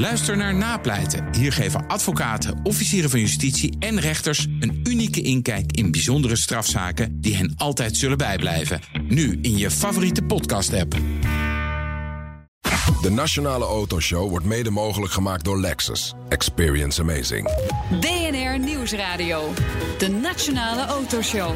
Luister 0.00 0.36
naar 0.36 0.54
Napleiten. 0.54 1.34
Hier 1.34 1.52
geven 1.52 1.86
advocaten, 1.86 2.60
officieren 2.62 3.10
van 3.10 3.20
justitie 3.20 3.76
en 3.78 4.00
rechters 4.00 4.46
een 4.60 4.80
unieke 4.84 5.22
inkijk 5.22 5.72
in 5.72 5.90
bijzondere 5.90 6.36
strafzaken 6.36 7.20
die 7.20 7.36
hen 7.36 7.54
altijd 7.56 7.96
zullen 7.96 8.18
bijblijven. 8.18 8.80
Nu 9.08 9.38
in 9.42 9.58
je 9.58 9.70
favoriete 9.70 10.22
podcast-app. 10.22 10.96
De 13.02 13.10
Nationale 13.10 13.64
Autoshow 13.64 14.28
wordt 14.28 14.46
mede 14.46 14.70
mogelijk 14.70 15.12
gemaakt 15.12 15.44
door 15.44 15.60
Lexus. 15.60 16.14
Experience 16.28 17.00
amazing. 17.00 17.50
BNR 18.00 18.58
Nieuwsradio. 18.58 19.52
De 19.98 20.08
Nationale 20.08 20.84
Autoshow. 20.86 21.54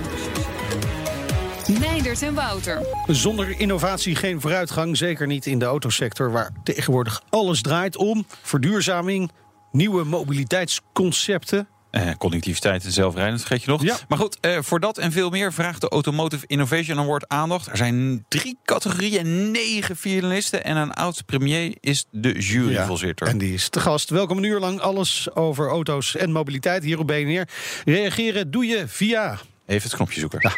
Meindert 1.69 2.23
en 2.23 2.35
Wouter. 2.35 2.87
Zonder 3.07 3.61
innovatie 3.61 4.15
geen 4.15 4.41
vooruitgang, 4.41 4.97
zeker 4.97 5.27
niet 5.27 5.47
in 5.47 5.59
de 5.59 5.65
autosector, 5.65 6.33
waar 6.33 6.51
tegenwoordig 6.65 7.23
alles 7.29 7.63
draait 7.63 7.97
om 7.97 8.27
verduurzaming, 8.43 9.31
nieuwe 9.73 10.05
mobiliteitsconcepten. 10.05 11.69
Eh, 11.91 12.11
connectiviteit 12.19 12.85
en 12.85 12.93
zelfrijdend, 12.93 13.41
vergeet 13.41 13.63
je 13.63 13.71
nog. 13.71 13.83
Ja. 13.83 13.97
Maar 14.09 14.19
goed, 14.19 14.39
eh, 14.41 14.59
voor 14.61 14.81
dat 14.81 14.99
en 14.99 15.13
veel 15.13 15.31
meer 15.31 15.53
vraagt 15.53 15.81
de 15.81 15.89
Automotive 15.89 16.47
Innovation 16.47 16.99
Award 16.99 17.29
aandacht. 17.29 17.67
Er 17.67 17.77
zijn 17.77 18.25
drie 18.29 18.59
categorieën, 18.65 19.51
negen 19.51 19.97
finalisten 19.97 20.65
en 20.65 20.77
een 20.77 20.93
oud-premier 20.93 21.77
is 21.81 22.05
de 22.11 22.33
juryvoorzitter. 22.33 23.27
En 23.27 23.39
die 23.39 23.55
is 23.55 23.69
te 23.69 23.81
gast. 23.81 24.11
Welkom 24.11 24.37
een 24.37 24.45
uur 24.45 24.61
lang 24.61 24.81
alles 24.81 25.35
over 25.35 25.69
auto's 25.69 26.17
en 26.17 26.33
mobiliteit 26.33 26.85
hier 26.85 26.99
op 26.99 27.07
BNR. 27.07 27.49
Reageren 27.85 28.51
doe 28.51 28.67
je 28.67 28.85
via 28.89 29.39
Even 29.67 29.83
het 29.83 29.97
knopje 29.97 30.21
zoeken. 30.21 30.53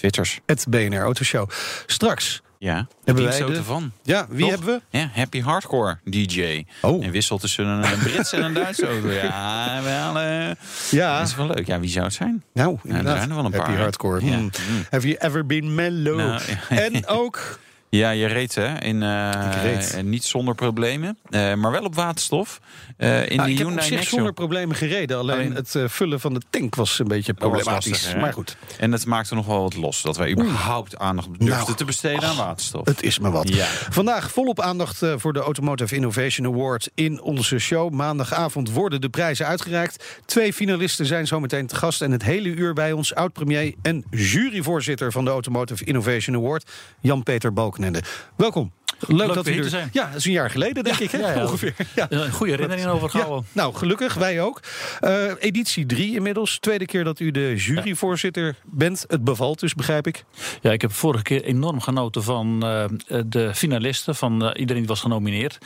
Twitters. 0.00 0.40
het 0.46 0.66
BNR 0.68 1.00
Autoshow. 1.00 1.50
Straks 1.86 2.42
Ja, 2.58 2.86
Hebben 3.04 3.24
wij 3.24 3.32
de- 3.38 3.44
Sotevan. 3.44 3.92
Ja, 4.02 4.26
wie 4.28 4.40
Toch? 4.40 4.50
hebben 4.50 4.82
we? 4.90 4.98
Ja, 4.98 5.10
Happy 5.14 5.40
Hardcore 5.42 5.98
DJ. 6.04 6.64
Oh. 6.82 7.04
En 7.04 7.10
wisselt 7.10 7.40
tussen 7.40 7.66
een, 7.66 7.98
Brits 7.98 8.32
en 8.32 8.42
een 8.44 8.54
Duitse 8.62 8.86
auto. 8.86 9.10
Ja, 9.10 9.80
wel, 9.82 10.18
eh, 10.22 10.50
Ja, 10.90 11.18
dat 11.18 11.28
is 11.28 11.34
wel 11.34 11.46
leuk. 11.46 11.66
Ja, 11.66 11.80
wie 11.80 11.90
zou 11.90 12.04
het 12.04 12.14
zijn? 12.14 12.42
nou, 12.52 12.74
er 12.82 12.88
inderdaad. 12.88 13.16
zijn 13.16 13.28
er 13.30 13.36
wel 13.36 13.44
een 13.44 13.52
Happy 13.52 13.66
paar, 13.66 13.76
hè? 13.76 13.82
Hardcore. 13.82 14.24
Ja. 14.24 14.36
Mm. 14.36 14.50
Have 14.90 15.08
you 15.08 15.18
ever 15.20 15.46
been 15.46 15.74
mellow? 15.74 16.16
Nou, 16.16 16.40
ja. 16.68 16.76
En 16.78 17.06
ook... 17.20 17.58
Ja, 17.88 18.10
je 18.10 18.26
reed 18.26 18.54
hè, 18.54 18.80
in, 18.80 19.02
eh, 19.02 19.30
reed. 19.62 19.94
eh, 19.94 20.02
niet 20.02 20.24
zonder 20.24 20.54
problemen, 20.54 21.18
maar 21.30 21.70
wel 21.70 21.84
op 21.84 21.94
waterstof. 21.94 22.60
Eh, 23.00 23.30
in 23.30 23.36
Nou, 23.36 23.48
de 23.48 23.52
ik 23.52 23.58
heb 23.58 23.66
op 23.66 23.80
zich 23.80 23.90
Nexo. 23.90 24.08
zonder 24.08 24.32
problemen 24.32 24.76
gereden. 24.76 25.18
Alleen, 25.18 25.36
Alleen- 25.36 25.54
het 25.54 25.74
eh, 25.74 25.84
vullen 25.88 26.20
van 26.20 26.34
de 26.34 26.40
tank 26.50 26.74
was 26.74 26.98
een 26.98 27.08
beetje 27.08 27.34
problematisch. 27.34 27.90
lastig, 27.90 28.16
maar 28.16 28.32
goed, 28.32 28.56
En 28.78 28.90
dat 28.90 29.06
maakte 29.06 29.34
nog 29.34 29.46
wel 29.46 29.62
wat 29.62 29.74
los. 29.76 30.02
Dat 30.02 30.16
wij 30.16 30.30
überhaupt 30.30 30.98
aandacht 30.98 31.28
durfden 31.28 31.48
Nou, 31.48 31.74
te 31.74 31.84
besteden 31.84 32.22
aan 32.28 32.36
waterstof. 32.36 32.86
het 32.86 33.02
is 33.02 33.18
me 33.18 33.30
wat. 33.30 33.48
Ja. 33.54 33.64
Vandaag 33.90 34.30
volop 34.30 34.60
aandacht 34.60 35.02
eh, 35.02 35.12
voor 35.16 35.32
de 35.32 35.38
Automotive 35.40 35.94
Innovation 35.94 36.46
Award 36.46 36.90
in 36.94 37.20
onze 37.20 37.58
show. 37.58 37.92
Maandagavond 37.92 38.70
worden 38.70 39.00
de 39.00 39.08
prijzen 39.08 39.46
uitgereikt. 39.46 40.04
Twee 40.26 40.52
finalisten 40.52 41.06
zijn 41.06 41.26
zometeen 41.26 41.66
te 41.66 41.76
gast. 41.76 42.02
En 42.02 42.10
het 42.12 42.22
hele 42.22 42.48
uur 42.48 42.72
bij 42.74 42.92
ons 42.92 43.14
oud-premier 43.14 43.74
en 43.82 44.04
juryvoorzitter 44.10 45.12
van 45.12 45.24
de 45.24 45.30
Automotive 45.30 45.84
Innovation 45.84 46.36
Award, 46.36 46.70
Jan-Peter 47.00 47.52
Balkenende. 47.52 48.02
Welkom. 48.36 48.72
Leuk, 49.06 49.34
dat 49.34 49.46
u 49.46 49.50
weer 49.50 49.56
er 49.58 49.62
te 49.64 49.68
zijn. 49.70 49.88
Ja, 49.92 50.06
dat 50.06 50.16
is 50.16 50.24
een 50.24 50.32
jaar 50.32 50.50
geleden, 50.50 50.84
denk 50.84 50.98
ik, 50.98 51.10
hè? 51.10 51.18
ja, 51.18 51.32
ja. 51.32 51.42
ongeveer. 51.42 51.74
Ja. 51.94 52.06
Een 52.10 52.32
goede 52.32 52.52
herinnering 52.52 52.86
over 52.88 53.02
Ja, 53.02 53.08
gehouden. 53.18 53.46
nou, 53.52 53.74
gelukkig, 53.74 54.14
wij 54.14 54.40
ook. 54.42 54.60
Eh, 55.00 55.24
editie 55.38 55.86
3 55.86 56.14
inmiddels. 56.14 56.58
Tweede 56.58 56.86
keer 56.86 57.04
dat 57.04 57.20
u 57.20 57.30
de 57.30 57.54
juryvoorzitter 57.56 58.54
bent. 58.64 59.04
Het 59.08 59.24
bevalt 59.24 59.60
dus, 59.60 59.74
begrijp 59.74 60.06
ik. 60.06 60.24
Ja, 60.62 60.72
ik 60.72 60.80
heb 60.80 60.92
vorige 60.92 61.22
keer 61.22 61.42
enorm 61.44 61.80
genoten 61.80 62.22
van 62.22 62.62
eh, 62.64 62.84
de 63.26 63.54
finalisten, 63.54 64.14
van 64.14 64.44
eh, 64.44 64.60
iedereen 64.60 64.80
die 64.82 64.90
was 64.90 65.00
genomineerd. 65.00 65.58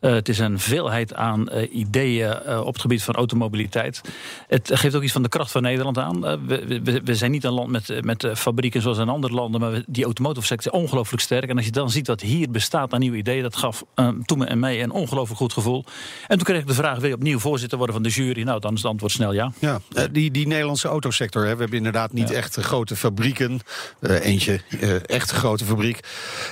Het 0.00 0.28
is 0.28 0.38
een 0.38 0.58
veelheid 0.58 1.14
aan 1.14 1.50
ideeën 1.72 2.58
op 2.58 2.72
het 2.72 2.80
gebied 2.80 3.02
van 3.02 3.14
automobiliteit. 3.14 4.00
Het 4.48 4.70
geeft 4.74 4.94
ook 4.94 5.02
iets 5.02 5.12
van 5.12 5.22
de 5.22 5.28
kracht 5.28 5.50
van 5.50 5.62
Nederland 5.62 5.98
aan. 5.98 6.20
We, 6.20 6.80
we, 6.84 7.00
we 7.04 7.14
zijn 7.14 7.30
niet 7.30 7.44
een 7.44 7.52
land 7.52 7.70
met, 7.70 8.04
met 8.04 8.26
fabrieken 8.34 8.82
zoals 8.82 8.98
in 8.98 9.08
andere 9.08 9.34
landen, 9.34 9.60
maar 9.60 9.70
we- 9.72 9.84
die 9.86 10.04
automotive 10.04 10.46
sector 10.46 10.72
is 10.72 10.78
ongelooflijk 10.80 11.22
sterk. 11.22 11.48
En 11.50 11.56
als 11.56 11.64
je 11.64 11.72
dan 11.72 11.90
ziet 11.90 12.06
wat 12.06 12.20
hier 12.20 12.50
bestaat 12.50 12.71
aan 12.74 13.00
nieuwe 13.00 13.16
ideeën, 13.16 13.42
dat 13.42 13.56
gaf 13.56 13.84
eh, 13.94 14.08
toen 14.24 14.38
me 14.38 14.44
en 14.44 14.58
mij 14.58 14.82
een 14.82 14.90
ongelooflijk 14.90 15.38
goed 15.38 15.52
gevoel. 15.52 15.84
En 16.26 16.36
toen 16.36 16.46
kreeg 16.46 16.60
ik 16.60 16.66
de 16.66 16.74
vraag, 16.74 16.98
wil 16.98 17.08
je 17.08 17.14
opnieuw 17.14 17.38
voorzitter 17.38 17.76
worden 17.78 17.94
van 17.94 18.04
de 18.04 18.10
jury? 18.10 18.42
Nou, 18.42 18.60
dan 18.60 18.72
is 18.74 18.82
het 18.82 18.90
antwoord 18.90 19.12
snel 19.12 19.32
ja. 19.32 19.52
Ja, 19.58 19.80
eh, 19.94 20.04
die, 20.12 20.30
die 20.30 20.46
Nederlandse 20.46 20.88
autosector. 20.88 21.42
Hè. 21.44 21.52
We 21.54 21.60
hebben 21.60 21.76
inderdaad 21.76 22.12
niet 22.12 22.30
echt 22.30 22.56
grote 22.56 22.96
fabrieken. 22.96 23.60
Eh, 24.00 24.24
eentje, 24.24 24.60
eh, 24.80 25.08
echt 25.08 25.30
een 25.30 25.36
grote 25.36 25.64
fabriek. 25.64 26.00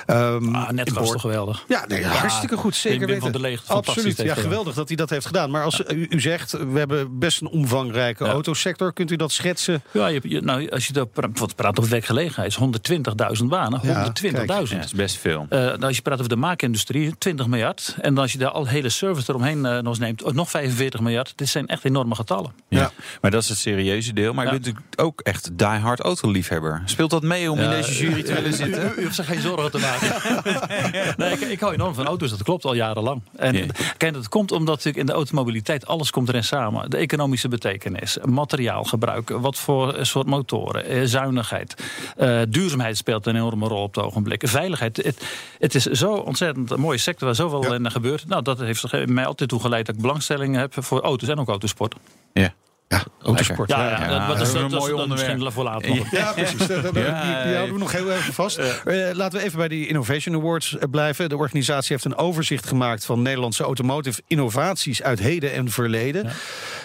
Ehm, 0.07 0.55
Ah, 0.55 0.71
net 0.71 0.93
was 0.93 1.11
toch 1.11 1.21
geweldig. 1.21 1.65
Ja, 1.69 1.85
nee, 1.89 2.05
hartstikke 2.05 2.57
goed. 2.57 2.77
Zeker 2.77 2.99
Wim 2.99 3.07
weten. 3.07 3.23
van 3.23 3.33
der 3.33 3.41
Leeg, 3.41 3.63
fantastisch 3.65 4.05
Absoluut. 4.05 4.29
Ja, 4.37 4.43
geweldig 4.43 4.75
dat 4.75 4.89
hij 4.89 4.97
dat 4.97 5.11
heeft 5.11 5.27
gedaan. 5.27 5.51
Maar 5.51 5.65
als 5.65 5.83
u, 5.89 6.07
u 6.11 6.21
zegt, 6.21 6.51
we 6.53 6.79
hebben 6.79 7.19
best 7.19 7.41
een 7.41 7.49
omvangrijke 7.49 8.25
Ja. 8.25 8.31
autosector. 8.31 8.93
Kunt 8.93 9.11
u 9.11 9.17
dat 9.17 9.33
schetsen? 9.33 9.83
Ja, 9.93 10.07
je, 10.07 10.21
je- 10.23 10.41
nou, 10.41 10.69
als 10.71 10.87
je 10.87 10.93
daar 10.93 11.07
pra- 11.07 11.29
wat 11.35 11.55
praat 11.55 11.79
over 11.79 11.91
werkgelegenheid, 11.91 12.49
is 12.51 12.57
120.000 12.57 13.49
banen. 13.49 13.81
Ja, 13.83 14.03
120.000. 14.03 14.47
Ja, 14.47 14.77
dat 14.77 14.85
is 14.85 14.93
best 14.93 15.17
veel. 15.17 15.47
Eh, 15.49 15.59
nou, 15.59 15.83
als 15.83 15.97
je 15.97 16.03
praat 16.11 16.25
over 16.27 16.37
de 16.41 16.47
maakindustrie, 16.47 17.19
20 17.19 17.47
miljard. 17.47 17.97
En 18.01 18.19
als 18.19 18.33
je 18.33 18.39
daar 18.39 18.51
al 18.51 18.67
hele 18.67 18.89
service 18.89 19.31
eromheen 19.31 19.67
eh, 19.67 19.73
nog 19.73 19.87
eens 19.87 19.99
neemt, 19.99 20.25
ook 20.25 20.35
nog 20.35 20.51
45 20.51 21.01
miljard. 21.01 21.33
Dit 21.37 21.49
zijn 21.49 21.67
echt 21.67 21.85
enorme 21.85 22.15
getallen. 22.15 22.53
Ja. 22.69 22.91
Maar 23.21 23.31
dat 23.31 23.43
is 23.43 23.49
het 23.49 23.59
serieuze 23.59 24.13
deel. 24.13 24.33
Maar 24.33 24.45
Ja. 24.45 24.53
je 24.53 24.61
bent 24.61 24.75
natuurlijk 24.75 25.01
ook 25.09 25.21
echt 25.21 25.59
diehard 25.59 26.01
autoliefhebber. 26.01 26.83
Speelt 26.85 27.11
dat 27.11 27.23
mee 27.23 27.51
om 27.51 27.59
in 27.59 27.71
deze 27.71 27.97
jury 27.97 28.23
te 28.23 28.33
willen 28.35 28.53
zitten? 28.53 28.93
U, 28.97 29.01
u 29.01 29.03
hoeft 29.03 29.15
zich 29.15 29.27
geen 29.27 29.41
zorgen 29.41 29.71
te 29.71 29.79
maken. 29.79 30.43
nee, 31.17 31.33
ik, 31.33 31.41
ik 31.41 31.61
hou 31.61 31.73
enorm 31.73 31.95
van 31.95 32.07
auto's, 32.07 32.31
dat 32.31 32.43
klopt 32.43 32.65
al 32.65 32.75
jarenlang. 32.75 33.23
En 33.37 33.67
kijk, 33.97 34.13
dat 34.13 34.29
komt 34.29 34.53
omdat 34.53 34.69
natuurlijk 34.75 34.97
in 34.97 35.07
de 35.07 35.13
automobiliteit 35.13 35.87
alles 35.87 36.11
komt 36.11 36.29
erin 36.29 36.45
samen. 36.45 36.91
De 36.91 36.97
economische 36.97 37.49
betekenis, 37.49 38.19
materiaalgebruik, 38.25 39.29
wat 39.29 39.59
voor 39.59 39.97
soort 40.01 40.27
motoren, 40.27 40.85
eh, 40.85 41.01
zuinigheid. 41.05 41.75
Eh, 42.17 42.41
duurzaamheid 42.49 42.97
speelt 42.97 43.27
een 43.27 43.37
enorme 43.37 43.69
rol 43.69 43.83
op 43.83 43.95
het 43.95 44.05
ogenblik. 44.05 44.49
Veiligheid. 44.49 44.97
Het, 44.97 45.25
het 45.59 45.75
is 45.75 45.85
zo 46.01 46.13
ontzettend 46.13 46.71
een 46.71 46.81
mooie 46.81 46.99
sector 46.99 47.27
waar 47.27 47.35
zoveel 47.37 47.75
in 47.75 47.91
gebeurt. 47.91 48.27
Nou, 48.29 48.43
dat 48.43 48.59
heeft 48.59 49.07
mij 49.07 49.27
altijd 49.27 49.49
toe 49.49 49.61
geleid 49.61 49.87
dat 49.87 49.95
ik 49.95 50.01
belangstelling 50.01 50.57
heb 50.57 50.75
voor 50.79 51.01
auto's 51.01 51.29
en 51.29 51.39
ook 51.39 51.49
autosport. 51.49 51.95
Ja. 52.33 52.55
Ja, 52.89 53.03
autosport. 53.23 53.69
Ja, 53.71 53.85
ja. 53.85 54.01
ja, 54.05 54.11
Ja, 54.11 54.27
dat, 54.29 54.41
is 54.41 54.53
een 54.53 54.61
dat, 54.61 54.71
dat, 54.71 54.81
mooi 54.81 54.93
onderwerp. 54.93 55.53
voor 55.53 55.65
later. 55.65 55.95
Ja, 56.11 56.33
precies. 56.33 56.67
Dat- 56.67 56.95
die 56.95 57.03
houden 57.05 57.73
we 57.73 57.79
nog 57.79 57.93
heel 57.93 58.13
even 58.13 58.33
vast. 58.33 58.59
Eh, 58.59 58.75
laten 59.13 59.39
we 59.39 59.45
even 59.45 59.59
bij 59.59 59.69
die 59.69 59.87
Innovation 59.87 60.35
Awards 60.35 60.77
eh, 60.79 60.91
blijven. 60.91 61.29
De 61.29 61.37
organisatie 61.37 61.93
heeft 61.93 62.05
een 62.05 62.17
overzicht 62.17 62.67
gemaakt 62.67 63.05
van 63.05 63.23
Nederlandse 63.23 63.63
automotive 63.63 64.23
innovaties 64.27 65.03
uit 65.03 65.19
heden 65.19 65.53
en 65.53 65.71
verleden. 65.71 66.33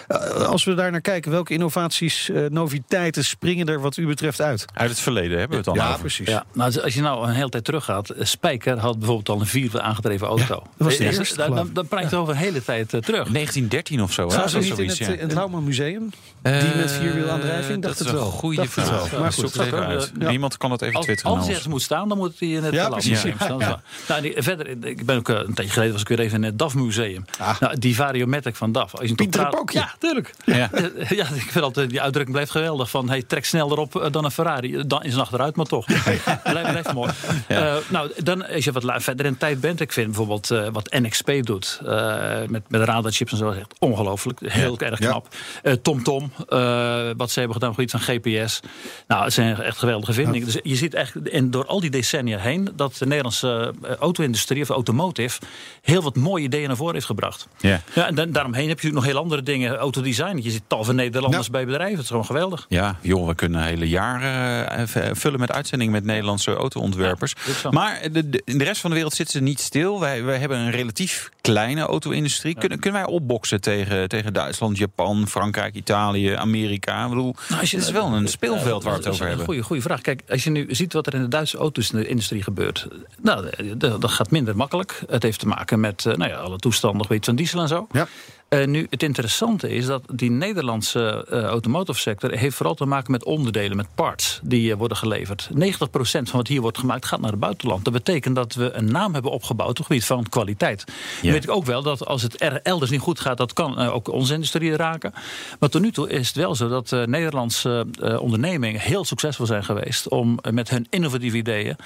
Eh, 0.06 0.18
als 0.46 0.64
we 0.64 0.74
daar 0.74 0.90
naar 0.90 1.00
kijken, 1.00 1.30
welke 1.30 1.52
innovaties, 1.52 2.28
eh, 2.30 2.42
noviteiten 2.50 3.24
springen 3.24 3.66
er 3.68 3.80
wat 3.80 3.96
u 3.96 4.06
betreft 4.06 4.40
uit? 4.40 4.64
Uit 4.74 4.90
het 4.90 5.00
verleden 5.00 5.30
hebben 5.38 5.48
we 5.50 5.56
het 5.56 5.64
dan 5.64 5.74
Ja, 5.74 5.88
over. 5.88 6.00
precies. 6.00 6.28
Ja, 6.28 6.44
nou, 6.52 6.80
als 6.80 6.94
je 6.94 7.00
nou 7.00 7.26
een 7.28 7.34
hele 7.34 7.48
tijd 7.48 7.64
teruggaat. 7.64 8.10
eh, 8.10 8.24
Spijker 8.24 8.78
had 8.78 8.98
bijvoorbeeld 8.98 9.28
al 9.28 9.40
een 9.40 9.46
vier 9.46 9.80
aangedreven 9.80 10.26
auto. 10.26 10.44
dat 10.54 10.62
was 10.76 10.96
de 10.96 11.04
eerste, 11.04 11.36
Dan, 11.36 11.54
dan, 11.54 11.70
dan 11.72 11.86
praat 11.88 12.10
je 12.10 12.16
over 12.16 12.32
een 12.32 12.38
hele 12.40 12.64
tijd 12.64 12.88
terug. 12.88 13.04
1913 13.04 14.02
of 14.02 14.12
zo. 14.12 14.22
hè? 14.28 14.34
Zou 14.34 14.48
ze 14.48 14.58
niet 14.58 14.78
in 14.78 14.88
het, 14.88 14.96
ja. 14.98 15.06
eh, 15.12 15.20
het 15.20 15.32
Lauwman 15.32 15.64
Museum? 15.64 16.10
Die 16.42 16.52
met 16.76 16.92
vierwielaandrijving? 16.92 17.82
Dacht 17.82 17.98
dat 17.98 18.06
het 18.06 18.06
is 18.06 18.12
wel. 18.22 18.26
een 18.26 18.32
goede 18.38 18.56
Dacht 18.56 18.74
het 18.74 18.84
vraag. 18.84 19.10
wel. 19.10 19.20
Maar 19.20 19.32
Zoek 19.32 19.44
goed, 19.44 19.54
het 19.70 20.12
ja. 20.18 20.28
Niemand 20.28 20.56
kan 20.56 20.70
het 20.70 20.82
even 20.82 20.94
Als, 20.96 21.04
twitteren. 21.04 21.36
als 21.36 21.48
ergens 21.48 21.66
moet 21.66 21.82
staan, 21.82 22.08
dan 22.08 22.18
moet 22.18 22.34
hij 22.38 22.48
in 22.48 22.64
het 22.64 22.74
Ja, 22.74 22.82
ja, 22.82 22.88
precies. 22.88 23.10
museum 23.10 23.34
staan. 23.40 23.58
Waar. 23.58 23.80
Nou, 24.08 24.22
die, 24.22 24.34
verder, 24.38 24.84
ik 24.84 25.06
ben 25.06 25.16
ook 25.16 25.28
een 25.28 25.54
tijdje 25.54 25.72
geleden 25.72 25.92
was 25.92 26.00
ik 26.02 26.08
weer 26.08 26.20
even 26.20 26.36
in 26.38 26.42
het 26.44 26.58
DAF 26.58 26.74
museum. 26.74 27.24
Ah. 27.38 27.60
Nou, 27.60 27.78
die 27.78 27.94
Variomatic 27.94 28.56
van 28.56 28.72
DAF. 28.72 28.92
Als 28.92 29.00
je 29.00 29.06
hem 29.06 29.16
Pieter 29.16 29.48
praat-. 29.48 29.72
Ja, 29.72 29.94
tuurlijk. 29.98 30.34
Ja. 30.44 30.72
Eh, 30.72 31.10
ja, 31.18 31.24
ik 31.26 31.50
vind 31.50 31.64
altijd 31.64 31.90
die 31.90 32.00
uitdrukking 32.00 32.34
blijft 32.36 32.50
geweldig. 32.52 32.90
Van 32.90 33.08
hey, 33.08 33.22
trek 33.22 33.44
sneller 33.44 33.78
op 33.78 33.96
eh, 34.00 34.10
dan 34.10 34.24
een 34.24 34.30
Ferrari. 34.30 34.86
Dan 34.86 35.02
is 35.02 35.14
een 35.14 35.20
achteruit, 35.20 35.56
maar 35.56 35.66
toch. 35.66 35.84
blijft, 36.02 36.24
blijft 36.72 36.92
mooi. 36.92 37.10
Eh, 37.48 37.74
nou, 37.88 38.10
dan 38.22 38.46
als 38.48 38.64
je 38.64 38.72
wat 38.72 38.84
verder 39.02 39.26
in 39.26 39.36
tijd 39.36 39.60
bent. 39.60 39.80
Ik 39.80 39.92
vind 39.92 40.06
bijvoorbeeld 40.06 40.50
eh, 40.50 40.68
wat 40.72 40.92
NXP 40.98 41.30
doet. 41.42 41.80
eh, 41.86 42.36
met, 42.48 42.62
met 42.70 42.80
radarchips 42.82 43.32
en 43.32 43.38
zo. 43.38 43.50
Echt 43.50 43.74
ongelooflijk. 43.78 44.40
Heel 44.44 44.78
erg 44.78 44.98
Ja. 44.98 45.08
knap. 45.10 45.28
Eh, 45.62 45.72
TomTom. 45.72 46.32
eh, 46.48 47.10
wat 47.16 47.30
ze 47.30 47.38
hebben 47.38 47.56
gedaan 47.56 47.74
het 47.76 47.90
gebied 47.90 47.90
van 47.90 48.00
GPS. 48.00 48.60
Nou, 49.06 49.24
het 49.24 49.32
zijn 49.32 49.60
echt 49.62 49.78
geweldige 49.78 50.12
vindingen. 50.12 50.46
Dus 50.46 50.58
je 50.62 50.76
ziet 50.76 50.94
echt, 50.94 51.28
en 51.28 51.50
door 51.50 51.66
al 51.66 51.80
die 51.80 51.90
decennia 51.90 52.38
heen, 52.38 52.68
dat 52.76 52.96
de 52.98 53.06
Nederlandse 53.06 53.74
eh, 53.82 53.94
auto-industrie 53.94 54.62
of 54.62 54.68
automotive 54.68 55.40
heel 55.82 56.02
wat 56.02 56.16
mooie 56.16 56.44
ideeën 56.44 56.66
naar 56.66 56.76
voren 56.76 56.94
heeft 56.94 57.06
gebracht. 57.06 57.48
Ja. 57.58 57.80
Ja, 57.94 58.06
en 58.06 58.14
dan, 58.14 58.30
daaromheen 58.32 58.68
heb 58.68 58.80
je 58.80 58.86
natuurlijk 58.86 59.04
nog 59.04 59.12
heel 59.14 59.22
andere 59.22 59.42
dingen. 59.42 59.78
Autodesign. 59.86 60.38
Je 60.42 60.50
ziet 60.50 60.62
tal 60.66 60.84
van 60.84 60.94
Nederlanders 60.94 61.50
bij 61.50 61.64
bedrijven. 61.66 61.94
Het 61.94 62.02
is 62.02 62.08
gewoon 62.10 62.24
geweldig. 62.24 62.66
Ja, 62.68 62.96
joh, 63.00 63.26
we 63.26 63.34
kunnen 63.34 63.62
hele 63.62 63.88
jaren 63.88 64.68
eh, 64.70 64.86
v- 64.86 65.18
vullen 65.18 65.40
met 65.40 65.52
uitzendingen 65.52 65.92
met 65.92 66.04
Nederlandse 66.04 66.54
auto-ontwerpers. 66.54 67.34
Ja, 67.62 67.70
maar 67.70 68.00
de, 68.12 68.28
de- 68.30 68.42
in 68.44 68.58
de 68.58 68.64
rest 68.64 68.80
van 68.80 68.90
de 68.90 68.96
wereld 68.96 69.14
zitten 69.14 69.38
ze 69.38 69.42
niet 69.44 69.60
stil. 69.60 70.00
Wij, 70.00 70.22
wij 70.24 70.38
hebben 70.38 70.58
een 70.58 70.70
relatief 70.70 71.30
kleine 71.40 71.80
auto-industrie. 71.80 72.54
Kunnen, 72.58 72.78
kunnen 72.78 73.00
wij 73.02 73.10
opboksen 73.10 73.60
tegen, 73.60 74.08
tegen 74.08 74.32
Duitsland, 74.32 74.78
Japan, 74.78 75.28
Frankrijk, 75.28 75.74
Italië, 75.74 76.32
Amerika? 76.32 77.02
Ik 77.02 77.08
bedoel, 77.08 77.34
Nou, 77.48 77.60
als 77.60 77.70
je- 77.70 77.76
het 77.76 77.86
is 77.86 77.92
wel 77.92 78.12
een 78.12 78.28
speelveld 78.28 78.82
waar 78.82 78.92
we 78.92 78.98
het 78.98 79.08
over 79.08 79.26
hebben. 79.26 79.44
Goeie, 79.44 79.62
goeie 79.62 79.82
vraag. 79.82 80.00
Kijk, 80.00 80.22
als 80.28 80.44
je 80.44 80.50
nu 80.50 80.66
ziet 80.68 80.92
wat 80.92 81.06
er 81.06 81.14
in 81.14 81.22
de 81.22 81.28
Duitse 81.28 81.56
auto-industrie 81.58 82.42
gebeurt. 82.42 82.86
Nou, 83.22 83.50
dat 83.76 84.00
dat 84.00 84.10
gaat 84.10 84.30
minder 84.30 84.56
makkelijk. 84.56 85.02
Het 85.08 85.22
heeft 85.22 85.38
te 85.38 85.46
maken 85.46 85.80
met 85.80 86.06
eh, 86.06 86.14
nou 86.14 86.30
ja, 86.30 86.36
alle 86.36 86.58
toestanden 86.58 87.08
weet, 87.08 87.24
van 87.24 87.36
diesel 87.36 87.60
en 87.60 87.68
zo. 87.68 87.86
Ja. 87.92 88.06
Eh, 88.48 88.66
nu, 88.66 88.86
het 88.90 89.02
interessante 89.02 89.68
is 89.68 89.86
dat 89.86 90.02
die 90.12 90.30
Nederlandse 90.30 91.26
eh 91.30 91.42
automotive 91.42 91.98
sector... 91.98 92.30
heeft 92.30 92.56
vooral 92.56 92.74
te 92.74 92.84
maken 92.84 93.12
met 93.12 93.24
onderdelen, 93.24 93.76
met 93.76 93.86
parts 93.94 94.40
die 94.42 94.72
eh, 94.72 94.78
worden 94.78 94.96
geleverd. 94.96 95.48
90% 95.54 95.56
van 95.88 96.24
wat 96.32 96.48
hier 96.48 96.60
wordt 96.60 96.78
gemaakt 96.78 97.06
gaat 97.06 97.20
naar 97.20 97.30
het 97.30 97.40
buitenland. 97.40 97.84
Dat 97.84 97.92
betekent 97.92 98.34
dat 98.34 98.54
we 98.54 98.72
een 98.72 98.92
naam 98.92 99.12
hebben 99.12 99.30
opgebouwd 99.30 99.70
op 99.70 99.76
het 99.76 99.86
gebied 99.86 100.04
van 100.04 100.28
kwaliteit. 100.28 100.84
Ja. 101.22 101.32
weet 101.32 101.44
ik 101.44 101.50
ook 101.50 101.64
wel 101.64 101.82
dat 101.82 102.06
als 102.06 102.22
het 102.22 102.42
er 102.42 102.60
elders 102.62 102.90
niet 102.90 103.00
goed 103.00 103.20
gaat... 103.20 103.36
dat 103.36 103.52
kan 103.52 103.78
ook 103.78 104.08
onze 104.08 104.34
industrie 104.34 104.76
raken. 104.76 105.12
Maar 105.58 105.68
tot 105.68 105.82
nu 105.82 105.92
toe 105.92 106.10
is 106.10 106.26
het 106.26 106.36
wel 106.36 106.54
zo 106.54 106.68
dat 106.68 106.90
Nederlandse 106.90 107.86
ondernemingen... 108.20 108.80
heel 108.80 109.04
succesvol 109.04 109.46
zijn 109.46 109.64
geweest 109.64 110.08
om 110.08 110.38
met 110.50 110.70
hun 110.70 110.86
innovatieve 110.90 111.36
ideeën... 111.36 111.76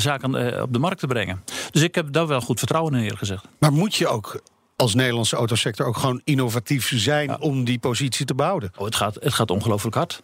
zaken 0.00 0.62
op 0.62 0.72
de 0.72 0.78
markt 0.78 1.00
te 1.00 1.06
brengen. 1.06 1.42
Dus 1.70 1.82
ik 1.82 1.94
heb 1.94 2.12
daar 2.12 2.26
wel 2.26 2.40
goed 2.40 2.58
vertrouwen 2.58 2.94
in 2.94 3.00
eerlijk 3.00 3.18
gezegd. 3.18 3.44
Maar 3.58 3.72
moet 3.72 3.94
je 3.94 4.08
ook 4.08 4.40
als 4.76 4.94
Nederlandse 4.94 5.36
autosector 5.36 5.86
ook 5.86 5.96
gewoon 5.96 6.20
innovatief 6.24 6.92
zijn 6.94 7.40
om 7.40 7.64
die 7.64 7.78
positie 7.78 8.26
te 8.26 8.34
behouden? 8.34 8.72
Oh, 8.76 8.84
het, 8.84 8.96
gaat, 8.96 9.14
het 9.14 9.32
gaat 9.32 9.50
ongelooflijk 9.50 9.96
hard. 9.96 10.22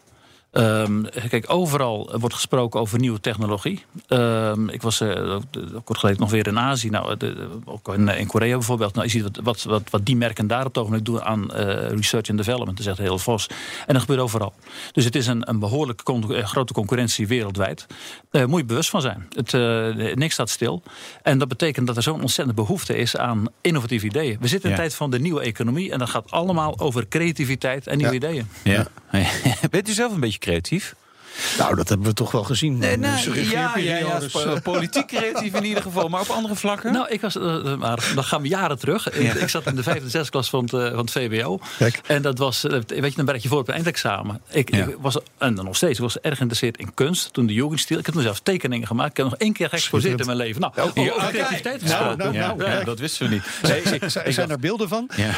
Ehm, 0.50 1.02
kijk, 1.28 1.44
overal 1.52 2.10
wordt 2.18 2.34
gesproken 2.34 2.80
over 2.80 2.98
nieuwe 2.98 3.20
technologie. 3.20 3.84
Ehm, 4.06 4.68
ik 4.68 4.82
was 4.82 5.00
eh, 5.00 5.36
kort 5.84 5.98
geleden 5.98 6.20
nog 6.20 6.30
weer 6.30 6.46
in 6.46 6.58
Azië. 6.58 6.90
Nou, 6.90 7.16
de- 7.16 7.34
de- 7.34 7.48
ook 7.64 7.94
in, 7.94 8.08
in 8.08 8.26
Korea 8.26 8.52
bijvoorbeeld. 8.56 8.94
Nou, 8.94 9.06
je 9.06 9.10
ziet 9.12 9.22
wat, 9.22 9.36
wat, 9.42 9.62
wat, 9.62 9.82
wat 9.90 10.06
die 10.06 10.16
merken 10.16 10.46
daar 10.46 10.60
op 10.60 10.66
het 10.66 10.78
ogenblik 10.78 11.04
doen 11.04 11.22
aan 11.22 11.52
eh, 11.54 11.64
research 11.90 12.28
and 12.28 12.38
development. 12.38 12.76
Dat 12.76 12.86
echt 12.86 12.98
heel 12.98 13.18
vos. 13.18 13.46
En 13.86 13.92
dat 13.92 14.00
gebeurt 14.02 14.20
overal. 14.20 14.52
Dus 14.92 15.04
het 15.04 15.14
is 15.16 15.26
een, 15.26 15.48
een 15.48 15.58
behoorlijk 15.58 16.02
con- 16.02 16.34
eh, 16.34 16.44
grote 16.44 16.72
concurrentie 16.72 17.26
wereldwijd. 17.26 17.86
Daar 18.30 18.48
moet 18.48 18.60
je 18.60 18.66
bewust 18.66 18.90
van 18.90 19.00
zijn. 19.00 19.26
Het, 19.34 19.54
eh, 19.54 20.14
niks 20.14 20.32
staat 20.34 20.50
stil. 20.50 20.82
En 21.22 21.38
dat 21.38 21.48
betekent 21.48 21.86
dat 21.86 21.96
er 21.96 22.02
zo'n 22.02 22.20
ontzettende 22.20 22.62
behoefte 22.62 22.96
is 22.96 23.16
aan 23.16 23.44
innovatieve 23.60 24.06
ideeën. 24.06 24.36
We 24.40 24.48
zitten 24.48 24.70
in 24.70 24.76
Ja. 24.76 24.82
een 24.82 24.88
tijd 24.88 24.98
van 24.98 25.10
de 25.10 25.20
nieuwe 25.20 25.40
economie. 25.40 25.92
En 25.92 25.98
dat 25.98 26.10
gaat 26.10 26.30
allemaal 26.30 26.78
over 26.78 27.08
creativiteit 27.08 27.86
en 27.86 27.96
nieuwe 27.96 28.12
Ja. 28.12 28.18
ideeën. 28.18 28.48
Ja. 28.64 28.86
Bent 29.70 29.88
u 29.88 29.92
zelf 29.92 30.12
een 30.12 30.20
beetje 30.20 30.38
creatief? 30.40 30.94
Nou, 31.58 31.74
dat 31.74 31.88
hebben 31.88 32.06
we 32.06 32.12
toch 32.12 32.30
wel 32.32 32.44
gezien. 32.44 32.78
Nee, 32.78 32.96
nou, 32.96 33.16
deze 33.32 33.50
ja, 33.50 33.76
ja, 33.76 33.96
ja, 33.96 34.20
sp- 34.20 34.60
politiek 34.62 35.06
creatief 35.06 35.54
in 35.54 35.64
ieder 35.64 35.82
geval, 35.82 36.08
maar 36.08 36.20
op 36.20 36.28
andere 36.28 36.54
vlakken? 36.54 36.92
Nou, 36.92 37.08
ik 37.08 37.20
was, 37.20 37.36
eh, 37.36 37.74
maar 37.76 38.10
dan 38.14 38.24
gaan 38.24 38.42
we 38.42 38.48
jaren 38.48 38.78
terug. 38.78 39.10
Ik- 39.10 39.34
Ik 39.34 39.48
zat 39.48 39.66
in 39.66 39.76
de 39.76 39.82
vijfde 39.82 40.04
en 40.04 40.10
zesde 40.10 40.30
klas 40.30 40.50
van 40.50 40.62
het, 40.64 40.72
eh, 40.72 40.88
van 40.88 40.98
het 40.98 41.10
VWO. 41.10 41.58
Kijk. 41.78 42.00
En 42.06 42.22
dat 42.22 42.38
was, 42.38 42.64
eh, 42.64 42.70
weet 42.86 43.10
je, 43.10 43.12
dan 43.16 43.24
bereid 43.24 43.42
je 43.42 43.48
voor 43.48 43.58
op 43.58 43.68
een 43.68 43.74
eindexamen. 43.74 44.40
Ik, 44.50 44.74
Ja. 44.74 44.84
ik 44.86 44.96
was, 45.00 45.18
en 45.38 45.54
dan 45.54 45.64
nog 45.64 45.76
steeds, 45.76 45.98
ik 45.98 46.04
was 46.04 46.18
erg 46.20 46.34
geïnteresseerd 46.36 46.76
in 46.76 46.94
kunst. 46.94 47.32
Toen 47.32 47.46
de 47.46 47.52
Jugendstil. 47.52 47.98
Ik 47.98 48.04
heb 48.06 48.14
toen 48.14 48.22
zelfs 48.24 48.40
tekeningen 48.42 48.86
gemaakt. 48.86 49.10
Ik 49.10 49.16
heb 49.16 49.26
nog 49.26 49.36
één 49.36 49.52
keer 49.52 49.68
geëxposeerd 49.68 50.20
in 50.20 50.26
mijn 50.26 50.38
leven. 50.38 50.60
Nou, 50.60 50.72
over 50.76 51.12
oh, 51.14 51.28
creativiteit 51.28 51.84
Nou, 51.84 52.16
nou, 52.16 52.32
nou, 52.56 52.84
dat 52.84 52.98
wisten 52.98 53.28
we 53.28 53.34
niet. 53.34 53.42
Nee, 53.62 53.82
ik, 53.82 54.10
Zijn, 54.10 54.26
ik 54.26 54.32
zijn 54.32 54.50
er 54.50 54.58
beelden 54.58 54.88
van? 54.88 55.10
Ja. 55.16 55.30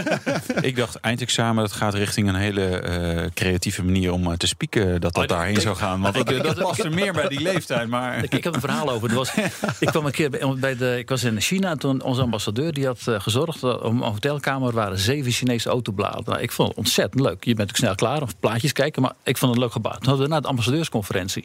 ik 0.60 0.76
dacht, 0.76 0.94
eindexamen, 1.00 1.62
dat 1.62 1.72
gaat 1.72 1.94
richting 1.94 2.28
een 2.28 2.34
hele 2.34 2.64
eh, 2.66 3.26
creatieve 3.34 3.84
manier 3.84 4.12
om 4.12 4.26
eh, 4.30 4.32
te 4.36 4.46
spieken. 4.46 5.00
Dat 5.00 5.14
dat 5.14 5.29
Oh, 5.29 5.29
daarheen 5.30 5.60
zou 5.60 5.76
gaan. 5.76 6.00
Want 6.00 6.14
dat, 6.14 6.30
ik- 6.30 6.42
dat 6.42 6.56
ik- 6.56 6.62
past 6.62 6.84
er 6.84 6.90
meer 6.94 7.12
bij 7.12 7.28
die 7.28 7.40
leeftijd. 7.40 7.88
Maar 7.88 8.24
Ik, 8.24 8.34
ik 8.34 8.44
heb 8.44 8.54
een 8.54 8.60
verhaal 8.60 8.90
over. 8.90 9.08
Er 9.08 9.14
was, 9.14 9.32
ik 9.80 9.86
kwam 9.88 10.06
een 10.06 10.12
keer 10.12 10.30
bij, 10.30 10.54
bij 10.56 10.76
de. 10.76 10.98
Ik 10.98 11.08
was 11.08 11.24
in 11.24 11.40
China 11.40 11.70
en 11.70 11.78
toen 11.78 12.02
onze 12.02 12.20
ambassadeur 12.22 12.72
die 12.72 12.86
had 12.86 13.00
eh, 13.06 13.20
gezorgd 13.20 13.60
dat 13.60 13.80
om 13.82 14.02
een 14.02 14.08
hotelkamer 14.12 14.68
er 14.68 14.74
waren 14.74 14.98
zeven 14.98 15.32
Chinese 15.32 15.68
autobladen. 15.68 16.22
Nou, 16.26 16.40
ik 16.40 16.52
vond 16.52 16.68
het 16.68 16.76
ontzettend 16.78 17.20
leuk. 17.22 17.44
Je 17.44 17.54
bent 17.54 17.70
ook 17.70 17.76
snel 17.76 17.94
klaar 17.94 18.22
of 18.22 18.38
plaatjes 18.40 18.72
kijken, 18.72 19.02
maar 19.02 19.12
ik 19.24 19.36
vond 19.38 19.40
het 19.50 19.54
een 19.54 19.66
leuk 19.66 19.72
gebouw. 19.72 19.92
Toen 19.92 20.08
hadden 20.08 20.26
we 20.26 20.32
na 20.32 20.40
de 20.40 20.48
ambassadeursconferentie. 20.48 21.44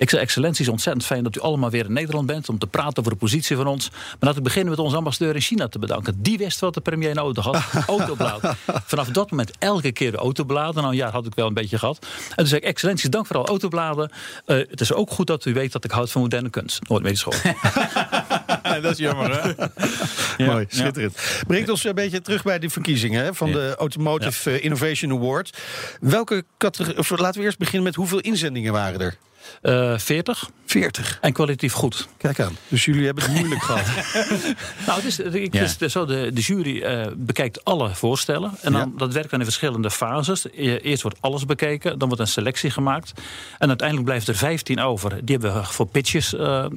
Ik 0.00 0.10
zei, 0.10 0.22
excellentie, 0.22 0.58
het 0.58 0.66
is 0.66 0.72
ontzettend 0.72 1.06
fijn 1.06 1.22
dat 1.24 1.36
u 1.36 1.40
allemaal 1.40 1.70
weer 1.70 1.84
in 1.84 1.92
Nederland 1.92 2.26
bent... 2.26 2.48
om 2.48 2.58
te 2.58 2.66
praten 2.66 2.98
over 2.98 3.12
de 3.12 3.18
positie 3.18 3.56
van 3.56 3.66
ons. 3.66 3.90
Maar 3.90 4.16
laten 4.20 4.36
we 4.36 4.42
beginnen 4.42 4.70
met 4.70 4.78
onze 4.78 4.96
ambassadeur 4.96 5.34
in 5.34 5.40
China 5.40 5.68
te 5.68 5.78
bedanken. 5.78 6.22
Die 6.22 6.38
wist 6.38 6.60
wat 6.60 6.74
de 6.74 6.80
premier 6.80 7.14
nodig 7.14 7.44
had. 7.44 7.62
Autobladen. 7.86 8.56
Vanaf 8.84 9.08
dat 9.08 9.30
moment 9.30 9.50
elke 9.58 9.92
keer 9.92 10.10
de 10.10 10.16
autobladen. 10.16 10.74
Nou, 10.74 10.88
een 10.88 10.96
jaar 10.96 11.12
had 11.12 11.26
ik 11.26 11.34
wel 11.34 11.46
een 11.46 11.54
beetje 11.54 11.78
gehad. 11.78 12.06
En 12.28 12.36
toen 12.36 12.46
zei 12.46 12.60
ik, 12.60 12.66
excellentie, 12.66 13.08
dank 13.08 13.26
voor 13.26 13.36
alle 13.36 13.46
autobladen. 13.46 14.10
Eh, 14.44 14.56
het 14.56 14.80
is 14.80 14.92
ook 14.92 15.10
goed 15.10 15.26
dat 15.26 15.44
u 15.44 15.52
weet 15.52 15.72
dat 15.72 15.84
ik 15.84 15.90
houd 15.90 16.10
van 16.10 16.20
moderne 16.22 16.50
kunst. 16.50 16.88
Nooit 16.88 17.02
meer 17.02 17.16
school. 17.16 17.34
dat 18.82 18.92
is 18.92 18.98
jammer, 18.98 19.42
hè? 19.42 19.48
Ja, 20.44 20.50
Mooi, 20.50 20.66
ja. 20.68 20.76
schitterend. 20.76 21.42
Brengt 21.46 21.68
ons 21.68 21.84
een 21.84 21.94
beetje 21.94 22.20
terug 22.22 22.42
bij 22.42 22.58
de 22.58 22.70
verkiezingen 22.70 23.24
hè, 23.24 23.34
van 23.34 23.48
Ja. 23.48 23.54
de 23.54 23.74
Automotive 23.78 24.50
eh, 24.50 24.64
Innovation 24.64 25.12
Award. 25.12 25.58
Welke 26.00 26.44
categorie, 26.58 26.98
of 26.98 27.10
laten 27.10 27.40
we 27.40 27.46
eerst 27.46 27.58
beginnen 27.58 27.82
met 27.82 27.94
hoeveel 27.94 28.20
inzendingen 28.20 28.72
waren 28.72 29.00
er? 29.00 29.16
Eh 29.62 29.98
40 29.98 30.50
40. 30.66 31.18
en 31.20 31.32
kwalitatief 31.32 31.72
goed. 31.72 32.08
Kijk 32.16 32.40
aan. 32.40 32.56
Dus 32.68 32.84
jullie 32.84 33.04
hebben 33.06 33.24
het 33.24 33.34
moeilijk 33.34 33.62
gehad. 33.62 33.86
Nou, 34.86 34.98
het 35.02 35.04
is, 35.04 35.16
het 35.16 35.52
Ja. 35.54 35.62
is 35.62 35.76
dus 35.78 35.92
zo, 35.92 36.04
de, 36.04 36.30
de 36.32 36.40
jury 36.40 36.82
eh, 36.82 37.06
bekijkt 37.16 37.64
alle 37.64 37.94
voorstellen. 37.94 38.50
En 38.62 38.72
dan, 38.72 38.80
Ja. 38.80 38.98
dat 38.98 39.12
werkt 39.12 39.30
dan 39.30 39.38
in 39.38 39.44
verschillende 39.44 39.90
fases. 39.90 40.44
E- 40.44 40.76
Eerst 40.76 41.02
wordt 41.02 41.18
alles 41.20 41.44
bekeken, 41.46 41.98
dan 41.98 42.08
wordt 42.08 42.22
een 42.22 42.28
selectie 42.28 42.70
gemaakt. 42.70 43.12
En 43.58 43.68
uiteindelijk 43.68 44.06
blijft 44.08 44.28
er 44.28 44.34
15 44.36 44.80
over. 44.80 45.10
Die 45.24 45.36
hebben 45.38 45.54
we 45.60 45.64
voor 45.66 45.86
pitches, 45.86 46.34
eh, 46.34 46.64
eh, 46.64 46.70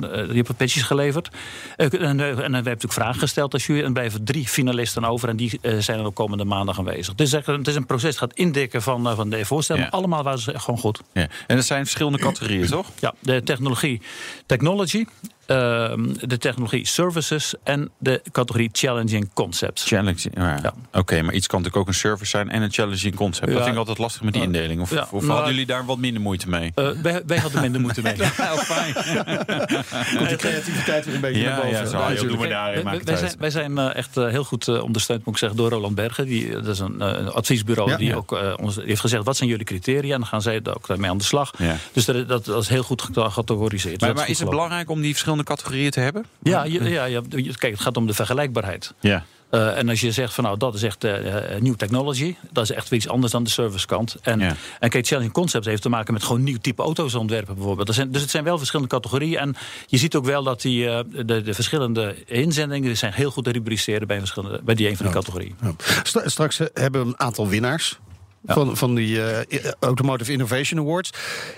die 0.00 0.36
hebben 0.36 0.54
pitches 0.56 0.82
geleverd. 0.82 1.28
Eh, 1.76 1.86
en, 1.92 2.00
en 2.00 2.16
dan 2.16 2.18
hebben 2.18 2.44
we 2.52 2.52
natuurlijk 2.52 2.92
vragen 2.92 3.20
gesteld 3.20 3.52
als 3.52 3.66
jury. 3.66 3.80
En 3.80 3.86
er 3.86 3.92
blijven 3.92 4.24
drie 4.24 4.48
finalisten 4.48 5.04
over. 5.04 5.28
En 5.28 5.36
die 5.36 5.60
zijn 5.78 5.98
er 5.98 6.04
ook 6.04 6.14
komende 6.14 6.44
maandag 6.44 6.78
aanwezig. 6.78 7.06
Het 7.06 7.20
is, 7.20 7.32
echt, 7.32 7.46
een- 7.46 7.58
het 7.58 7.68
is 7.68 7.74
een 7.74 7.86
proces, 7.86 8.08
het 8.10 8.18
gaat 8.18 8.32
indikken 8.34 8.82
van, 8.82 9.16
van 9.16 9.30
de 9.30 9.44
voorstellen. 9.44 9.82
Ja. 9.82 9.88
Allemaal 9.88 10.22
waren 10.22 10.38
ze 10.38 10.52
echt 10.52 10.64
gewoon 10.64 10.80
goed. 10.80 11.00
Ja. 11.12 11.28
En 11.46 11.56
dat 11.56 11.64
zijn 11.64 11.82
verschillende 11.82 12.05
categorieën, 12.14 12.66
toch? 12.78 12.90
Ja, 13.00 13.14
de 13.20 13.42
technologie 13.42 14.00
technology, 14.46 15.04
ehm, 15.46 16.14
de 16.20 16.38
technologie 16.38 16.86
services 16.86 17.54
en 17.64 17.90
de 17.98 18.22
categorie 18.32 18.68
challenging 18.72 19.30
concepts. 19.34 19.84
Challenging. 19.86 20.30
Ja. 20.34 20.58
Ja. 20.62 20.74
Oké, 20.92 21.22
maar 21.22 21.34
iets 21.34 21.46
kan 21.46 21.58
natuurlijk 21.58 21.88
ook 21.88 21.94
een 21.94 21.98
service 22.00 22.30
zijn 22.30 22.50
en 22.50 22.62
een 22.62 22.72
challenging 22.72 23.14
concept. 23.14 23.46
Dat 23.46 23.54
Ja. 23.56 23.60
vind 23.62 23.72
ik 23.72 23.78
altijd 23.78 23.98
lastig 23.98 24.22
met 24.22 24.32
die 24.32 24.42
indeling. 24.42 24.80
Of, 24.80 24.90
Ja, 24.90 25.08
of 25.10 25.20
nou, 25.22 25.32
hadden 25.32 25.50
jullie 25.50 25.66
daar 25.66 25.84
wat 25.86 25.98
minder 25.98 26.22
moeite 26.22 26.48
mee? 26.48 26.72
Eh, 26.74 26.88
wij, 27.02 27.22
wij 27.26 27.38
hadden 27.38 27.60
minder 27.60 27.80
moeten 27.80 28.02
mee. 28.02 28.14
Nou, 28.38 28.58
fijn. 28.58 28.94
Komt 30.16 30.28
die 30.28 30.36
creativiteit 30.36 31.04
weer 31.04 31.14
een 31.14 31.20
beetje 31.20 31.40
Ja, 31.40 31.48
naar 31.48 31.56
boven. 31.56 31.70
ja, 31.70 31.84
zo. 31.86 31.92
Nou, 31.92 31.92
joh, 31.92 32.08
natuurlijk. 32.08 32.28
doe 32.28 32.38
maar 32.38 32.48
daarin, 32.48 32.84
Wij- 32.84 33.00
wij, 33.04 33.16
zijn, 33.16 33.34
wij 33.38 33.50
zijn 33.50 33.78
eh, 33.78 33.94
echt 33.96 34.16
eh, 34.16 34.28
heel 34.28 34.44
goed 34.44 34.68
eh, 34.68 34.82
ondersteund, 34.82 35.24
moet 35.24 35.34
ik 35.34 35.40
zeggen, 35.40 35.58
door 35.58 35.70
Roland 35.70 35.94
Bergen. 35.94 36.26
Die, 36.26 36.50
dat 36.50 36.66
is 36.66 36.78
een, 36.78 37.00
eh, 37.00 37.08
een 37.08 37.28
adviesbureau 37.32 37.90
Ja. 37.90 37.96
die 37.96 38.08
Ja. 38.08 38.14
ook 38.14 38.32
eh, 38.32 38.52
ons 38.56 38.76
heeft 38.76 39.00
gezegd: 39.00 39.24
wat 39.24 39.36
zijn 39.36 39.48
jullie 39.48 39.64
criteria? 39.64 40.12
En 40.14 40.20
dan 40.20 40.28
gaan 40.28 40.42
zij 40.42 40.60
ook 40.76 40.86
daarmee 40.86 41.10
aan 41.10 41.18
de 41.18 41.24
slag. 41.24 41.52
Ja. 41.58 41.76
Dus 41.92 42.04
dat, 42.04 42.28
dat, 42.28 42.44
dat 42.44 42.62
is 42.62 42.68
heel 42.68 42.82
goed 42.82 43.02
gecategoriseerd. 43.02 44.00
Maar, 44.00 44.14
maar 44.14 44.28
is 44.28 44.38
het 44.38 44.48
belangrijk 44.50 44.90
om 44.90 45.00
die 45.00 45.10
verschillende 45.10 45.35
categorieën 45.44 45.90
te 45.90 46.00
hebben? 46.00 46.24
Ja, 46.42 46.64
je- 46.64 46.84
ja, 46.88 47.04
ja, 47.04 47.20
kijk, 47.58 47.72
het 47.72 47.80
gaat 47.80 47.96
om 47.96 48.06
de 48.06 48.14
vergelijkbaarheid. 48.14 48.94
Ja. 49.00 49.24
Eh, 49.50 49.78
en 49.78 49.88
als 49.88 50.00
je 50.00 50.12
zegt 50.12 50.34
van 50.34 50.44
nou 50.44 50.58
dat 50.58 50.74
is 50.74 50.82
echt 50.82 51.04
eh, 51.04 51.54
eh, 51.54 51.60
nieuw 51.62 51.74
technology, 51.74 52.36
dat 52.52 52.64
is 52.64 52.70
echt 52.70 52.88
weer 52.88 52.98
iets 52.98 53.08
anders 53.08 53.32
dan 53.32 53.44
de 53.44 53.50
servicekant. 53.50 54.16
En, 54.22 54.38
Ja. 54.40 54.56
en 54.80 54.88
kijk, 54.90 55.06
challenging 55.06 55.34
concepts 55.34 55.66
heeft 55.66 55.82
te 55.82 55.88
maken 55.88 56.12
met 56.12 56.22
gewoon 56.24 56.42
nieuw 56.42 56.56
type 56.60 56.82
auto's 56.82 57.14
ontwerpen 57.14 57.54
bijvoorbeeld. 57.54 57.86
Dat 57.86 57.96
zijn, 57.96 58.10
dus 58.10 58.20
het 58.20 58.30
zijn 58.30 58.44
wel 58.44 58.58
verschillende 58.58 58.90
categorieën. 58.90 59.38
En 59.38 59.54
je 59.86 59.96
ziet 59.96 60.14
ook 60.14 60.24
wel 60.24 60.42
dat 60.42 60.60
die, 60.62 60.88
eh, 60.88 61.00
de, 61.26 61.42
de 61.42 61.54
verschillende 61.54 62.14
inzendingen 62.26 62.86
die 62.86 62.94
zijn 62.94 63.12
heel 63.12 63.30
goed 63.30 63.44
te 63.44 63.50
rubriceren 63.52 64.06
bij, 64.06 64.18
verschillende, 64.18 64.60
bij 64.64 64.74
die 64.74 64.88
een 64.88 64.96
van 64.96 65.06
de 65.06 65.12
categorieën. 65.12 65.56
Straks 66.24 66.58
hebben 66.74 67.00
we 67.02 67.06
een 67.06 67.20
aantal 67.20 67.48
winnaars. 67.48 67.98
Van, 68.48 68.76
van 68.76 68.94
die 68.94 69.22
eh, 69.22 69.70
Automotive 69.80 70.32
Innovation 70.32 70.80
Awards. 70.80 71.10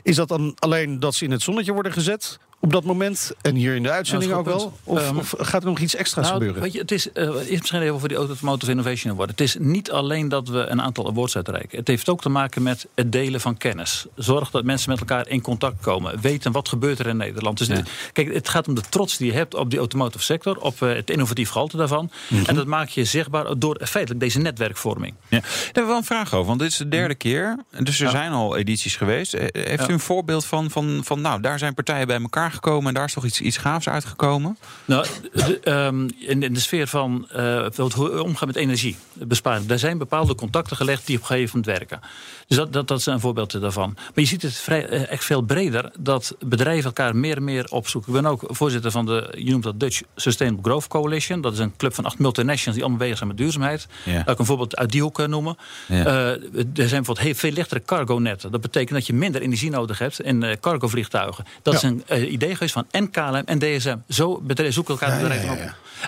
Is 0.03 0.17
dat 0.17 0.29
dan 0.29 0.53
alleen 0.59 1.01
dat 1.01 1.15
ze 1.15 1.25
in 1.25 1.31
het 1.31 1.43
zonnetje 1.43 1.73
worden 1.73 1.93
gezet 1.93 2.39
op 2.61 2.73
dat 2.73 2.85
moment? 2.85 3.33
En 3.43 3.55
hier 3.55 3.75
in 3.75 3.83
de 3.83 3.91
uitzending 3.91 4.31
Ja, 4.31 4.37
ook 4.37 4.45
wel? 4.45 4.79
Of, 4.85 5.11
of 5.13 5.35
gaat 5.39 5.63
er 5.63 5.69
nog 5.69 5.79
iets 5.79 5.95
extra's 5.95 6.25
Nou, 6.25 6.37
gebeuren? 6.39 6.63
Weet 6.63 6.73
je, 6.73 6.79
het 6.79 6.91
is, 6.93 7.09
eerst 7.15 7.49
misschien 7.51 7.81
even 7.83 7.95
over 7.95 8.09
die 8.09 8.17
Automotive 8.17 8.71
Innovation 8.71 9.13
Award. 9.13 9.31
Het 9.31 9.41
is 9.41 9.57
niet 9.59 9.91
alleen 9.91 10.29
dat 10.29 10.49
we 10.49 10.59
een 10.59 10.83
aantal 10.83 11.07
awards 11.09 11.37
uitreiken. 11.37 11.79
Het 11.79 11.89
heeft 11.89 12.09
ook 12.09 12.21
te 12.21 12.29
maken 12.29 12.63
met 12.63 12.87
het 12.95 13.13
delen 13.13 13.41
van 13.41 13.57
kennis. 13.57 14.07
Zorg 14.15 14.51
dat 14.51 14.65
mensen 14.65 14.91
met 14.91 14.99
elkaar 14.99 15.29
in 15.29 15.41
contact 15.41 15.81
komen. 15.81 16.21
Weten 16.21 16.53
wat 16.53 16.69
gebeurt 16.69 16.99
er 16.99 17.07
in 17.07 17.17
Nederland. 17.17 17.59
Dus 17.59 17.67
Ja. 17.67 17.83
kijk, 18.13 18.35
het 18.35 18.49
gaat 18.49 18.69
om 18.69 18.75
de 18.75 18.81
trots 18.89 19.17
die 19.17 19.27
je 19.27 19.37
hebt 19.37 19.55
op 19.55 19.71
die 19.71 19.79
automotive 19.79 20.25
sector. 20.25 20.57
Op 20.61 20.83
eh, 20.83 20.89
het 20.95 21.11
innovatief 21.11 21.51
gehalte 21.51 21.77
daarvan. 21.77 22.11
Mhm. 22.29 22.45
En 22.45 22.55
dat 22.55 22.67
maak 22.67 22.89
je 22.89 23.05
zichtbaar 23.05 23.59
door 23.59 23.81
feitelijk 23.85 24.21
deze 24.21 24.39
netwerkvorming. 24.39 25.15
Ja. 25.29 25.41
Daar 25.41 25.51
hebben 25.65 25.83
we 25.83 25.89
wel 25.89 25.97
een 25.97 26.05
vraag 26.05 26.35
over, 26.35 26.47
want 26.47 26.59
dit 26.61 26.69
is 26.71 26.77
de 26.77 26.89
derde 26.89 27.15
keer. 27.15 27.57
Dus 27.83 28.01
er 28.01 28.11
zijn 28.11 28.33
al 28.33 28.57
edities 28.57 28.97
geweest. 28.97 29.35
Eh, 29.35 29.47
Heeft 29.53 29.83
Ja. 29.83 29.89
u 29.89 29.93
een 29.93 30.01
voorbeeld 30.01 30.45
van, 30.45 30.71
van, 30.71 31.01
van, 31.05 31.21
nou, 31.21 31.41
daar 31.41 31.59
zijn 31.59 31.75
partijen 31.75 32.07
bij 32.07 32.21
elkaar 32.21 32.48
elkaar 32.49 32.65
gekomen 32.65 32.89
en 32.89 32.95
daar 32.95 33.05
is 33.05 33.13
toch 33.13 33.25
iets, 33.25 33.41
iets 33.41 33.57
gaafs 33.57 33.89
uitgekomen? 33.89 34.59
Nou, 34.85 35.07
de, 35.33 35.61
ehm, 35.61 36.09
in, 36.19 36.43
in 36.43 36.55
de 36.55 36.61
sfeer 36.61 36.87
van 36.87 37.27
we 37.31 38.23
omgaan 38.23 38.47
met 38.47 38.57
energie 38.57 38.97
besparen. 39.13 39.71
Er 39.71 39.79
zijn 39.79 39.99
bepaalde 39.99 40.35
contacten 40.35 40.77
gelegd 40.77 41.07
die 41.07 41.17
op 41.17 41.23
een 41.23 41.29
gegeven 41.29 41.59
moment 41.59 41.79
werken. 41.79 42.01
Dus 42.47 42.57
dat, 42.57 42.73
dat, 42.73 42.89
dat 42.89 42.99
is 42.99 43.07
een 43.07 43.21
voorbeeld 43.21 43.61
daarvan. 43.61 43.93
Maar 43.95 44.13
je 44.15 44.25
ziet 44.25 44.43
het 44.43 44.55
vrij, 44.55 44.89
eh, 44.89 45.11
echt 45.11 45.25
veel 45.25 45.43
breder 45.43 45.91
dat 45.99 46.37
bedrijven 46.45 46.85
elkaar 46.85 47.17
meer 47.17 47.37
en 47.37 47.45
meer 47.45 47.67
opzoeken. 47.71 48.15
Ik 48.15 48.23
ben 48.23 48.31
ook 48.31 48.45
voorzitter 48.47 48.91
van 48.91 49.07
de, 49.07 49.35
je 49.39 49.51
noemt 49.51 49.63
dat 49.63 49.81
Dutch 49.81 50.03
Sustainable 50.17 50.65
Growth 50.65 50.87
Coalition. 50.87 51.41
Dat 51.41 51.53
is 51.53 51.59
een 51.59 51.77
club 51.77 51.95
van 51.95 52.05
acht 52.05 52.19
multinationals 52.19 52.75
die 52.75 52.83
allemaal 52.83 53.03
bezig 53.03 53.17
zijn 53.17 53.29
met 53.29 53.39
duurzaamheid. 53.39 53.87
Ja. 54.05 54.13
Laat 54.15 54.29
ik 54.29 54.39
een 54.39 54.45
voorbeeld 54.45 54.77
uit 54.77 54.91
die 54.91 55.03
hoek 55.03 55.19
eh, 55.19 55.27
noemen. 55.27 55.57
Ja. 55.87 56.05
Er 56.05 56.39
zijn 56.75 56.75
bijvoorbeeld 56.75 57.19
heel 57.19 57.35
veel 57.35 57.51
lichtere 57.51 57.83
cargo-netten. 57.85 58.51
Dat 58.51 58.61
betekent 58.61 58.99
dat 58.99 59.07
je 59.07 59.15
minder 59.15 59.41
energie 59.41 59.71
nodig 59.71 59.99
hebt 59.99 60.21
in 60.21 60.43
eh, 60.43 60.57
cargovliegtuigen. 60.61 61.45
Dat 61.63 61.75
is 61.75 61.83
een 61.83 62.03
idee 62.43 62.55
geweest 62.55 62.73
van 62.73 62.87
en 62.91 63.11
KLM 63.11 63.43
en 63.45 63.59
DSM. 63.59 63.97
Zo 64.09 64.41
bedrijven 64.41 64.75
zoeken 64.75 64.95
elkaar 64.95 65.19
bedrijven 65.19 65.51
op. 65.51 65.59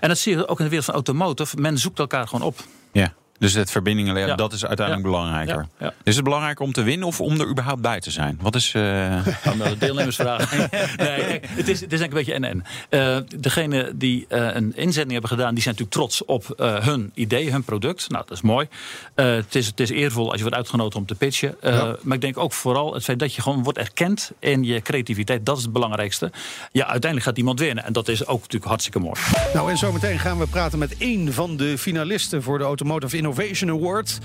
En 0.00 0.08
dat 0.08 0.18
zie 0.18 0.36
je 0.36 0.48
ook 0.48 0.58
in 0.58 0.64
de 0.64 0.70
wereld 0.70 0.84
van 0.84 0.94
automotive. 0.94 1.56
Men 1.56 1.78
zoekt 1.78 1.98
elkaar 1.98 2.28
gewoon 2.28 2.46
op. 2.46 2.64
Ja. 2.92 3.12
Dus 3.40 3.54
het 3.54 3.70
verbindingen, 3.70 4.12
leggen, 4.12 4.30
Ja. 4.32 4.36
dat 4.36 4.52
is 4.52 4.66
uiteindelijk 4.66 5.06
Ja. 5.06 5.12
belangrijker. 5.12 5.66
Ja, 5.78 5.86
ja. 5.86 5.92
Is 6.04 6.14
het 6.14 6.24
belangrijker 6.24 6.64
om 6.64 6.72
te 6.72 6.82
winnen 6.82 7.06
of 7.06 7.20
om 7.20 7.40
er 7.40 7.48
überhaupt 7.48 7.80
bij 7.80 8.00
te 8.00 8.10
zijn? 8.10 8.38
Wat 8.42 8.54
is. 8.54 8.74
eh, 8.74 8.82
Aan 9.50 9.58
de 9.58 9.74
deelnemersvraag. 9.78 10.52
nee, 10.56 10.68
kijk, 10.96 11.46
het, 11.48 11.68
is, 11.68 11.80
het 11.80 11.92
is 11.92 12.00
eigenlijk 12.00 12.02
een 12.02 12.10
beetje 12.10 12.32
en 12.32 12.44
en. 12.44 12.64
Eh, 12.88 13.38
degene 13.40 13.92
die 13.94 14.24
eh, 14.28 14.40
een 14.54 14.76
inzending 14.76 15.12
hebben 15.12 15.30
gedaan, 15.30 15.54
die 15.54 15.62
zijn 15.62 15.74
natuurlijk 15.78 15.90
trots 15.90 16.24
op 16.24 16.50
eh, 16.60 16.84
hun 16.84 17.10
idee, 17.14 17.50
hun 17.50 17.64
product. 17.64 18.08
Nou, 18.10 18.24
dat 18.28 18.36
is 18.36 18.42
mooi. 18.42 18.68
Eh, 19.14 19.26
het, 19.26 19.54
is, 19.54 19.66
het 19.66 19.80
is 19.80 19.90
eervol 19.90 20.26
als 20.26 20.34
je 20.36 20.40
wordt 20.42 20.56
uitgenodigd 20.56 20.96
om 20.96 21.06
te 21.06 21.14
pitchen. 21.14 21.54
Eh, 21.62 21.88
Maar 22.02 22.14
ik 22.14 22.20
denk 22.20 22.38
ook 22.38 22.52
vooral 22.52 22.94
het 22.94 23.04
feit 23.04 23.18
dat 23.18 23.34
je 23.34 23.42
gewoon 23.42 23.62
wordt 23.62 23.78
erkend 23.78 24.30
in 24.38 24.64
je 24.64 24.80
creativiteit. 24.82 25.46
Dat 25.46 25.56
is 25.56 25.62
het 25.62 25.72
belangrijkste. 25.72 26.30
Ja, 26.72 26.82
uiteindelijk 26.82 27.22
gaat 27.24 27.38
iemand 27.38 27.58
winnen. 27.60 27.84
En 27.84 27.92
dat 27.92 28.08
is 28.08 28.26
ook 28.26 28.38
natuurlijk 28.40 28.64
hartstikke 28.64 28.98
mooi. 28.98 29.20
Nou, 29.54 29.70
en 29.70 29.76
zometeen 29.78 30.18
gaan 30.18 30.38
we 30.38 30.46
praten 30.46 30.78
met 30.78 30.96
één 30.98 31.32
van 31.32 31.56
de 31.56 31.78
finalisten 31.78 32.42
voor 32.42 32.58
de 32.58 32.64
Automotive 32.64 33.16
Innovation 33.16 33.28
Award. 33.70 34.18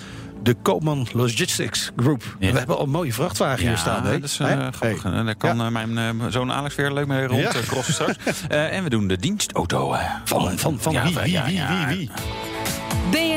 De 0.43 0.55
Koopman 0.61 1.07
Logistics 1.13 1.91
Group. 1.95 2.23
Ja. 2.39 2.51
We 2.51 2.57
hebben 2.57 2.77
al 2.77 2.83
een 2.83 2.89
mooie 2.89 3.13
vrachtwagen 3.13 3.67
hier 3.67 3.77
staan. 3.77 4.05
hè? 4.05 4.11
dat 4.19 4.23
is 4.29 4.37
Hè? 4.37 4.45
grappig. 4.71 5.03
Hey. 5.03 5.11
En 5.11 5.25
daar 5.25 5.35
kan 5.35 5.57
Ja. 5.57 5.65
eh, 5.65 5.71
mijn 5.71 5.97
eh, 5.97 6.25
zoon 6.29 6.51
Alex 6.51 6.75
weer 6.75 6.91
leuk 6.91 7.07
mee 7.07 7.25
rond 7.27 7.41
Ja. 7.41 7.51
crossen 7.67 7.93
straks. 7.93 8.15
Eh, 8.47 8.75
en 8.77 8.83
we 8.83 8.89
doen 8.89 9.07
de 9.07 9.17
dienstauto. 9.17 9.93
eh, 9.93 9.99
Van, 10.25 10.57
van, 10.57 10.77
van 10.79 10.93
ja, 10.93 11.03
wie, 11.03 11.13
wie, 11.19 11.31
ja, 11.31 11.45
wie, 11.45 11.55
ja. 11.55 11.87
wie, 11.87 11.97
wie? 11.97 12.09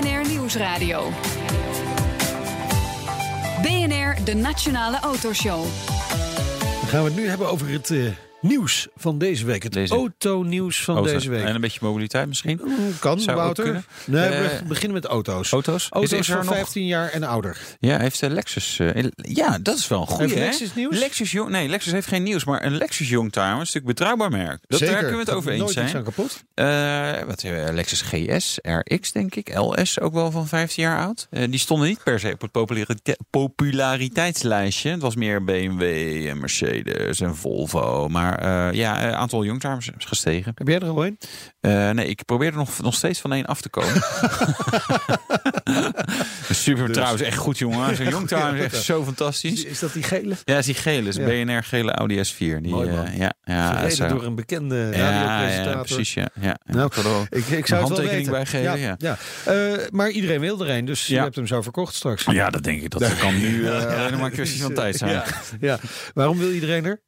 BNR 0.00 0.28
Nieuwsradio. 0.28 1.12
BNR, 3.62 4.16
de 4.24 4.34
Nationale 4.34 5.00
Autoshow. 5.00 5.64
Dan 6.80 6.88
gaan 6.88 7.02
we 7.02 7.08
het 7.10 7.16
nu 7.16 7.28
hebben 7.28 7.50
over 7.50 7.68
het 7.68 7.90
eh, 7.90 7.98
nieuws 8.40 8.88
van 8.96 9.18
deze 9.18 9.44
week. 9.46 9.62
Het 9.62 9.72
Deze- 9.72 9.94
autonieuws 9.94 10.84
van 10.84 10.96
Auto. 10.96 11.12
deze 11.12 11.30
week. 11.30 11.44
En 11.44 11.54
een 11.54 11.60
beetje 11.60 11.78
mobiliteit 11.82 12.28
misschien. 12.28 12.60
Mm, 12.64 12.98
Kan, 12.98 13.20
Zou 13.20 13.36
Wouter? 13.36 13.84
Nee, 14.06 14.24
Eh, 14.24 14.40
we 14.58 14.64
beginnen 14.68 14.92
met 14.92 15.04
auto's. 15.04 15.52
Auto's? 15.52 15.86
Auto's 15.90 16.12
Is- 16.12 16.18
is 16.18 16.26
van 16.34 16.44
nog- 16.44 16.54
15 16.54 16.86
jaar 16.86 17.10
en 17.10 17.22
ouder. 17.22 17.58
Ja, 17.80 17.98
heeft 17.98 18.20
Lexus... 18.20 18.78
eh, 18.78 19.04
ja, 19.16 19.58
dat 19.58 19.78
is 19.78 19.88
wel 19.88 20.00
een 20.00 20.06
goede. 20.06 20.34
Lexus 20.34 20.74
nieuws? 20.74 20.98
Lexus, 20.98 21.30
jong, 21.32 21.50
nee, 21.50 21.68
Lexus 21.68 21.92
heeft 21.92 22.06
geen 22.06 22.22
nieuws, 22.22 22.44
maar 22.44 22.64
een 22.64 22.76
Lexus 22.76 23.08
Youngtimer 23.08 23.50
is 23.50 23.56
natuurlijk 23.56 23.74
een 23.86 23.94
betrouwbaar 23.94 24.30
merk. 24.30 24.60
Dat, 24.66 24.78
Zeker. 24.78 24.94
Daar 24.94 25.04
kunnen 25.04 25.24
we 25.24 25.30
het 25.30 25.38
over 25.40 25.52
eens 25.52 25.72
zijn. 25.72 26.02
kapot. 26.04 26.42
Eh, 26.54 27.22
wat? 27.26 27.42
Lexus 27.72 28.00
GS, 28.02 28.58
RX 28.62 29.12
denk 29.12 29.34
ik, 29.34 29.54
LS 29.58 30.00
ook 30.00 30.12
wel 30.12 30.30
van 30.30 30.46
15 30.48 30.82
jaar 30.82 30.98
oud. 31.00 31.26
Die 31.30 31.58
stonden 31.58 31.88
niet 31.88 32.02
per 32.02 32.20
se 32.20 32.32
op 32.32 32.40
het 32.40 32.50
popularite- 32.50 33.18
populariteitslijstje. 33.30 34.90
Het 34.90 35.00
was 35.02 35.14
meer 35.16 35.44
BMW 35.44 35.82
en 36.28 36.40
Mercedes 36.40 37.20
en 37.20 37.36
Volvo. 37.36 38.08
Maar 38.08 38.27
eh, 38.36 38.68
ja, 38.72 39.04
een 39.08 39.14
aantal 39.14 39.44
Youngtimers 39.44 39.90
is 39.98 40.04
gestegen. 40.04 40.52
Heb 40.54 40.68
jij 40.68 40.78
er 40.78 40.88
al 40.88 41.06
een? 41.06 41.18
Eh, 41.60 41.90
nee, 41.90 42.06
ik 42.06 42.24
probeer 42.24 42.48
er 42.50 42.56
nog, 42.56 42.78
nog 42.82 42.94
steeds 42.94 43.20
van 43.20 43.32
één 43.32 43.46
af 43.46 43.60
te 43.60 43.68
komen. 43.68 44.02
Super 46.50 46.92
trouwens, 46.92 47.22
echt 47.22 47.36
goed 47.36 47.58
jongen. 47.58 47.96
Zo'n 47.96 48.08
Youngtimer 48.08 48.54
is 48.56 48.62
echt 48.64 48.82
zo 48.82 49.04
fantastisch. 49.04 49.64
Is 49.64 49.78
dat 49.78 49.92
die 49.92 50.02
gele? 50.02 50.34
Ja, 50.44 50.58
is 50.58 50.64
die 50.66 50.74
gele. 50.74 51.08
Is 51.08 51.16
Ja. 51.16 51.24
BNR 51.26 51.62
gele 51.64 51.92
Audi 51.92 52.16
S4. 52.24 52.36
Die, 52.38 52.60
Mooi, 52.60 52.90
man. 52.90 53.06
eh, 53.06 53.18
ja, 53.18 53.32
ja, 53.44 53.88
zo- 53.90 54.08
door 54.08 54.24
een 54.24 54.34
bekende 54.34 54.76
ja, 54.76 54.98
ja, 54.98 55.10
radiopresentator. 55.26 55.84
precies. 55.84 56.14
Ja, 56.14 56.28
ja. 56.40 56.56
Nou, 56.64 56.90
Ik 57.30 57.46
Ik, 57.46 57.46
zou 57.46 57.56
het 57.58 57.68
wel 57.70 57.78
handtekening 57.80 58.16
weten. 58.16 58.32
bij 58.32 58.46
geven. 58.46 58.78
Ja, 58.78 58.96
ja. 58.98 59.16
Maar 59.90 60.10
iedereen 60.10 60.40
wil 60.40 60.60
er 60.66 60.70
een, 60.76 60.84
dus 60.84 61.06
je 61.06 61.18
hebt 61.18 61.34
hem 61.36 61.46
zo 61.46 61.62
verkocht 61.62 61.94
straks. 61.94 62.24
Ja, 62.24 62.50
dat 62.50 62.62
denk 62.62 62.82
ik. 62.82 62.90
Dat 62.90 63.16
kan 63.18 63.38
nu 63.38 63.62
maar 63.62 64.12
een 64.20 64.30
kwestie 64.30 64.62
van 64.62 64.74
tijd 64.74 64.96
zijn. 64.96 65.12
Ja, 65.12 65.24
ja. 65.60 65.78
Waarom 66.14 66.38
wil 66.38 66.50
iedereen 66.52 66.84
er? 66.84 67.00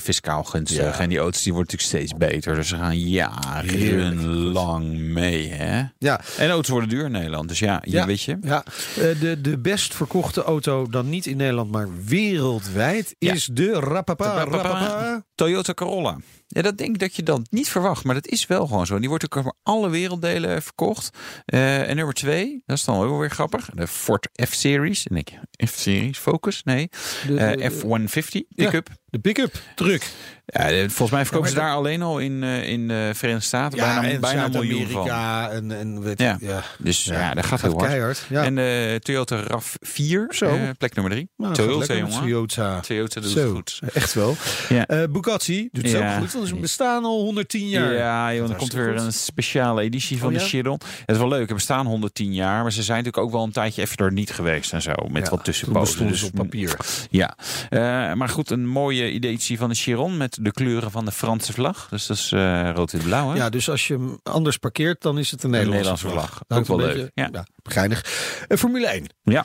Fiscaal 0.00 0.44
gunstig. 0.44 0.96
Ja. 0.96 0.98
En 0.98 1.08
die 1.08 1.18
auto's 1.18 1.42
die 1.42 1.52
worden 1.52 1.76
natuurlijk 1.78 2.06
steeds 2.06 2.18
beter. 2.30 2.54
Dus 2.54 2.68
ze 2.68 2.76
gaan 2.76 2.98
jarenlang 2.98 4.98
mee. 4.98 5.48
Hè? 5.48 5.82
Ja, 5.98 6.20
En 6.38 6.50
auto's 6.50 6.70
worden 6.70 6.88
duur 6.88 7.04
in 7.04 7.10
Nederland. 7.12 7.48
Dus 7.48 7.58
ja, 7.58 7.80
je 7.84 7.90
Ja. 7.90 8.06
weet 8.06 8.22
je. 8.22 8.38
ja. 8.42 8.64
Eh, 8.96 9.20
de, 9.20 9.40
de 9.40 9.58
best 9.58 9.94
verkochte 9.94 10.42
auto, 10.42 10.86
dan 10.88 11.08
niet 11.08 11.26
in 11.26 11.36
Nederland, 11.36 11.70
maar 11.70 11.88
wereldwijd, 12.04 13.14
is 13.18 13.48
de 13.52 13.72
Rapapa. 13.72 14.44
De 14.44 14.50
Rapapa. 14.50 14.68
Rapapa. 14.68 15.24
Toyota 15.34 15.74
Corolla. 15.74 16.16
Ja, 16.48 16.62
dat 16.62 16.78
denk 16.78 16.90
ik 16.94 16.98
dat 17.00 17.16
je 17.16 17.22
dan 17.22 17.46
niet 17.50 17.68
verwacht, 17.68 18.04
maar 18.04 18.14
dat 18.14 18.26
is 18.26 18.46
wel 18.46 18.66
gewoon 18.66 18.86
zo. 18.86 18.98
Die 18.98 19.08
wordt 19.08 19.24
ook 19.24 19.36
over 19.36 19.52
alle 19.62 19.88
werelddelen 19.88 20.62
verkocht. 20.62 21.16
Eh, 21.44 21.88
en 21.88 21.96
nummer 21.96 22.14
twee, 22.14 22.62
dat 22.66 22.76
is 22.76 22.84
dan 22.84 22.96
ook 22.96 23.08
wel 23.10 23.18
weer 23.18 23.30
grappig. 23.30 23.68
De 23.74 23.86
Ford 23.86 24.28
F-Series. 24.48 25.06
En 25.06 25.14
denk 25.14 25.28
je, 25.28 25.66
F-Series, 25.66 26.18
Focus? 26.18 26.62
Nee. 26.62 26.88
De, 27.26 27.36
Eh, 27.38 27.56
de- 27.56 27.70
F-150 27.70 28.40
pick-up. 28.54 28.88
de 29.06 29.18
pick-up 29.18 29.54
truck. 29.74 30.10
Ja, 30.46 30.68
eh, 30.70 30.78
volgens 30.80 31.10
mij 31.10 31.22
verkopen 31.24 31.48
Ja, 31.48 31.54
ze 31.54 31.60
daar 31.60 31.74
alleen 31.74 32.02
al 32.02 32.18
in, 32.18 32.42
eh, 32.42 32.68
in 32.68 32.88
de 32.88 33.10
Verenigde 33.14 33.46
Staten 33.46 33.78
bijna, 33.78 34.18
bijna 34.18 34.44
een 34.44 34.50
miljoen 34.50 34.86
van. 34.88 35.06
Zuid-Amerika 35.06 35.50
en, 35.50 35.72
en 35.78 36.02
weet 36.02 36.18
Ja. 36.18 36.36
Ja. 36.40 36.62
Dus 36.78 37.04
ja, 37.04 37.34
dat 37.34 37.46
gaat 37.46 37.60
heel 37.62 37.72
hard. 37.72 37.86
keihard. 37.86 38.24
Ja. 38.28 38.44
En 38.44 38.54
de 38.54 38.98
Toyota 39.02 39.42
RAV4, 39.42 40.26
Zo. 40.34 40.46
eh, 40.46 40.60
plek 40.78 40.94
nummer 40.94 41.12
drie. 41.12 41.28
Nou, 41.36 41.54
gaat 41.54 41.64
Toyota, 41.66 41.94
jongen. 41.94 42.20
Toyota. 42.20 42.80
Toyota 42.80 43.20
doet 43.20 43.30
Zo, 43.30 43.40
het 43.40 43.50
goed. 43.50 43.80
echt 43.94 44.14
wel. 44.14 44.36
Ja. 44.68 44.86
Eh, 44.86 45.02
Bugatti 45.10 45.68
doet 45.72 45.82
het 45.82 45.92
Ja. 45.92 46.14
ook 46.14 46.20
goed, 46.22 46.32
want 46.32 46.48
ze 46.48 46.54
bestaan 46.54 47.04
al 47.04 47.20
110 47.20 47.68
jaar. 47.68 47.92
Ja, 47.92 48.34
joh, 48.34 48.48
dan 48.48 48.56
komt 48.56 48.72
weer 48.72 48.92
goed. 48.98 49.06
een 49.06 49.12
speciale 49.12 49.82
editie 49.82 50.18
van 50.18 50.28
Oh, 50.28 50.34
de 50.34 50.40
ja? 50.40 50.46
Chiron. 50.46 50.80
Het 51.06 51.10
is 51.10 51.18
wel 51.18 51.28
leuk, 51.28 51.48
er 51.48 51.54
bestaan 51.54 51.86
110 51.86 52.34
jaar, 52.34 52.62
maar 52.62 52.72
ze 52.72 52.82
zijn 52.82 52.98
natuurlijk 52.98 53.24
ook 53.26 53.32
wel 53.32 53.42
een 53.44 53.52
tijdje 53.52 53.82
even 53.82 53.96
er 53.96 54.12
niet 54.12 54.30
geweest 54.30 54.72
en 54.72 54.82
zo. 54.82 54.92
Met 55.10 55.24
Ja, 55.24 55.30
wat 55.30 55.44
tussenpozen. 55.44 55.98
ze 55.98 56.04
Dus, 56.06 56.22
op 56.22 56.32
papier. 56.32 56.76
Ja, 57.10 57.36
Eh, 57.70 57.78
maar 58.12 58.28
goed, 58.28 58.50
een 58.50 58.66
mooie 58.68 59.02
editie 59.10 59.58
van 59.58 59.68
de 59.68 59.74
Chiron 59.74 60.16
met 60.16 60.35
de 60.40 60.50
kleuren 60.50 60.90
van 60.90 61.04
de 61.04 61.12
Franse 61.12 61.52
vlag. 61.52 61.86
Dus 61.90 62.06
dat 62.06 62.16
is 62.16 62.32
eh 62.32 62.70
rood 62.74 62.92
en 62.92 63.02
blauw. 63.02 63.30
Hè? 63.30 63.36
Ja, 63.36 63.48
dus 63.50 63.70
als 63.70 63.86
je 63.86 63.94
hem 63.94 64.18
anders 64.22 64.56
parkeert, 64.56 65.02
dan 65.02 65.18
is 65.18 65.30
het 65.30 65.42
een 65.42 65.50
Nederlandse, 65.50 65.90
Nederlandse 65.92 66.08
vlag. 66.28 66.42
Houdt 66.48 66.70
Ook 66.70 66.78
wel 66.78 66.86
leuk. 66.86 67.12
beetje- 67.14 67.30
Ja. 67.32 67.46
geinig. 67.62 68.04
Eh, 68.48 68.58
Formule 68.58 68.86
1. 68.94 69.06
Ja. 69.22 69.44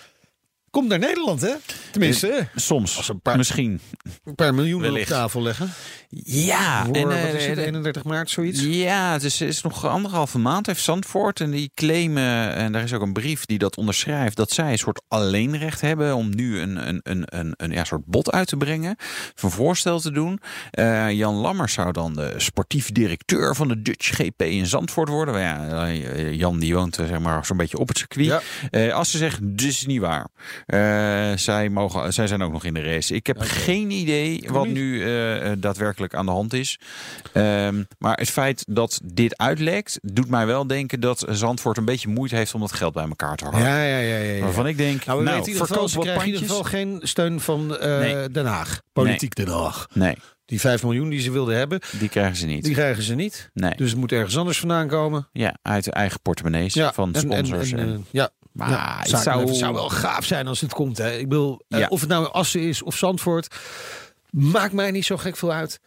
Komt 0.71 0.87
naar 0.87 0.99
Nederland, 0.99 1.41
hè? 1.41 1.53
Tenminste, 1.91 2.27
hè? 2.27 2.59
Soms, 2.59 2.97
Als 2.97 3.09
een 3.09 3.21
paar- 3.21 3.37
misschien. 3.37 3.79
een 4.23 4.35
paar 4.35 4.53
miljoen 4.53 4.89
op 4.91 4.97
tafel 5.05 5.41
leggen. 5.41 5.69
Ja, 6.23 6.85
Voor, 6.85 6.95
en, 6.95 7.03
wat 7.03 7.13
eh, 7.13 7.33
is 7.33 7.45
het, 7.45 7.55
de- 7.55 7.65
31 7.65 8.03
maart, 8.03 8.29
zoiets? 8.29 8.61
Ja, 8.63 9.11
het 9.11 9.23
is, 9.23 9.41
is 9.41 9.61
nog 9.61 9.87
anderhalve 9.87 10.37
maand 10.39 10.65
heeft 10.65 10.83
Zandvoort. 10.83 11.39
En 11.39 11.51
die 11.51 11.71
claimen, 11.75 12.53
en 12.53 12.71
daar 12.71 12.83
is 12.83 12.93
ook 12.93 13.01
een 13.01 13.13
brief 13.13 13.45
die 13.45 13.57
dat 13.57 13.77
onderschrijft, 13.77 14.35
dat 14.37 14.51
zij 14.51 14.71
een 14.71 14.77
soort 14.77 15.01
alleenrecht 15.07 15.81
hebben 15.81 16.15
om 16.15 16.35
nu 16.35 16.59
een, 16.59 16.87
een, 16.87 16.99
een, 17.03 17.23
een, 17.25 17.53
een 17.57 17.71
ja, 17.71 17.83
soort 17.83 18.05
bod 18.05 18.31
uit 18.31 18.47
te 18.47 18.57
brengen. 18.57 18.95
Of 19.35 19.43
een 19.43 19.51
voorstel 19.51 19.99
te 19.99 20.11
doen. 20.11 20.39
Eh, 20.71 21.11
Jan 21.11 21.35
Lammers 21.35 21.73
zou 21.73 21.91
dan 21.91 22.13
de 22.13 22.33
sportief 22.37 22.91
directeur 22.91 23.55
van 23.55 23.67
de 23.67 23.81
Dutch 23.81 24.15
GP 24.15 24.41
in 24.41 24.65
Zandvoort 24.67 25.09
worden. 25.09 25.33
Maar 25.33 25.43
ja, 25.43 25.87
eh, 25.87 26.33
Jan 26.33 26.59
die 26.59 26.73
woont 26.75 26.97
eh, 26.97 27.07
zeg 27.07 27.19
maar 27.19 27.45
zo'n 27.45 27.57
beetje 27.57 27.77
op 27.77 27.87
het 27.87 27.97
circuit. 27.97 28.25
Ja. 28.25 28.41
Eh, 28.69 28.93
als 28.93 29.11
ze 29.11 29.17
zeggen, 29.17 29.55
dit 29.55 29.69
is 29.69 29.85
niet 29.85 29.99
waar. 30.01 30.27
Eh, 30.65 31.31
zij, 31.35 31.69
mogen, 31.69 32.13
zij 32.13 32.27
zijn 32.27 32.41
ook 32.41 32.51
nog 32.51 32.63
in 32.63 32.73
de 32.73 32.81
race. 32.81 33.15
Ik 33.15 33.27
heb 33.27 33.37
geen 33.39 33.91
idee 33.91 34.43
wat 34.51 34.67
nu 34.67 35.01
eh, 35.03 35.51
eh, 35.51 35.57
daadwerkelijk 35.59 36.13
aan 36.15 36.25
de 36.25 36.31
hand 36.31 36.53
is. 36.53 36.79
Ehm, 37.33 37.83
maar 37.97 38.17
het 38.17 38.29
feit 38.29 38.63
dat 38.69 38.99
dit 39.03 39.37
uitlekt, 39.37 39.99
doet 40.01 40.29
mij 40.29 40.45
wel 40.45 40.67
denken 40.67 40.99
dat 40.99 41.25
Zandvoort 41.29 41.77
een 41.77 41.85
beetje 41.85 42.07
moeite 42.09 42.35
heeft 42.35 42.53
om 42.53 42.59
dat 42.59 42.73
geld 42.73 42.93
bij 42.93 43.07
elkaar 43.07 43.35
te 43.35 43.43
houden. 43.45 43.65
Ja, 43.69 43.83
ja, 43.83 43.97
ja. 43.97 44.17
ja, 44.17 44.33
ja. 44.33 44.43
Waarvan 44.43 44.67
ik 44.67 44.77
denk, 44.77 45.05
Nou, 45.05 45.17
we 45.19 45.23
nou, 45.25 45.37
weten 45.37 45.51
in 45.53 45.59
ieder 45.59 45.77
geval, 45.77 46.01
krijgen 46.01 46.21
in 46.21 46.27
ieder 46.33 46.47
geval 46.47 46.63
geen 46.63 46.99
steun 47.03 47.39
van 47.39 47.67
Nee. 47.81 48.29
Den 48.29 48.45
Haag. 48.45 48.81
Politiek 48.93 49.35
Den 49.35 49.47
Haag. 49.47 49.87
Nee, 49.93 50.15
Die 50.45 50.59
5 50.59 50.83
miljoen 50.83 51.09
die 51.09 51.19
ze 51.19 51.31
wilden 51.31 51.55
hebben, 51.57 51.79
die 51.99 52.09
krijgen 52.09 52.35
ze 52.35 52.45
niet. 52.45 52.63
die 52.63 52.73
krijgen 52.73 53.03
ze 53.03 53.15
niet. 53.15 53.49
Nee, 53.53 53.73
Dus 53.75 53.89
het 53.89 53.99
moet 53.99 54.11
ergens 54.11 54.37
anders 54.37 54.59
vandaan 54.59 54.87
komen. 54.87 55.27
ja, 55.31 55.55
uit 55.61 55.83
de 55.83 55.91
eigen 55.91 56.19
portemonnees 56.21 56.73
van 56.93 57.13
en- 57.13 57.13
en- 57.13 57.45
sponsors. 57.45 57.71
en, 57.71 57.79
en- 57.79 58.05
ja, 58.11 58.29
maar 58.53 58.69
ja, 58.69 58.97
het 58.99 59.09
zou, 59.09 59.23
zou- 59.23 59.45
het 59.47 59.55
zou 59.55 59.73
wel 59.73 59.89
gaaf 59.89 60.25
zijn 60.25 60.47
als 60.47 60.61
het 60.61 60.73
komt. 60.73 60.97
Hè. 60.97 61.11
Ik 61.11 61.29
bedoel, 61.29 61.59
eh, 61.69 61.79
Ja. 61.79 61.87
of 61.87 61.99
het 61.99 62.09
nou 62.09 62.31
Assen 62.31 62.61
is 62.61 62.81
of 62.83 62.95
Zandvoort, 62.95 63.55
maakt 64.29 64.73
mij 64.73 64.91
niet 64.91 65.05
zo 65.05 65.17
gek 65.17 65.37
veel 65.37 65.51
uit. 65.51 65.79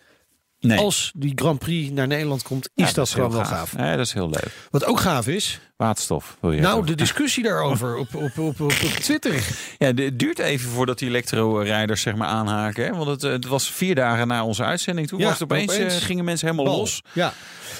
Nee. 0.60 0.78
Als 0.78 1.12
die 1.16 1.32
Grand 1.34 1.58
Prix 1.58 1.90
naar 1.90 2.06
Nederland 2.06 2.42
komt, 2.42 2.70
is 2.74 2.86
Ja, 2.88 2.92
dat, 2.92 3.08
gewoon 3.08 3.30
wel 3.32 3.44
gaaf. 3.44 3.76
Ja, 3.76 3.96
dat 3.96 4.06
is 4.06 4.12
heel 4.12 4.28
leuk. 4.30 4.48
Wat 4.70 4.84
ook 4.84 5.00
gaaf 5.00 5.26
is, 5.26 5.60
Waterstof 5.76 6.36
wil 6.40 6.52
je 6.52 6.60
nou 6.60 6.86
de 6.86 6.94
discussie 6.94 7.42
daarover 7.42 7.96
op, 7.96 8.14
op, 8.14 8.38
op, 8.38 8.60
op, 8.60 8.70
Twitter. 8.72 9.32
Ja, 9.78 9.86
het 9.94 10.18
duurt 10.18 10.38
even 10.38 10.70
voordat 10.70 10.98
die 10.98 11.08
elektro-rijders 11.08 12.00
zeg 12.02 12.14
maar 12.14 12.28
aanhaken. 12.28 12.84
Hè? 12.84 12.90
Want 12.94 13.06
het, 13.08 13.24
eh, 13.24 13.30
het 13.30 13.44
was 13.46 13.70
vier 13.70 13.94
dagen 13.94 14.26
na 14.28 14.44
onze 14.44 14.64
uitzending. 14.64 15.08
Toen 15.08 15.18
Ja, 15.18 15.24
was 15.24 15.32
het 15.38 15.42
opeens, 15.42 15.72
opeens. 15.74 15.94
eh, 15.94 16.00
gingen 16.02 16.24
mensen 16.24 16.46
helemaal 16.48 16.72
Bal. 16.72 16.80
los. 16.80 17.02
Ja, 17.12 17.32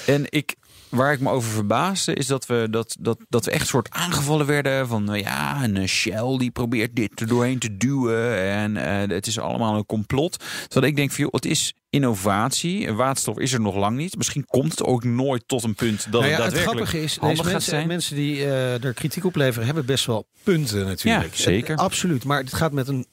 En 0.07 0.25
ik, 0.29 0.55
waar 0.95 1.13
ik 1.13 1.21
me 1.21 1.31
over 1.31 1.51
verbaasde, 1.51 2.15
is 2.15 2.27
dat 2.27 2.47
we, 2.47 2.67
dat, 2.71 2.97
dat, 3.01 3.19
dat 3.29 3.45
we 3.45 3.51
echt 3.51 3.67
soort 3.67 3.91
aangevallen 3.91 4.47
werden 4.47 4.89
van 4.89 5.05
nou 5.05 5.19
ja, 5.19 5.65
een 5.65 5.77
eh, 5.77 5.87
Shell 5.87 6.37
die 6.39 6.51
probeert 6.51 6.97
dit 6.97 7.21
er 7.21 7.27
doorheen 7.27 7.59
te 7.59 7.77
duwen. 7.77 8.39
En 8.39 8.77
eh, 8.77 9.17
het 9.17 9.27
is 9.27 9.39
allemaal 9.39 9.77
een 9.77 9.87
complot. 9.87 10.37
Terwijl 10.69 10.93
ik 10.93 10.97
denk 10.97 11.11
van 11.11 11.25
joh, 11.25 11.33
het 11.33 11.45
is 11.45 11.75
innovatie. 11.91 12.93
Waterstof 12.93 13.39
is 13.39 13.53
er 13.53 13.61
nog 13.61 13.77
lang 13.77 13.97
niet. 13.97 14.17
Misschien 14.17 14.47
komt 14.47 14.71
het 14.71 14.85
ook 14.85 15.05
nooit 15.05 15.43
tot 15.47 15.63
een 15.63 15.75
punt 15.75 16.07
dat 16.11 16.21
nou 16.21 16.25
ja, 16.25 16.31
het 16.31 16.45
het 16.45 16.55
daadwerkelijk 16.55 16.89
grappige 16.89 17.05
is, 17.05 17.17
handig 17.17 17.39
gaat 17.39 17.53
mensen, 17.53 17.71
zijn. 17.71 17.87
mensen 17.87 18.17
die 18.17 18.45
eh, 18.45 18.85
er 18.85 18.93
kritiek 18.93 19.25
op 19.25 19.37
leveren, 19.37 19.67
hebben 19.67 19.87
best 19.87 20.07
wel 20.07 20.27
punten 20.43 20.87
natuurlijk. 20.87 21.35
Ja, 21.35 21.43
zeker. 21.43 21.77
Absoluut, 21.77 22.25
maar 22.25 22.39
het 22.39 22.55
gaat 22.55 22.73
met 22.73 22.89
een 22.89 23.07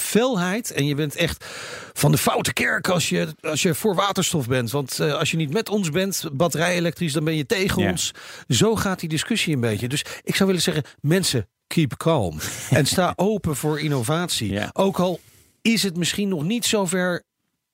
felheid 0.00 0.70
en 0.72 0.86
je 0.86 0.94
bent 0.94 1.16
echt 1.16 1.44
van 1.92 2.10
de 2.12 2.18
foute 2.18 2.52
kerk 2.52 2.88
als 2.88 3.08
je, 3.08 3.34
als 3.40 3.62
je 3.62 3.74
voor 3.74 3.94
waterstof 3.94 4.48
bent. 4.48 4.70
Want 4.70 5.00
eh, 5.00 5.14
als 5.18 5.30
je 5.30 5.36
niet 5.36 5.52
met 5.52 5.68
ons 5.68 5.90
bent, 5.90 6.24
batterij 6.32 6.74
elektrisch, 6.74 7.12
dan 7.12 7.24
ben 7.24 7.36
je 7.36 7.46
tegen 7.46 7.82
Ja. 7.82 7.90
ons. 7.90 8.10
Zo 8.48 8.76
gaat 8.76 9.00
die 9.00 9.08
discussie 9.08 9.54
een 9.54 9.60
beetje. 9.60 9.88
Dus 9.88 10.04
ik 10.22 10.34
zou 10.34 10.46
willen 10.48 10.62
zeggen, 10.64 10.84
mensen, 11.00 11.48
keep 11.66 11.96
calm. 11.96 12.38
en 12.70 12.86
sta 12.86 13.12
open 13.16 13.56
voor 13.56 13.80
innovatie. 13.80 14.52
Ja. 14.52 14.70
Ook 14.72 14.98
al 14.98 15.20
is 15.62 15.82
het 15.82 15.96
misschien 15.96 16.28
nog 16.28 16.42
niet 16.42 16.64
zover 16.64 17.22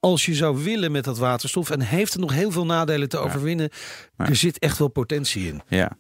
als 0.00 0.26
je 0.26 0.34
zou 0.34 0.64
willen 0.64 0.92
met 0.92 1.04
dat 1.04 1.18
waterstof. 1.18 1.70
En 1.70 1.80
heeft 1.80 2.12
het 2.12 2.22
nog 2.22 2.32
heel 2.32 2.50
veel 2.50 2.64
nadelen 2.66 3.08
te 3.08 3.18
overwinnen. 3.18 3.68
Maar- 4.16 4.28
Er 4.28 4.36
zit 4.36 4.58
echt 4.58 4.78
wel 4.78 4.88
potentie 4.88 5.46
in. 5.46 5.62
Ja. 5.68 5.90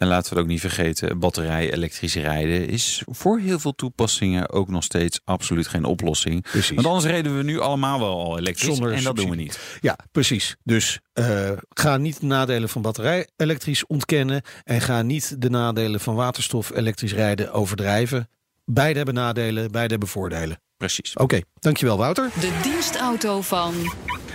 En 0.00 0.06
laten 0.06 0.28
we 0.28 0.34
het 0.34 0.44
ook 0.44 0.50
niet 0.50 0.60
vergeten, 0.60 1.18
batterij 1.18 1.72
elektrisch 1.72 2.14
rijden 2.14 2.68
is 2.68 3.02
voor 3.06 3.38
heel 3.38 3.58
veel 3.58 3.74
toepassingen 3.74 4.50
ook 4.50 4.68
nog 4.68 4.84
steeds 4.84 5.20
absoluut 5.24 5.66
geen 5.66 5.84
oplossing. 5.84 6.42
Precies. 6.42 6.74
Want 6.74 6.86
anders 6.86 7.04
reden 7.04 7.36
we 7.36 7.42
nu 7.42 7.60
allemaal 7.60 7.98
wel 7.98 8.20
al 8.20 8.38
elektrisch 8.38 8.66
Zonder 8.66 8.92
en 8.92 9.02
dat 9.02 9.16
doen 9.16 9.30
we 9.30 9.36
niet. 9.36 9.78
Ja, 9.80 9.98
precies. 10.12 10.56
Dus 10.64 11.00
eh, 11.12 11.50
ga 11.68 11.96
niet 11.96 12.20
de 12.20 12.26
nadelen 12.26 12.68
van 12.68 12.82
batterij 12.82 13.28
elektrisch 13.36 13.86
ontkennen. 13.86 14.42
En 14.64 14.80
ga 14.80 15.02
niet 15.02 15.42
de 15.42 15.50
nadelen 15.50 16.00
van 16.00 16.14
waterstof 16.14 16.70
elektrisch 16.70 17.12
rijden 17.12 17.52
overdrijven. 17.52 18.28
Beide 18.64 18.96
hebben 18.96 19.14
nadelen, 19.14 19.70
beide 19.70 19.90
hebben 19.90 20.08
voordelen. 20.08 20.60
Precies. 20.76 21.14
Oké, 21.14 21.40
dankjewel 21.58 21.96
Wouter. 21.96 22.30
De 22.40 22.58
dienstauto 22.62 23.40
van 23.40 23.74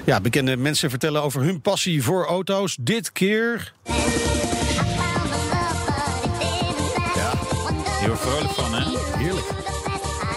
Ja, 0.06 0.22
bekende 0.22 0.58
mensen 0.58 0.90
vertellen 0.90 1.22
over 1.22 1.42
hun 1.42 1.62
passie 1.62 2.04
voor 2.04 2.26
auto's. 2.26 2.78
Dit 2.82 3.12
keer... 3.12 3.74
Heel 8.06 8.14
erg 8.14 8.22
vrolijk 8.24 8.52
van, 8.52 8.74
hè? 8.74 8.98
Heerlijk. 9.18 9.46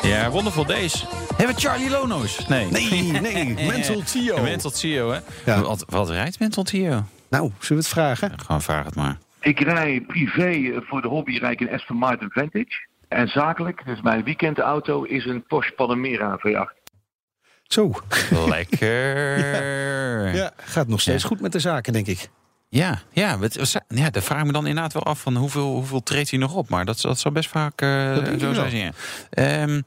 Ja, 0.03 0.31
Wonderful 0.31 0.65
Days. 0.67 1.07
Hebben 1.37 1.55
we 1.55 1.61
Charlie 1.61 1.91
Lono's? 1.91 2.47
Nee. 2.47 2.67
Nee, 2.67 2.91
nee, 3.21 3.67
Mental 3.67 4.03
Tio. 4.13 4.43
Mental 4.43 4.71
Tio, 4.71 5.11
hè? 5.11 5.19
Ja. 5.45 5.61
Wat, 5.61 5.85
wat 5.89 6.11
rijdt 6.11 6.39
Mental 6.41 6.63
Tio? 6.63 7.05
Nou, 7.29 7.51
zullen 7.59 7.59
we 7.69 7.75
het 7.75 7.89
vragen? 7.89 8.41
Gewoon 8.41 8.63
vraag 8.63 8.85
het 8.85 8.95
maar. 8.95 9.19
Ik 9.41 9.61
rij 9.61 10.05
privé 10.07 10.49
eh, 10.51 10.77
voor 10.81 11.03
de 11.03 11.09
hobby 11.09 11.39
rijd 11.39 11.61
ik 11.61 11.69
een 11.69 11.75
Aston 11.75 11.97
Martin 11.97 12.31
Vantage. 12.31 12.87
En 13.09 13.29
zakelijk, 13.29 13.83
dus 13.87 14.01
mijn 14.01 14.25
weekendauto, 14.25 15.03
is 15.03 15.25
een 15.25 15.45
Porsche 15.47 15.73
Panamera 15.73 16.39
V8. 16.39 16.93
Zo. 17.63 17.93
Lekker. 18.49 19.37
Ja, 20.37 20.51
gaat 20.57 20.89
nog 20.89 21.01
steeds 21.01 21.23
Ja. 21.23 21.29
goed 21.29 21.41
met 21.41 21.53
de 21.53 21.59
zaken, 21.59 21.93
denk 21.93 22.07
ik. 22.07 22.29
Ja, 22.69 22.99
ja, 23.13 23.39
wat- 23.39 23.83
ja, 23.89 24.11
daar 24.11 24.23
vraag 24.23 24.41
ik 24.41 24.47
me 24.47 24.53
dan 24.53 24.67
inderdaad 24.67 24.93
wel 24.93 25.03
af 25.03 25.21
van 25.21 25.37
hoeveel, 25.37 25.67
hoeveel 25.75 26.03
treedt 26.03 26.31
hij 26.31 26.39
nog 26.39 26.55
op. 26.55 26.69
Maar 26.69 26.85
dat, 26.85 27.01
dat 27.01 27.19
zal 27.19 27.33
best 27.33 27.49
vaak 27.51 27.81
eh, 27.81 28.15
Dat 28.15 28.41
zo 28.41 28.53
zijn. 28.53 28.77
Ja. 28.77 28.91
Ehm, 29.31 29.81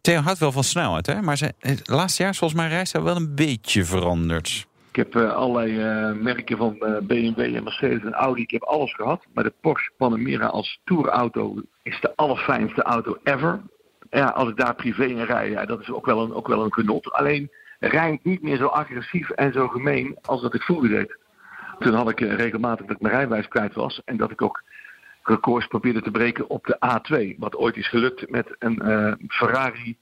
Theo 0.00 0.20
houdt 0.20 0.38
wel 0.38 0.52
van 0.52 0.64
snelheid, 0.64 1.06
hè? 1.06 1.22
maar 1.22 1.36
ze, 1.36 1.52
het 1.58 1.88
laatste 1.88 2.22
jaar 2.22 2.30
is 2.32 2.38
volgens 2.38 2.60
mij 2.60 2.68
reis 2.68 2.92
hij 2.92 3.02
wel 3.02 3.16
een 3.16 3.34
beetje 3.34 3.84
veranderd. 3.84 4.66
Ik 4.90 4.96
heb 4.96 5.16
eh, 5.16 5.32
allerlei 5.32 5.78
eh, 5.80 6.22
merken 6.22 6.56
van 6.56 6.76
eh, 6.78 6.92
BMW 7.02 7.38
en 7.56 7.64
Mercedes 7.64 8.02
en 8.02 8.12
Audi. 8.12 8.42
Ik 8.42 8.50
heb 8.50 8.62
alles 8.62 8.94
gehad. 8.94 9.24
Maar 9.34 9.44
de 9.44 9.52
Porsche 9.60 9.90
Panamera 9.96 10.46
als 10.46 10.80
tourauto 10.84 11.54
is 11.82 12.00
de 12.00 12.12
allerfijnste 12.16 12.82
auto 12.82 13.16
ever. 13.24 13.60
Ja, 14.10 14.24
als 14.26 14.48
ik 14.48 14.56
daar 14.56 14.74
privé 14.74 15.04
in 15.04 15.22
rij, 15.24 15.50
ja, 15.50 15.64
dat 15.64 15.80
is 15.80 15.90
ook 15.90 16.06
wel, 16.06 16.22
een, 16.22 16.34
ook 16.34 16.48
wel 16.48 16.64
een 16.64 16.72
genot. 16.72 17.12
Alleen 17.12 17.50
rijdt 17.80 18.24
niet 18.24 18.42
meer 18.42 18.56
zo 18.56 18.66
agressief 18.66 19.30
en 19.30 19.52
zo 19.52 19.68
gemeen 19.68 20.18
als 20.22 20.42
dat 20.42 20.54
ik 20.54 20.62
vroeger 20.62 20.88
deed. 20.88 21.16
Toen 21.82 21.94
had 21.94 22.10
ik 22.10 22.20
eh, 22.20 22.34
regelmatig 22.34 22.86
dat 22.86 22.96
ik 22.96 23.02
mijn 23.02 23.14
rijbewijs 23.14 23.48
kwijt 23.48 23.74
was. 23.74 24.02
En 24.04 24.16
dat 24.16 24.30
ik 24.30 24.42
ook 24.42 24.62
records 25.22 25.66
probeerde 25.66 26.02
te 26.02 26.10
breken 26.10 26.48
op 26.48 26.66
de 26.66 26.76
A2. 26.76 27.38
Wat 27.38 27.56
ooit 27.56 27.76
is 27.76 27.88
gelukt 27.88 28.30
met 28.30 28.56
een 28.58 28.80
eh, 28.80 29.12
Ferrari 29.28 29.96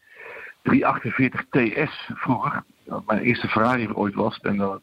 348 0.63 1.45
TS 1.51 2.11
vroeger. 2.15 2.63
Dat 2.85 3.07
mijn 3.07 3.21
eerste 3.21 3.49
Ferrari 3.49 3.85
er 3.85 3.97
ooit 3.97 4.15
was. 4.15 4.39
En 4.39 4.57
dan 4.57 4.81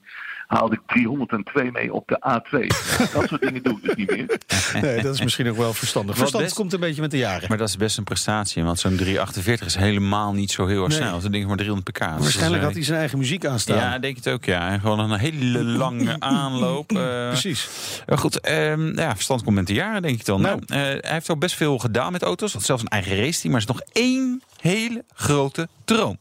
haalde 0.48 0.76
ik 0.76 0.82
302 0.88 1.72
mee 1.72 1.94
op 1.94 2.08
de 2.08 2.18
A2. 2.30 2.68
dat 3.14 3.28
soort 3.28 3.42
dingen 3.42 3.64
doe 3.64 3.78
ik 3.78 3.84
dus 3.84 3.96
niet 3.96 4.10
meer. 4.12 4.40
Nee, 4.82 5.02
dat 5.02 5.14
is 5.14 5.22
misschien 5.22 5.50
ook 5.50 5.58
wel 5.58 5.74
verstandig. 5.74 6.10
Wat 6.10 6.18
Verstand 6.18 6.44
best- 6.44 6.56
komt 6.56 6.74
een 6.74 6.80
beetje 6.80 7.02
met 7.02 7.12
de 7.12 7.18
jaren. 7.18 7.46
Maar 7.50 7.58
dat 7.58 7.68
is 7.68 7.78
best 7.78 7.98
een 7.98 8.04
prestatie, 8.04 8.64
want 8.64 8.80
zo'n 8.80 8.96
348 8.96 9.68
is 9.68 9.76
helemaal 9.76 10.34
niet 10.34 10.52
zo 10.52 10.66
heel 10.66 10.80
erg 10.84 10.88
Nee. 10.90 10.98
snel. 10.98 11.10
Dat 11.10 11.20
is 11.20 11.26
een 11.26 11.32
ding 11.32 11.48
van 11.48 11.58
300 11.58 11.92
pk. 11.92 12.00
Dus 12.00 12.10
Waarschijnlijk 12.20 12.56
dat 12.56 12.64
had 12.64 12.74
hij 12.74 12.84
zijn 12.84 13.00
eigen 13.00 13.18
muziek 13.18 13.46
aanstaan. 13.46 13.76
eh, 13.78 13.82
Ja, 13.84 14.00
denk 14.00 14.16
het 14.16 14.30
ook, 14.30 14.46
ja. 14.46 14.70
En 14.70 14.80
gewoon 14.80 15.00
een 15.00 15.20
hele 15.20 15.64
lange 15.64 16.16
aanloop. 16.38 16.92
eh, 16.92 17.28
Precies. 17.28 17.70
Maar 18.06 18.18
goed, 18.18 18.40
ehm, 18.40 19.00
ja, 19.00 19.14
verstand 19.14 19.44
komt 19.44 19.56
met 19.56 19.68
de 19.68 19.74
jaren, 19.74 20.02
denk 20.02 20.20
ik 20.20 20.26
dan. 20.26 20.42
Nou. 20.42 20.62
Nou, 20.66 20.82
eh, 20.82 21.02
hij 21.02 21.14
heeft 21.14 21.30
ook 21.30 21.40
best 21.40 21.56
veel 21.56 21.78
gedaan 21.78 22.12
met 22.12 22.22
auto's. 22.24 22.54
Had 22.54 22.64
zelfs 22.64 22.82
een 22.82 22.88
eigen 22.88 23.16
race 23.18 23.40
team. 23.42 23.54
Maar 23.54 23.62
er 23.62 23.68
is 23.70 23.74
nog 23.76 23.82
één 23.92 24.42
hele 24.62 25.04
grote 25.16 25.68
droom. 25.86 26.18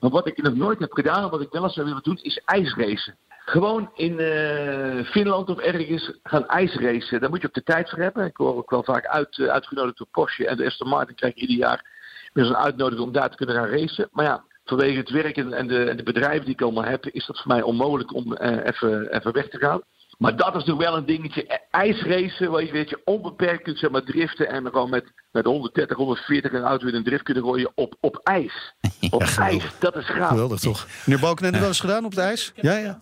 Maar 0.00 0.10
wat 0.12 0.26
ik 0.26 0.42
nog 0.42 0.54
nooit 0.54 0.78
heb 0.78 0.92
gedaan, 0.92 1.22
en 1.24 1.30
wat 1.30 1.40
ik 1.40 1.48
wel 1.50 1.62
eens 1.64 1.74
zou 1.74 1.86
willen 1.86 2.02
doen, 2.02 2.18
is 2.22 2.40
ijsracen. 2.44 3.16
Gewoon 3.44 3.90
in 3.94 4.18
eh, 4.18 5.04
Finland 5.04 5.48
of 5.48 5.58
ergens 5.58 6.12
gaan 6.22 6.46
ijsracen. 6.46 7.20
Daar 7.20 7.30
moet 7.30 7.40
je 7.40 7.46
ook 7.46 7.54
de 7.54 7.62
tijd 7.62 7.90
voor 7.90 7.98
hebben. 7.98 8.26
Ik 8.26 8.36
word 8.36 8.56
ook 8.56 8.70
wel 8.70 8.82
vaak 8.82 9.06
uit, 9.06 9.38
eh, 9.38 9.46
uitgenodigd 9.46 9.98
door 9.98 10.06
Porsche 10.10 10.46
en 10.46 10.56
de 10.56 10.66
Aston 10.66 10.88
Martin 10.88 11.14
krijg 11.14 11.34
ik 11.34 11.40
ieder 11.40 11.56
jaar 11.56 11.84
weer 12.32 12.44
zo'n 12.44 12.56
uitnodiging 12.56 13.06
om 13.06 13.12
daar 13.12 13.30
te 13.30 13.36
kunnen 13.36 13.54
gaan 13.54 13.68
racen. 13.68 14.08
Maar 14.12 14.24
ja, 14.24 14.44
vanwege 14.64 14.98
het 14.98 15.10
werk 15.10 15.36
en, 15.36 15.52
en, 15.52 15.66
de, 15.66 15.84
en 15.84 15.96
de 15.96 16.02
bedrijven 16.02 16.44
die 16.44 16.54
ik 16.54 16.62
allemaal 16.62 16.84
heb, 16.84 17.06
is 17.06 17.26
dat 17.26 17.40
voor 17.40 17.52
mij 17.52 17.62
onmogelijk 17.62 18.14
om 18.14 18.34
eh, 18.34 18.66
even, 18.66 19.16
even 19.16 19.32
weg 19.32 19.48
te 19.48 19.58
gaan. 19.58 19.82
Maar 20.18 20.36
dat 20.36 20.56
is 20.56 20.64
nog 20.64 20.78
wel 20.78 20.96
een 20.96 21.06
dingetje. 21.06 21.46
Eh, 21.46 21.58
IJsracen, 21.70 22.50
waar 22.50 22.64
je, 22.64 22.72
weet 22.72 22.90
je 22.90 23.00
onbeperkt 23.04 23.62
kunt 23.62 23.78
zeg 23.78 23.90
maar, 23.90 24.02
driften 24.02 24.48
en 24.48 24.66
gewoon 24.66 24.90
met, 24.90 25.12
met 25.32 25.44
130, 25.44 25.96
140 25.96 26.52
een 26.52 26.62
auto 26.62 26.86
in 26.86 26.94
een 26.94 27.04
drift 27.04 27.22
kunnen 27.22 27.42
gooien 27.42 27.72
op, 27.74 27.96
op 28.00 28.20
ijs. 28.22 28.74
Op 29.10 29.22
ijs, 29.22 29.64
dat 29.78 29.96
is 29.96 30.06
gaaf. 30.06 30.28
Geweldig 30.28 30.60
toch? 30.60 30.86
Meneer 31.04 31.22
Balken, 31.22 31.44
heb 31.44 31.54
je 31.54 31.60
wel 31.60 31.68
eens 31.68 31.80
gedaan 31.80 32.04
op 32.04 32.10
het 32.10 32.20
ijs? 32.20 32.52
Ja, 32.54 32.76
ja. 32.76 33.00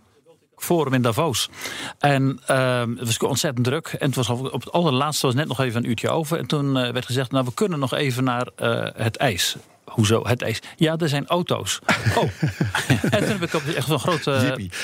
Forum 0.62 0.92
in 0.92 1.03
Davos. 1.03 1.48
En 1.98 2.40
ehm, 2.46 2.90
het 2.96 3.07
was 3.07 3.18
ontzettend 3.18 3.64
druk. 3.64 3.87
En 3.87 4.07
het 4.07 4.14
was 4.14 4.29
op 4.29 4.53
het 4.53 4.72
allerlaatste 4.72 5.27
was 5.27 5.35
net 5.35 5.48
nog 5.48 5.61
even 5.61 5.83
een 5.83 5.90
uurtje 5.90 6.09
over. 6.09 6.38
En 6.38 6.46
toen 6.46 6.79
eh, 6.79 6.92
werd 6.92 7.07
gezegd, 7.07 7.31
nou 7.31 7.44
we 7.44 7.55
kunnen 7.55 7.79
nog 7.79 7.94
even 7.94 8.25
naar 8.25 8.48
eh, 8.57 8.87
het 8.94 9.16
ijs. 9.16 9.57
Hoezo, 9.93 10.27
het 10.27 10.43
ijs? 10.43 10.59
Ja, 10.77 10.97
er 10.97 11.09
zijn 11.09 11.27
auto's. 11.27 11.79
Oh. 12.17 12.23
en 13.11 13.19
toen 13.19 13.29
heb 13.29 13.43
ik 13.43 13.55
op 13.55 13.63
echt 13.77 13.87
zo'n 13.87 13.99
grote... 13.99 14.31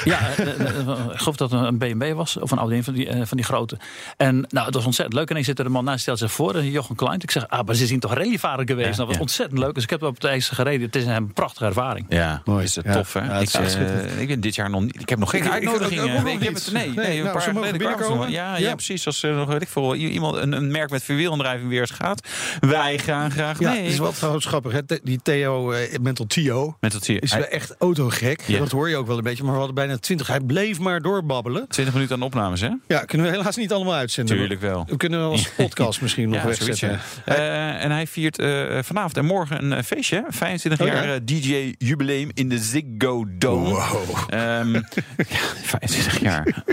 Ja, 0.05 0.19
eh, 0.37 0.39
eh, 0.49 0.61
eh, 0.79 0.89
ik 1.13 1.19
geloof 1.19 1.37
dat 1.37 1.51
het 1.51 1.63
een 1.63 1.79
BMW 1.79 2.13
was. 2.15 2.37
Of 2.37 2.51
een 2.51 2.59
Audi, 2.59 2.77
een 2.77 2.85
van 2.85 2.95
die, 2.95 3.09
van 3.27 3.37
die 3.37 3.47
grote. 3.47 3.79
En 4.17 4.47
nou, 4.49 4.67
het 4.67 4.75
was 4.75 4.85
ontzettend 4.85 5.17
leuk. 5.19 5.31
En 5.31 5.37
ik 5.37 5.45
zit 5.45 5.59
er 5.59 5.67
een 5.67 5.73
man 5.73 5.85
naast, 5.85 6.01
stelt 6.01 6.19
zich 6.19 6.33
voor. 6.33 6.55
En 6.55 6.71
Jochen 6.71 6.97
Klein. 6.97 7.21
Ik 7.21 7.31
zeg, 7.31 7.49
ah, 7.49 7.67
maar 7.67 7.75
ze 7.75 7.87
zien 7.87 8.01
toch 8.01 8.15
rallyvaren 8.15 8.67
geweest? 8.67 8.89
Ja, 8.91 8.97
dat 8.97 9.07
was 9.07 9.15
ja. 9.15 9.21
ontzettend 9.21 9.59
leuk. 9.59 9.75
Dus 9.75 9.83
ik 9.83 9.91
heb 9.91 10.03
op 10.03 10.15
het 10.15 10.25
ijs 10.25 10.49
gereden. 10.49 10.87
Het 10.87 10.97
is 10.97 11.05
een 11.05 11.33
prachtige 11.33 11.65
ervaring. 11.65 12.07
Ja, 12.09 12.43
Mooi. 12.45 12.65
is 12.65 12.75
het 12.77 12.85
Ja. 12.85 12.93
tof, 12.93 13.13
hè? 13.13 13.21
Ja, 13.21 13.27
het 13.33 13.43
is 13.49 13.55
ik, 13.55 13.61
eh, 13.61 13.67
schitterend. 13.69 14.21
ik 14.21 14.29
ben 14.29 14.41
dit 14.41 14.55
jaar 14.55 14.71
nog 14.71 14.81
niet. 14.81 15.01
Ik 15.01 15.09
heb 15.09 15.19
nog 15.19 15.31
geen 15.31 15.41
Ik- 15.41 15.47
ik- 15.47 15.53
uitnodiging. 15.53 15.91
ik- 15.91 15.97
ik 15.97 16.03
ook 16.03 16.09
nog 16.25 16.33
ik 16.33 16.41
heb 16.43 16.53
niet. 16.55 16.65
het, 16.65 16.73
nee, 16.75 16.87
Nee, 16.87 16.95
nee, 17.07 17.17
een 17.17 17.25
nou, 17.25 17.37
paar 17.39 17.43
geleden 17.53 17.79
binnenkomen. 17.79 18.31
Ja, 18.31 18.57
Ja. 18.57 18.69
ja, 18.69 18.75
precies. 18.75 19.07
Als 19.07 19.23
er 19.23 19.35
nog 19.35 19.49
weet 19.49 19.63
ik 19.63 19.69
veel, 19.69 19.95
iemand 19.95 20.37
een, 20.37 20.53
een 20.53 20.71
merk 20.71 20.91
met 20.91 21.03
verwielaandrijving 21.03 21.69
weer 21.69 21.81
eens 21.81 21.91
gaat. 21.91 22.29
Wij 22.61 22.99
gaan 22.99 23.31
graag 23.31 23.59
Ja, 23.59 23.71
mee. 23.71 23.83
het 23.83 23.93
is 23.93 23.99
wel 23.99 24.13
trouwens 24.13 24.47
grappig. 24.47 24.73
Die 25.03 25.21
Theo, 25.23 25.71
eh, 25.73 25.99
Mental 26.01 26.27
Tio, 26.27 26.77
hier. 26.81 27.23
is 27.23 27.31
Hij- 27.31 27.41
wel 27.41 27.49
echt 27.49 27.75
autogek. 27.79 28.43
Ja. 28.47 28.59
Dat 28.59 28.71
hoor 28.71 28.89
je 28.89 28.97
ook 28.97 29.07
wel 29.07 29.17
een 29.17 29.23
beetje. 29.23 29.43
Maar 29.43 29.53
we 29.53 29.59
hadden 29.59 29.75
bijna 29.77 29.97
20. 29.97 30.27
Hij 30.27 30.41
bleef 30.41 30.79
maar 30.79 31.01
doorbabbelen. 31.03 31.69
20 31.69 31.95
minuten 31.95 32.17
aan 32.17 32.23
opnames, 32.23 32.61
hè? 32.61 32.71
Ja, 32.87 33.01
kunnen 33.01 33.27
we 33.31 33.37
helaas 33.37 33.57
niet 33.57 33.73
allemaal 33.73 33.95
uitzenden. 33.95 34.37
Tuurlijk 34.37 34.61
wel. 34.61 34.85
We 34.89 34.97
kunnen 34.97 35.19
wel 35.19 35.31
als 35.31 35.49
podcast 35.57 36.01
misschien 36.01 36.29
nog 36.29 36.35
Ja, 36.37 36.41
zoiets, 36.43 36.65
wegzetten. 36.67 37.01
ja. 37.27 37.35
Eh, 37.35 37.85
en 37.85 37.91
hij 37.91 38.07
viert 38.07 38.39
eh, 38.39 38.79
vanavond 38.83 39.17
en 39.17 39.25
morgen 39.25 39.71
een 39.71 39.85
feestje. 39.85 40.25
25 40.29 40.81
Oh, 40.81 40.87
ja? 40.87 41.05
jaar 41.05 41.25
DJ-jubileum 41.25 42.31
in 42.35 42.49
de 42.49 42.59
Ziggo 42.59 43.25
Dome. 43.39 43.69
Wow. 43.69 44.19
Ehm, 44.29 44.73
ja, 45.29 45.39
25 45.63 46.21
jaar. 46.21 46.65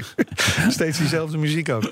Steeds 0.69 0.97
diezelfde 0.97 1.38
muziek 1.38 1.69
ook. 1.69 1.89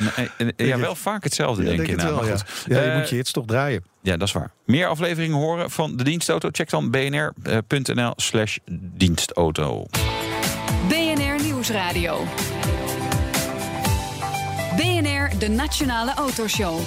Ja, 0.58 0.78
wel 0.80 0.96
vaak 0.96 1.24
hetzelfde, 1.24 1.64
denk, 1.64 1.80
ik. 1.82 1.88
het 1.88 1.98
nou, 1.98 2.16
wel, 2.16 2.26
ja. 2.26 2.84
je 2.92 2.98
moet 2.98 3.10
je 3.10 3.16
hits 3.16 3.32
toch 3.32 3.46
draaien. 3.46 3.84
Ja, 4.04 4.18
dat 4.18 4.28
is 4.28 4.34
waar. 4.34 4.52
Meer 4.66 4.88
afleveringen 4.88 5.38
horen 5.38 5.72
van 5.72 5.98
de 5.98 6.04
dienstauto? 6.04 6.50
Check 6.52 6.70
dan 6.70 6.92
bnr.nl 6.92 8.14
slash 8.16 8.58
dienstauto. 8.72 9.86
BNR 10.88 11.44
Nieuwsradio. 11.44 12.24
BNR, 14.76 15.40
de 15.40 15.48
Nationale 15.50 16.14
Autoshow. 16.14 16.80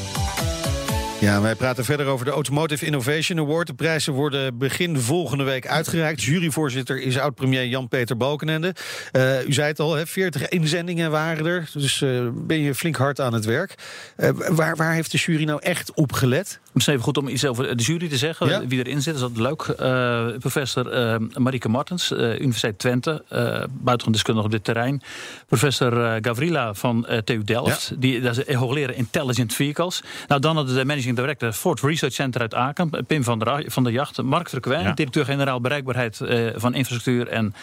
Ja, 1.21 1.41
wij 1.41 1.55
praten 1.55 1.85
verder 1.85 2.07
over 2.07 2.25
de 2.25 2.31
Automotive 2.31 2.87
Innovation 2.87 3.39
Award. 3.39 3.67
De 3.67 3.75
prijzen 3.75 4.13
worden 4.13 4.59
begin 4.59 4.99
volgende 4.99 5.45
week 5.45 5.67
uitgereikt. 5.67 6.23
Juryvoorzitter 6.23 7.01
is 7.01 7.19
oud-premier 7.19 7.67
Jan-Peter 7.67 8.17
Balkenende. 8.17 8.75
Uh, 9.13 9.47
u 9.47 9.53
zei 9.53 9.69
het 9.69 9.81
al, 9.81 9.95
hè, 9.95 10.07
40 10.07 10.49
inzendingen 10.49 11.11
waren 11.11 11.47
er. 11.47 11.71
Dus 11.73 12.01
uh, 12.01 12.29
ben 12.33 12.61
je 12.61 12.75
flink 12.75 12.97
hard 12.97 13.21
aan 13.21 13.33
het 13.33 13.45
werk. 13.45 13.75
Uh, 14.17 14.31
waar, 14.49 14.77
waar 14.77 14.93
heeft 14.93 15.13
de 15.13 15.19
jury 15.19 15.45
nou 15.45 15.61
echt 15.63 15.95
op 15.95 16.13
gelet? 16.13 16.61
Misschien 16.77 16.97
even 16.97 17.07
goed 17.07 17.19
om 17.19 17.29
iets 17.29 17.45
over 17.45 17.77
de 17.77 17.83
jury 17.83 18.09
te 18.09 18.17
zeggen. 18.17 18.49
Ja? 18.49 18.67
Wie 18.67 18.79
erin 18.79 19.03
zit, 19.03 19.15
is 19.15 19.21
dat 19.21 19.37
leuk. 19.37 19.75
Uh, 19.81 20.27
professor 20.39 21.13
uh, 21.13 21.29
Marike 21.37 21.69
Martens, 21.69 22.13
uh, 22.13 22.19
Universiteit 22.19 22.79
Twente. 22.79 23.23
buitengewoon 23.29 24.13
deskundige 24.13 24.47
op 24.47 24.53
dit 24.53 24.65
terrein. 24.65 25.03
Professor 25.47 26.19
Gavrila 26.21 26.75
van 26.75 27.07
TU 27.25 27.45
Delft. 27.45 27.89
Ja. 27.91 27.97
Die, 27.99 28.21
dat 28.21 28.45
is 28.47 28.55
hoogleraar 28.55 28.95
Intelligent 28.95 29.55
Vehicles. 29.55 30.03
Nou, 30.29 30.41
dan 30.41 30.57
hadden 30.57 30.75
de 30.75 30.85
managing 30.85 31.17
director 31.17 31.53
Ford 31.53 31.81
Research 31.81 32.15
Center 32.15 32.41
uit 32.41 32.55
Aken. 32.55 32.91
Pim 33.07 33.25
van 33.25 33.39
der, 33.39 33.65
van 33.67 33.85
der 33.85 33.93
Jacht. 33.93 34.23
Mark 34.23 34.49
Verkwijn, 34.49 34.85
ja. 34.85 34.93
directeur-generaal 34.93 35.61
bereikbaarheid 35.61 36.21
van 36.55 36.75
infrastructuur 36.75 37.29
en 37.29 37.55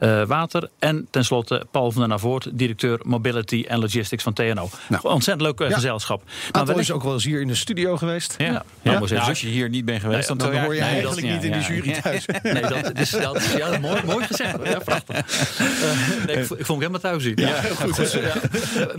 uh, 0.00 0.22
water. 0.24 0.68
En 0.78 1.06
tenslotte 1.10 1.66
Paul 1.70 1.90
van 1.92 2.00
der 2.00 2.10
Navoort, 2.10 2.48
directeur 2.52 3.00
Mobility 3.02 3.64
en 3.68 3.78
Logistics 3.78 4.22
van 4.22 4.32
TNO. 4.32 4.68
Nou, 4.88 5.02
Ontzettend 5.02 5.40
leuk 5.40 5.68
ja. 5.68 5.74
gezelschap. 5.74 6.22
Maar 6.52 6.78
is 6.78 6.90
ook 6.90 7.02
wel 7.02 7.12
eens 7.12 7.24
hier 7.24 7.40
in 7.40 7.48
de 7.48 7.54
studio 7.54 7.96
geweest. 7.96 8.34
Ja, 8.38 8.46
ja. 8.46 8.64
ja. 8.82 8.98
Nou, 8.98 9.18
als 9.18 9.40
je 9.40 9.48
hier 9.48 9.68
niet 9.68 9.84
bent 9.84 10.00
geweest, 10.00 10.28
nee, 10.28 10.38
dan, 10.38 10.52
dan, 10.52 10.62
hoor 10.62 10.74
je 10.74 10.80
nee, 10.80 10.90
eigenlijk 10.90 11.26
niet 11.26 11.44
in 11.44 11.52
de 11.52 11.60
jury 11.60 12.00
thuis. 12.00 12.26
nee, 12.42 12.62
dat 12.62 12.98
is, 12.98 13.10
dat 13.10 13.36
is 13.36 13.52
ja, 13.52 13.78
mooi, 13.78 14.02
mooi 14.04 14.24
gezegd. 14.24 14.56
Ja, 14.64 14.78
prachtig. 14.78 15.16
Uh, 15.60 16.26
nee, 16.26 16.36
ik, 16.36 16.42
ik 16.42 16.66
vond 16.66 16.68
hem 16.68 16.78
helemaal 16.78 17.00
thuis 17.00 17.22
zien. 17.22 17.36
Ja, 17.36 17.62
goed. 17.62 17.94
goed 17.94 18.10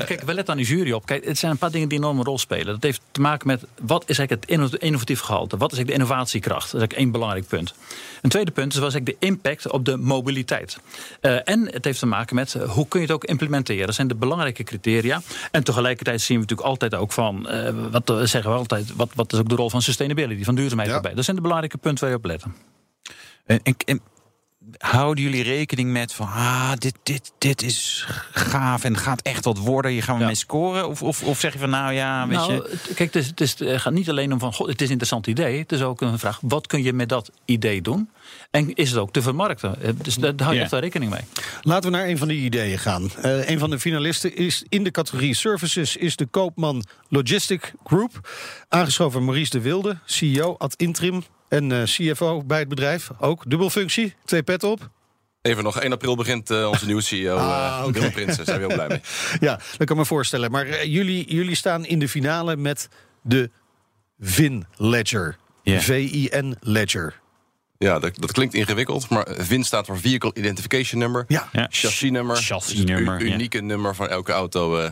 Kijk, 0.06 0.22
we 0.22 0.34
letten 0.34 0.54
aan 0.54 0.58
die 0.58 0.68
jury 0.68 0.92
op. 0.92 1.06
Kijk, 1.06 1.26
het 1.26 1.38
zijn 1.38 1.52
een 1.52 1.58
paar 1.58 1.72
dingen 1.72 1.88
die 1.88 1.98
een 1.98 2.04
enorme 2.04 2.24
rol 2.24 2.38
spelen. 2.38 2.66
Dat 2.66 2.84
heeft 2.84 3.02
te 3.12 3.22
maken 3.22 3.48
met 3.48 3.66
wat 3.82 4.04
is 4.08 4.18
eigenlijk 4.18 4.50
het 4.52 4.82
innovatief 4.82 5.20
gehalte? 5.20 5.58
Wat 5.58 5.72
is 5.72 5.78
eigenlijk 5.78 5.88
de 5.88 6.14
innovatiekracht? 6.14 6.72
Dat 6.72 6.74
is 6.74 6.80
eigenlijk 6.80 7.00
één 7.00 7.12
belangrijk 7.12 7.48
punt. 7.48 7.74
Een 8.22 8.30
tweede 8.30 8.52
punt 8.52 8.74
is 8.74 8.80
was 8.80 8.94
eigenlijk 8.94 9.22
de 9.22 9.28
impact 9.28 9.72
op 9.72 9.86
de 9.86 9.98
mobiliteit. 9.98 10.80
Uh, 11.22 11.40
en 11.44 11.72
het 11.72 11.86
heeft 11.86 12.00
te 12.00 12.06
maken 12.06 12.36
met 12.36 12.54
uh, 12.54 12.70
hoe 12.70 12.88
kun 12.88 13.00
je 13.00 13.06
het 13.06 13.16
ook 13.16 13.24
implementeren. 13.24 13.86
Dat 13.86 13.96
zijn 13.96 14.08
de 14.08 14.16
belangrijke 14.16 14.64
criteria. 14.64 15.22
En 15.52 15.64
tegelijkertijd 15.64 16.22
zien 16.22 16.36
we 16.38 16.42
natuurlijk 16.42 16.70
altijd 16.70 16.96
ook 16.96 17.12
van, 17.12 17.48
uh, 17.50 17.70
wat 17.92 18.14
zeggen 18.24 18.52
we 18.52 18.58
altijd, 18.58 18.96
wat, 18.96 19.10
wat 19.16 19.34
is 19.34 19.40
ook 19.40 19.50
de 19.50 19.56
rol 19.56 19.70
van 19.70 19.82
sustainability, 19.82 20.44
van 20.44 20.56
duurzaamheid 20.56 20.90
ja. 20.90 20.96
erbij. 20.96 21.14
Dat 21.14 21.24
zijn 21.24 21.36
de 21.36 21.42
belangrijke 21.42 21.78
punten 21.78 22.04
waar 22.04 22.14
je 22.14 22.18
op 22.18 22.26
letten. 22.26 22.56
En, 23.46 23.60
en, 23.64 23.76
en 23.86 24.02
houden 24.78 25.24
jullie 25.24 25.44
rekening 25.44 25.92
met 25.92 26.14
van 26.14 26.28
ah, 26.28 26.72
dit, 26.78 26.96
dit, 27.04 27.32
dit 27.38 27.62
is 27.62 28.08
gaaf 28.32 28.84
en 28.84 28.98
gaat 28.98 29.22
echt 29.22 29.46
wat 29.46 29.58
worden, 29.58 29.92
hier 29.92 30.04
gaan 30.04 30.16
we 30.16 30.22
ja. 30.22 30.28
mee 30.28 30.36
scoren? 30.36 30.88
Of, 30.88 31.04
of, 31.04 31.24
of 31.24 31.40
zeg 31.40 31.54
je 31.54 31.60
van 31.60 31.70
nou 31.70 31.94
ja, 31.94 32.28
weet 32.28 32.38
nou, 32.38 32.54
je... 32.54 32.78
Kijk, 32.96 33.14
het, 33.14 33.16
is, 33.16 33.28
het, 33.28 33.42
is, 33.42 33.60
het 33.60 33.82
gaat 33.82 33.94
niet 33.94 34.10
alleen 34.10 34.34
om 34.34 34.40
van 34.40 34.54
god, 34.54 34.68
het 34.68 34.82
is 34.82 34.86
een 34.86 34.92
interessant 34.92 35.28
idee. 35.28 35.60
Het 35.60 35.72
is 35.72 35.82
ook 35.82 36.02
een 36.02 36.20
vraag, 36.20 36.40
wat 36.42 36.68
kun 36.68 36.84
je 36.84 36.94
met 36.94 37.10
dat 37.10 37.32
idee 37.46 37.82
doen? 37.82 38.10
En 38.52 38.74
is 38.74 38.90
het 38.90 39.00
ook 39.00 39.14
te 39.14 39.22
vermarkten? 39.22 39.76
Dus 40.02 40.16
daar 40.16 40.34
hou 40.38 40.56
je 40.56 40.62
echt 40.62 40.72
wel 40.72 40.80
rekening 40.80 41.12
mee. 41.12 41.22
Laten 41.62 41.92
we 41.92 41.98
naar 41.98 42.08
een 42.08 42.18
van 42.18 42.28
die 42.28 42.42
ideeën 42.42 42.80
gaan. 42.80 43.12
Uh, 43.26 43.50
een 43.50 43.60
van 43.60 43.70
de 43.70 43.80
finalisten 43.80 44.36
is 44.36 44.64
in 44.70 44.84
de 44.84 44.92
categorie 44.92 45.36
services 45.36 45.98
is 45.98 46.16
de 46.16 46.26
Koopman 46.26 46.84
Logistic 47.10 47.74
Group. 47.84 48.30
Aangeschoven 48.70 49.26
Maurice 49.26 49.52
de 49.52 49.62
Wilde, 49.62 49.98
CEO 50.06 50.56
ad 50.58 50.74
interim 50.78 51.24
en 51.52 51.70
uh, 51.70 51.84
CFO 51.84 52.44
bij 52.44 52.60
het 52.60 52.68
bedrijf. 52.68 53.10
Ook 53.20 53.50
dubbelfunctie, 53.50 54.16
twee 54.26 54.44
pet 54.44 54.64
op. 54.64 54.90
Even 55.42 55.64
nog, 55.64 55.80
1 55.80 55.92
april 55.92 56.16
begint 56.16 56.52
uh, 56.52 56.68
onze 56.68 56.86
nieuwe 56.86 57.02
CEO, 57.02 57.36
ah, 57.38 57.80
uh, 57.80 57.88
okay. 57.88 58.12
Prinsen. 58.12 58.46
Zijn 58.46 58.60
we 58.60 58.66
heel 58.66 58.76
blij 58.76 58.88
mee. 58.88 59.02
ja, 59.50 59.56
dat 59.56 59.78
kan 59.78 59.88
ik 59.88 59.96
me 59.96 60.06
voorstellen. 60.06 60.52
Maar 60.52 60.68
uh, 60.68 60.84
jullie, 60.84 61.34
jullie 61.34 61.56
staan 61.56 61.86
in 61.86 62.00
de 62.00 62.10
finale 62.10 62.56
met 62.56 62.88
de 63.22 63.50
VIN 64.20 64.66
Ledger. 64.76 65.38
Yeah. 65.64 65.82
V-I-N 65.82 66.56
Ledger. 66.60 67.20
Ja, 67.78 68.00
dat, 68.00 68.16
dat, 68.16 68.32
klinkt 68.32 68.54
ingewikkeld, 68.54 69.10
maar 69.10 69.28
VIN 69.38 69.64
staat 69.64 69.86
voor 69.86 70.00
Vehicle 70.00 70.34
Identification 70.34 71.00
Number. 71.00 71.26
Ja. 71.28 71.50
ja. 71.52 71.68
Chassis-nummer. 71.70 72.36
Chassis-nummer. 72.36 73.20
Dus 73.20 73.30
unieke 73.30 73.58
ja. 73.58 73.64
nummer 73.64 73.96
van 73.96 74.10
elke 74.10 74.32
auto 74.32 74.92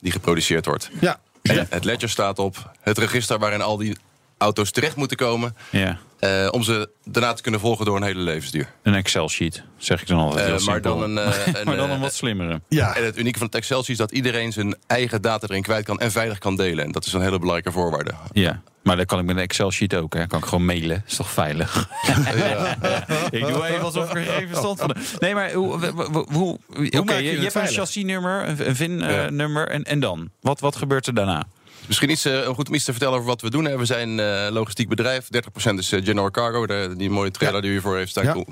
die 0.00 0.12
geproduceerd 0.12 0.66
wordt. 0.66 0.90
Ja. 1.00 1.20
En 1.42 1.66
het 1.70 1.84
ledger 1.84 2.08
staat 2.08 2.38
op 2.38 2.72
het 2.80 2.98
register 2.98 3.38
waarin 3.38 3.60
al 3.60 3.76
die 3.76 3.96
auto's 4.40 4.70
terecht 4.70 4.96
moeten 4.96 5.16
komen. 5.16 5.56
Ja. 5.70 5.98
Uh, 6.20 6.48
om 6.50 6.62
ze 6.62 6.90
daarna 7.04 7.32
te 7.32 7.42
kunnen 7.42 7.60
volgen 7.60 7.84
door 7.84 7.96
een 7.96 8.02
hele 8.02 8.20
levensduur. 8.20 8.72
Een 8.82 8.94
Excel-sheet, 8.94 9.62
zeg 9.76 10.00
ik 10.00 10.06
dan 10.06 10.18
altijd. 10.18 10.60
Uh, 10.60 10.66
maar, 10.66 10.82
dan 10.82 11.02
een, 11.02 11.28
uh, 11.28 11.46
een, 11.46 11.64
maar 11.64 11.76
dan 11.76 11.90
een 11.90 12.00
wat 12.00 12.14
slimmere. 12.14 12.60
Ja. 12.68 12.96
En 12.96 13.04
het 13.04 13.18
unieke 13.18 13.38
van 13.38 13.46
het 13.46 13.56
Excel-sheet 13.56 13.88
is 13.88 13.96
dat 13.96 14.12
iedereen 14.12 14.52
zijn 14.52 14.76
eigen 14.86 15.22
data 15.22 15.46
erin 15.48 15.62
kwijt 15.62 15.84
kan 15.84 15.98
en 15.98 16.10
veilig 16.10 16.38
kan 16.38 16.56
delen. 16.56 16.84
En 16.84 16.92
dat 16.92 17.06
is 17.06 17.12
een 17.12 17.20
hele 17.20 17.38
belangrijke 17.38 17.72
voorwaarde. 17.72 18.12
Ja. 18.32 18.62
Maar 18.82 18.96
dat 18.96 19.06
kan 19.06 19.18
ik 19.18 19.24
met 19.24 19.36
een 19.36 19.42
Excel-sheet 19.42 19.94
ook. 19.94 20.14
Hè. 20.14 20.26
Kan 20.26 20.38
ik 20.38 20.44
gewoon 20.44 20.64
mailen. 20.64 21.04
Is 21.06 21.16
toch 21.16 21.30
veilig? 21.30 21.88
ja. 22.06 22.76
ik 23.30 23.46
doe 23.46 23.66
even 23.66 23.84
alsof 23.84 24.10
ik 24.10 24.16
er 24.16 24.22
geen 24.22 24.48
verstand 24.48 24.80
van 24.80 24.96
Nee, 25.18 25.34
maar 25.34 25.52
hoe... 25.52 25.86
hoe, 25.86 26.26
hoe 26.32 26.58
okay, 27.00 27.22
je, 27.22 27.30
je 27.30 27.40
hebt 27.40 27.54
een 27.54 27.66
chassis-nummer, 27.66 28.60
een 28.60 28.76
VIN-nummer. 28.76 29.68
Ja. 29.68 29.74
en, 29.74 29.84
en 29.84 30.00
dan? 30.00 30.30
Wat, 30.40 30.60
wat 30.60 30.76
gebeurt 30.76 31.06
er 31.06 31.14
daarna? 31.14 31.46
Misschien 31.90 32.10
iets 32.10 32.26
uh, 32.26 32.46
goed 32.46 32.68
om 32.68 32.74
iets 32.74 32.84
te 32.84 32.90
vertellen 32.90 33.14
over 33.14 33.26
wat 33.26 33.40
we 33.40 33.50
doen. 33.50 33.76
We 33.76 33.84
zijn 33.84 34.18
een 34.18 34.46
uh, 34.46 34.52
logistiek 34.52 34.88
bedrijf. 34.88 35.24
30% 35.24 35.74
is 35.74 35.92
uh, 35.92 36.04
General 36.04 36.30
Cargo, 36.30 36.66
de, 36.66 36.94
die 36.96 37.10
mooie 37.10 37.30
trailer 37.30 37.62
ja. 37.62 37.68
die 37.68 37.76
u 37.76 37.80
voor 37.80 37.96
heeft 37.96 38.10
staan. 38.10 38.24
Ja. 38.24 38.44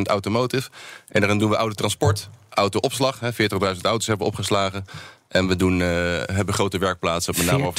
70% 0.00 0.02
automotive. 0.02 0.70
En 1.08 1.20
daarin 1.20 1.38
doen 1.38 1.50
we 1.50 1.56
autotransport, 1.56 2.28
autoopslag. 2.50 3.18
40.000 3.22 3.28
auto's 3.60 4.06
hebben 4.06 4.26
we 4.26 4.32
opgeslagen. 4.32 4.84
En 5.28 5.48
we 5.48 5.56
doen, 5.56 5.80
uh, 5.80 5.86
hebben 6.26 6.54
grote 6.54 6.78
werkplaatsen. 6.78 7.34
Met 7.36 7.46
name 7.46 7.72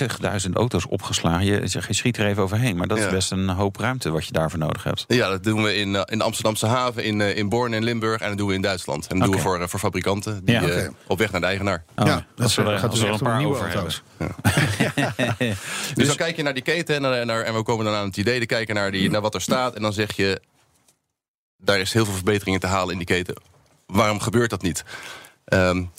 40.000 0.48 0.54
auto's 0.54 0.88
opgeslagen. 0.88 1.46
Je, 1.46 1.62
je 1.62 1.94
schiet 1.94 2.18
er 2.18 2.26
even 2.26 2.44
overheen. 2.44 2.78
Maar 2.78 2.88
dat 2.88 2.98
ja. 2.98 3.06
is 3.06 3.12
best 3.12 3.32
een 3.32 3.50
hoop 3.50 3.78
ruimte 3.78 4.10
wat 4.10 4.26
je 4.26 4.32
daarvoor 4.32 4.60
nodig 4.60 4.84
hebt. 4.84 5.06
Ja, 5.08 5.30
dat 5.30 5.44
doen 5.44 5.64
we 5.64 5.76
in, 5.76 5.94
uh, 5.94 6.02
in 6.06 6.18
de 6.18 6.24
Amsterdamse 6.24 6.66
haven, 6.66 7.04
in, 7.04 7.20
uh, 7.20 7.38
in 7.38 7.50
Born 7.50 7.74
en 7.74 7.84
Limburg. 7.84 8.22
En 8.22 8.28
dat 8.28 8.38
doen 8.38 8.48
we 8.48 8.54
in 8.54 8.62
Duitsland. 8.62 9.08
En 9.08 9.20
dat 9.20 9.28
okay. 9.28 9.42
doen 9.42 9.52
we 9.52 9.58
voor, 9.58 9.70
voor 9.70 9.80
fabrikanten 9.80 10.46
die 10.46 10.56
ja, 10.56 10.64
okay. 10.64 10.90
op 11.08 11.18
weg 11.18 11.32
naar 11.32 11.42
de 11.42 11.48
eigenaar. 11.48 11.84
Oh, 11.96 12.06
ja, 12.06 12.26
dat 12.36 12.52
gaat 12.52 12.92
dus 12.92 13.02
er 13.02 13.10
een 13.10 13.20
paar 13.20 13.46
over 13.46 13.74
auto's. 13.74 14.04
dus 15.94 16.08
dan 16.08 16.16
kijk 16.16 16.36
je 16.36 16.44
naar 16.44 16.54
die 16.54 16.64
keten 16.64 16.96
en, 16.96 17.02
naar, 17.02 17.26
naar, 17.26 17.42
en 17.42 17.54
we 17.54 17.64
komen 17.64 17.86
dan 17.86 17.94
aan 17.94 18.06
het 18.06 18.18
idee 18.18 18.40
te 18.40 18.46
kijken 18.46 18.76
naar, 18.76 18.92
die, 18.92 19.10
naar 19.10 19.22
wat 19.22 19.34
er 19.34 19.42
staat. 19.42 19.76
En 19.76 19.82
dan 19.82 19.94
zeg 19.94 20.16
je, 20.16 20.42
daar 21.58 21.80
is 21.80 21.94
heel 21.94 22.06
veel 22.06 22.14
verbeteringen 22.14 22.60
te 22.60 22.68
halen 22.68 22.92
in 22.92 22.98
die 22.98 23.08
keten. 23.08 23.36
Waarom 23.86 24.20
gebeurt 24.20 24.50
dat 24.50 24.62
niet? 24.62 24.84
Um, 25.46 25.92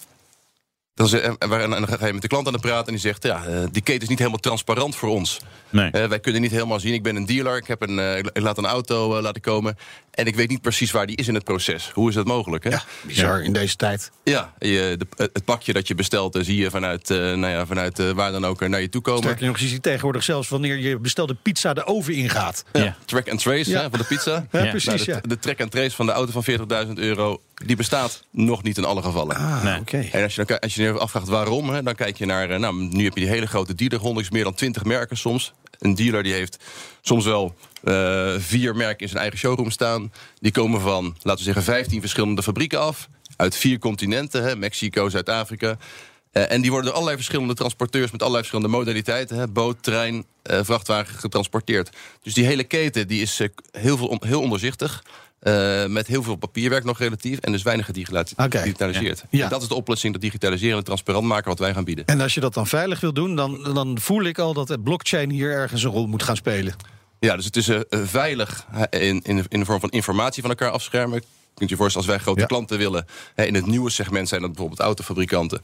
dan, 0.98 1.20
en, 1.20 1.38
en 1.50 1.70
dan 1.70 1.88
ga 1.88 2.06
je 2.06 2.12
met 2.12 2.22
de 2.22 2.28
klant 2.28 2.46
aan 2.46 2.52
het 2.52 2.62
praten 2.62 2.86
en 2.86 2.92
die 2.92 3.00
zegt... 3.00 3.22
ja, 3.22 3.66
die 3.72 3.82
keten 3.82 4.02
is 4.02 4.08
niet 4.08 4.18
helemaal 4.18 4.40
transparant 4.40 4.96
voor 4.96 5.08
ons. 5.08 5.40
Nee. 5.70 5.90
Uh, 5.92 6.04
wij 6.04 6.20
kunnen 6.20 6.40
niet 6.40 6.50
helemaal 6.50 6.80
zien. 6.80 6.94
Ik 6.94 7.02
ben 7.02 7.16
een 7.16 7.26
dealer, 7.26 7.56
ik, 7.56 7.66
heb 7.66 7.82
een, 7.82 7.98
uh, 7.98 8.18
ik 8.18 8.40
laat 8.40 8.58
een 8.58 8.66
auto 8.66 9.16
uh, 9.16 9.22
laten 9.22 9.40
komen... 9.40 9.76
en 10.18 10.26
ik 10.26 10.36
weet 10.36 10.48
niet 10.48 10.60
precies 10.60 10.90
waar 10.90 11.06
die 11.06 11.16
is 11.16 11.28
in 11.28 11.34
het 11.34 11.44
proces. 11.44 11.90
Hoe 11.94 12.08
is 12.08 12.14
dat 12.14 12.26
mogelijk? 12.26 12.64
Hè? 12.64 12.70
Ja, 12.70 12.82
bizar 13.02 13.38
ja. 13.38 13.44
in 13.44 13.52
deze 13.52 13.76
tijd. 13.76 14.10
Ja, 14.24 14.52
je, 14.58 14.96
de, 14.98 15.30
het 15.32 15.44
pakje 15.44 15.72
dat 15.72 15.88
je 15.88 15.94
bestelt... 15.94 16.38
zie 16.40 16.56
je 16.56 16.70
vanuit, 16.70 17.08
nou 17.08 17.46
ja, 17.46 17.66
vanuit 17.66 18.12
waar 18.12 18.32
dan 18.32 18.44
ook 18.44 18.68
naar 18.68 18.80
je 18.80 18.88
toe 18.88 19.02
komen. 19.02 19.22
Sterker 19.22 19.46
nog, 19.46 19.58
je 19.58 19.66
ziet 19.66 19.82
tegenwoordig 19.82 20.24
zelfs 20.24 20.48
wanneer 20.48 20.76
je 20.78 20.98
bestelde 20.98 21.34
pizza 21.34 21.74
de 21.74 21.86
oven 21.86 22.14
ingaat. 22.14 22.64
Ja, 22.72 22.82
ja. 22.82 22.96
Track 23.04 23.30
and 23.30 23.40
trace 23.40 23.76
hè, 23.76 23.90
van 23.90 23.98
de 23.98 24.04
pizza. 24.04 24.46
Ja, 24.58 24.70
precies, 24.70 25.06
nou, 25.06 25.20
de, 25.20 25.28
de, 25.28 25.38
track 25.38 25.60
and 25.60 25.70
trace 25.70 25.96
van 25.96 26.06
de 26.06 26.12
auto 26.12 26.40
van 26.40 26.86
40.000 26.86 26.92
euro... 26.94 27.40
die 27.54 27.76
bestaat 27.76 28.24
nog 28.30 28.62
niet 28.62 28.76
in 28.76 28.84
alle 28.84 29.02
gevallen. 29.02 29.36
Ah, 29.36 29.64
nee. 29.64 29.80
okay. 29.80 30.08
En 30.12 30.22
als 30.22 30.34
je, 30.34 30.44
dan, 30.44 30.58
als 30.58 30.74
je 30.74 30.82
je 30.82 30.92
afvraagt 30.92 31.28
waarom... 31.28 31.70
Hè, 31.70 31.82
dan 31.82 31.94
kijk 31.94 32.16
je 32.16 32.26
naar... 32.26 32.60
nou, 32.60 32.74
nu 32.74 33.04
heb 33.04 33.14
je 33.14 33.20
die 33.20 33.28
hele 33.28 33.46
grote 33.46 33.74
dealerhonderd, 33.74 34.30
meer 34.30 34.44
dan 34.44 34.54
20 34.54 34.84
merken 34.84 35.16
soms 35.16 35.52
een 35.78 35.94
dealer 35.94 36.22
die 36.22 36.32
heeft 36.32 36.58
soms 37.00 37.24
wel 37.24 37.54
uh, 37.84 38.34
vier 38.38 38.76
merken 38.76 39.00
in 39.00 39.08
zijn 39.08 39.20
eigen 39.20 39.38
showroom 39.38 39.70
staan. 39.70 40.12
Die 40.40 40.52
komen 40.52 40.80
van, 40.80 41.04
laten 41.04 41.44
we 41.44 41.52
zeggen, 41.52 41.62
15 41.62 42.00
verschillende 42.00 42.42
fabrieken 42.42 42.80
af. 42.80 43.08
Uit 43.36 43.56
vier 43.56 43.78
continenten, 43.78 44.42
hè, 44.42 44.56
Mexico, 44.56 45.08
Zuid-Afrika. 45.08 45.76
Uh, 46.32 46.52
en 46.52 46.60
die 46.60 46.70
worden 46.70 46.86
door 46.86 46.94
allerlei 46.94 47.16
verschillende 47.16 47.54
transporteurs 47.54 48.10
met 48.10 48.20
allerlei 48.20 48.44
verschillende 48.44 48.76
modaliteiten, 48.76 49.36
hè, 49.36 49.48
boot, 49.48 49.82
trein, 49.82 50.14
uh, 50.50 50.58
vrachtwagen 50.62 51.14
getransporteerd. 51.14 51.90
Dus 52.22 52.34
die 52.34 52.44
hele 52.44 52.64
keten 52.64 53.08
die 53.08 53.22
is 53.22 53.40
heel, 53.70 53.96
veel 53.96 54.06
on, 54.06 54.18
heel 54.26 54.40
onderzichtig. 54.40 55.02
Uh, 55.42 55.86
met 55.86 56.06
heel 56.06 56.22
veel 56.22 56.36
papierwerk 56.36 56.84
nog 56.84 56.98
relatief. 56.98 57.38
En 57.38 57.52
dus 57.52 57.62
weinig 57.62 57.86
gedigitaliseerd. 57.86 59.16
Okay. 59.16 59.28
Ja. 59.30 59.44
En 59.44 59.50
dat 59.50 59.62
is 59.62 59.68
de 59.68 59.74
oplossing, 59.74 60.12
dat 60.12 60.22
digitaliseren 60.22 60.78
en 60.78 60.84
transparant 60.84 61.26
maken 61.26 61.48
wat 61.48 61.58
wij 61.58 61.74
gaan 61.74 61.84
bieden. 61.84 62.04
En 62.04 62.20
als 62.20 62.34
je 62.34 62.40
dat 62.40 62.54
dan 62.54 62.66
veilig 62.66 63.00
wil 63.00 63.12
doen, 63.12 63.36
dan, 63.36 63.70
dan 63.74 63.98
voel 64.00 64.22
ik 64.22 64.38
al 64.38 64.54
dat 64.54 64.68
het 64.68 64.82
blockchain 64.82 65.30
hier 65.30 65.50
ergens 65.50 65.82
een 65.82 65.90
rol 65.90 66.06
moet 66.06 66.22
gaan 66.22 66.36
spelen. 66.36 66.74
Ja, 67.20 67.36
dus 67.36 67.44
het 67.44 67.56
is 67.56 67.68
uh, 67.68 67.80
veilig 67.90 68.66
in, 68.90 69.22
in, 69.22 69.44
in 69.48 69.60
de 69.60 69.64
vorm 69.64 69.80
van 69.80 69.90
informatie 69.90 70.42
van 70.42 70.50
elkaar 70.50 70.70
afschermen. 70.70 71.22
Kunt 71.54 71.70
je 71.70 71.76
voorstellen, 71.76 72.06
als 72.06 72.16
wij 72.16 72.24
grote 72.24 72.40
ja. 72.40 72.46
klanten 72.46 72.78
willen... 72.78 73.06
Hè, 73.34 73.44
in 73.44 73.54
het 73.54 73.66
nieuwe 73.66 73.90
segment 73.90 74.28
zijn 74.28 74.40
dat 74.40 74.50
bijvoorbeeld 74.50 74.80
autofabrikanten... 74.80 75.60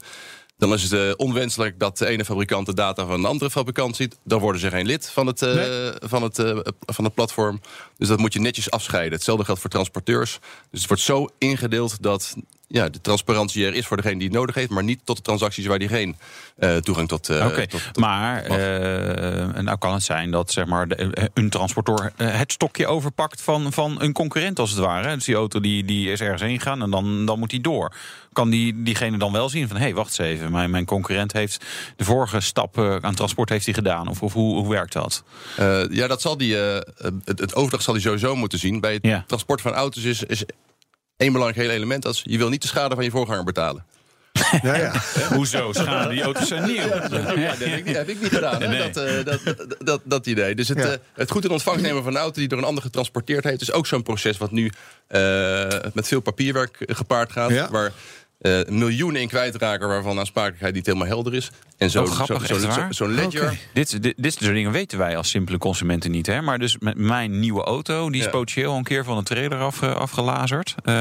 Dan 0.57 0.73
is 0.73 0.83
het 0.83 0.91
uh, 0.91 1.11
onwenselijk 1.17 1.79
dat 1.79 1.97
de 1.97 2.05
ene 2.05 2.25
fabrikant 2.25 2.65
de 2.65 2.73
data 2.73 3.05
van 3.05 3.21
de 3.21 3.27
andere 3.27 3.51
fabrikant 3.51 3.95
ziet. 3.95 4.17
Dan 4.23 4.39
worden 4.39 4.61
ze 4.61 4.69
geen 4.69 4.85
lid 4.85 5.09
van 5.09 5.27
het, 5.27 5.41
uh, 5.41 5.53
nee. 5.53 5.91
van, 5.99 6.23
het, 6.23 6.39
uh, 6.39 6.59
van 6.79 7.03
het 7.03 7.13
platform. 7.13 7.61
Dus 7.97 8.07
dat 8.07 8.19
moet 8.19 8.33
je 8.33 8.39
netjes 8.39 8.71
afscheiden. 8.71 9.13
Hetzelfde 9.13 9.45
geldt 9.45 9.61
voor 9.61 9.69
transporteurs. 9.69 10.39
Dus 10.71 10.79
het 10.79 10.87
wordt 10.87 11.03
zo 11.03 11.27
ingedeeld 11.37 12.01
dat 12.01 12.35
ja, 12.67 12.89
de 12.89 13.01
transparantie 13.01 13.65
er 13.65 13.73
is 13.73 13.85
voor 13.87 13.97
degene 13.97 14.15
die 14.19 14.27
het 14.27 14.37
nodig 14.37 14.55
heeft, 14.55 14.69
maar 14.69 14.83
niet 14.83 14.99
tot 15.03 15.15
de 15.15 15.21
transacties 15.21 15.65
waar 15.65 15.79
die 15.79 15.87
geen 15.87 16.15
eh, 16.57 16.75
toegang 16.75 17.07
tot. 17.07 17.29
eh, 17.29 17.45
Oké, 17.45 17.65
maar 17.99 18.43
eh, 18.43 19.61
nou 19.61 19.77
kan 19.77 19.93
het 19.93 20.03
zijn 20.03 20.31
dat 20.31 20.51
zeg 20.51 20.65
maar, 20.65 20.87
de- 20.87 21.29
een 21.33 21.49
transporteur 21.49 22.11
het 22.15 22.51
stokje 22.51 22.87
overpakt 22.87 23.41
van, 23.41 23.73
van 23.73 24.01
een 24.01 24.13
concurrent 24.13 24.59
als 24.59 24.69
het 24.69 24.79
ware. 24.79 25.15
Dus 25.15 25.25
die 25.25 25.35
auto 25.35 25.59
die, 25.59 25.85
die 25.85 26.11
is 26.11 26.21
ergens 26.21 26.41
heen 26.41 26.57
gegaan 26.59 26.81
en 26.81 26.89
dan, 26.89 27.25
dan 27.25 27.39
moet 27.39 27.49
die 27.49 27.61
door. 27.61 27.93
Kan 28.33 28.49
die, 28.49 28.83
diegene 28.83 29.17
dan 29.17 29.31
wel 29.31 29.49
zien 29.49 29.67
van, 29.67 29.77
hé, 29.77 29.83
hey, 29.83 29.93
wacht 29.93 30.19
eens 30.19 30.29
even. 30.29 30.51
Mijn, 30.51 30.69
mijn 30.69 30.85
concurrent 30.85 31.33
heeft 31.33 31.65
de 31.95 32.03
vorige 32.03 32.39
stap 32.39 32.79
aan 33.01 33.15
transport 33.15 33.49
heeft 33.49 33.65
hij 33.65 33.73
gedaan. 33.73 34.07
Of, 34.07 34.21
of 34.21 34.33
hoe, 34.33 34.55
hoe 34.55 34.69
werkt 34.69 34.93
dat? 34.93 35.23
Ja, 35.89 36.07
dat 36.07 36.21
zal 36.21 36.37
die, 36.37 36.55
het, 36.55 37.39
het 37.39 37.55
overdracht 37.55 37.83
zal 37.83 37.93
hij 37.93 38.03
sowieso 38.03 38.35
moeten 38.35 38.59
zien. 38.59 38.79
Bij 38.79 38.93
het 38.93 39.05
Ja. 39.05 39.23
transport 39.27 39.61
van 39.61 39.73
auto's 39.73 40.03
is, 40.03 40.23
is 40.23 40.43
één 41.17 41.31
belangrijk 41.31 41.61
hele 41.61 41.73
element. 41.77 42.03
Dat 42.03 42.13
is, 42.13 42.21
je 42.23 42.37
wil 42.37 42.49
niet 42.49 42.61
de 42.61 42.67
schade 42.67 42.95
van 42.95 43.03
je 43.03 43.11
voorganger 43.11 43.43
betalen. 43.43 43.85
Ja, 44.61 44.75
ja. 44.75 44.93
Hoezo? 45.35 45.73
Schade, 45.73 46.09
die 46.13 46.21
auto's 46.23 46.47
zijn 46.47 46.63
nieuw. 46.65 46.75
Ja, 46.75 46.99
dat 46.99 47.11
heb 47.11 47.59
ik 47.59 47.85
niet, 47.85 47.95
heb 47.95 48.09
ik 48.09 48.21
niet 48.21 48.33
gedaan. 48.33 48.61
hè, 48.61 48.67
Nee. 48.67 48.91
Dat, 48.91 49.03
eh, 49.05 49.25
dat, 49.25 49.41
dat, 49.57 49.75
dat, 49.79 50.01
dat 50.03 50.25
idee. 50.25 50.55
Dus 50.55 50.67
het, 50.67 50.77
Ja. 50.77 50.83
eh, 50.91 50.97
het 51.13 51.31
goed 51.31 51.43
in 51.43 51.49
ontvangst 51.51 51.83
nemen 51.83 52.03
van 52.03 52.15
een 52.15 52.21
auto 52.21 52.39
die 52.39 52.47
door 52.47 52.57
een 52.57 52.63
ander 52.63 52.83
getransporteerd 52.83 53.43
heeft, 53.43 53.61
is 53.61 53.71
ook 53.71 53.87
zo'n 53.87 54.03
proces 54.03 54.37
wat 54.37 54.51
nu 54.51 54.71
eh, 55.07 55.67
met 55.93 56.07
veel 56.07 56.19
papierwerk 56.19 56.77
gepaard 56.79 57.31
gaat. 57.31 57.49
Ja. 57.49 57.69
Waar 57.69 57.91
eh, 58.39 58.59
miljoenen 58.69 59.21
in 59.21 59.27
kwijtraken 59.27 59.87
waarvan 59.87 60.19
aansprakelijkheid 60.19 60.73
niet 60.73 60.85
helemaal 60.85 61.07
helder 61.07 61.33
is. 61.33 61.51
En 61.77 61.89
zo'n 61.89 62.03
Oh, 62.05 62.11
grappig, 62.11 62.45
zo, 62.47 62.57
zo, 62.59 62.67
waar? 62.67 62.93
zo'n 62.93 63.13
ledger. 63.13 63.57
Dit, 63.73 64.01
dit, 64.03 64.13
dit 64.17 64.33
soort 64.33 64.53
dingen 64.53 64.71
weten 64.71 64.97
wij 64.97 65.17
als 65.17 65.29
simpele 65.29 65.57
consumenten 65.57 66.11
niet. 66.11 66.25
Hè? 66.25 66.41
Maar 66.41 66.59
dus 66.59 66.77
met 66.79 66.97
mijn 66.97 67.39
nieuwe 67.39 67.63
auto, 67.63 68.09
die 68.09 68.19
is 68.19 68.25
Ja. 68.25 68.31
potentieel 68.31 68.71
al 68.71 68.77
een 68.77 68.83
keer 68.83 69.03
van 69.03 69.17
de 69.17 69.23
trailer 69.23 69.57
af, 69.59 69.81
eh, 69.81 69.95
afgelazerd. 69.95 70.75
Eh, 70.83 70.93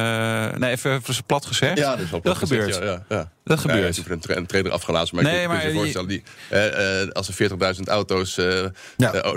nee, 0.53 0.71
even, 0.71 0.93
even 0.93 1.25
plat 1.27 1.47
gezegd. 1.47 1.79
Ja, 1.79 1.91
dat 1.91 2.01
is 2.05 2.11
wel 2.11 2.21
dat 2.23 2.37
gezegd, 2.37 2.63
gebeurt. 2.75 2.85
Ja, 2.85 2.91
ja, 3.09 3.17
ja. 3.17 3.33
Dat 3.45 3.59
gebeurt. 3.61 3.81
ja, 3.83 3.89
ik 3.89 3.95
heb 3.97 4.11
een, 4.11 4.21
tra 4.21 4.37
een 4.37 4.47
trailer 4.47 4.73
afgelazen, 4.73 5.15
maar 5.15 5.25
Nee, 5.25 5.35
ik 5.35 5.41
kan 5.47 5.55
maar 5.57 5.63
je 5.67 5.73
je- 5.73 5.75
voorstellen... 5.79 6.09
Die, 6.09 6.23
als 7.13 7.29
er 7.29 7.35
40.000 7.35 7.89
auto's 7.89 8.39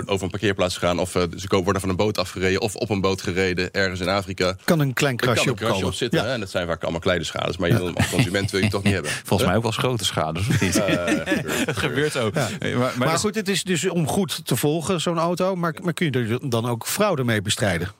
over 0.06 0.22
een 0.22 0.30
parkeerplaats 0.30 0.76
gaan... 0.76 0.98
of 0.98 1.10
ze 1.10 1.60
worden 1.62 1.80
van 1.80 1.90
een 1.90 1.96
boot 1.96 2.18
afgereden 2.18 2.60
of 2.60 2.74
op 2.74 2.90
een 2.90 3.00
boot 3.00 3.22
gereden... 3.22 3.70
ergens 3.72 4.00
in 4.00 4.08
Afrika, 4.08 4.56
Kan 4.64 4.80
een 4.80 4.92
klein 4.92 5.16
kan 5.16 5.28
krasje 5.28 5.48
een 5.48 5.54
krasje 5.54 5.72
opkomen. 5.72 5.92
op 5.92 5.98
zitten. 5.98 6.32
En 6.32 6.40
dat 6.40 6.50
zijn 6.50 6.66
vaak 6.66 6.82
allemaal 6.82 7.00
kleine 7.00 7.24
schades. 7.24 7.56
Maar 7.56 7.68
je 7.88 7.94
wil 7.94 8.02
hem 8.02 8.10
als 8.10 8.10
consument 8.22 8.50
wil 8.50 8.58
je 8.60 8.66
het 8.66 8.74
toch 8.74 8.82
niet 8.84 8.92
hebben. 8.92 9.10
Volgens 9.24 9.48
mij 9.48 9.56
ook 9.56 9.62
wel 9.62 9.72
eens 9.72 9.80
grote 9.80 10.04
schade, 10.04 10.38
of 10.40 10.60
niet? 10.60 10.76
Eh, 10.88 10.94
gebeurt. 10.96 11.66
dat 11.66 11.76
gebeurt 11.76 12.16
ook. 12.18 12.34
Maar, 12.34 12.50
maar 12.60 12.92
Maar 12.98 13.10
dus- 13.10 13.20
goed, 13.20 13.34
het 13.34 13.48
is 13.48 13.62
dus 13.62 13.88
om 13.88 14.06
goed 14.06 14.46
te 14.46 14.56
volgen, 14.56 15.00
zo'n 15.00 15.18
auto. 15.18 15.54
Maar, 15.56 15.74
maar 15.82 15.92
kun 15.92 16.06
je 16.12 16.28
er 16.28 16.50
dan 16.50 16.66
ook 16.68 16.86
fraude 16.86 17.24
mee 17.24 17.42
bestrijden? 17.42 17.92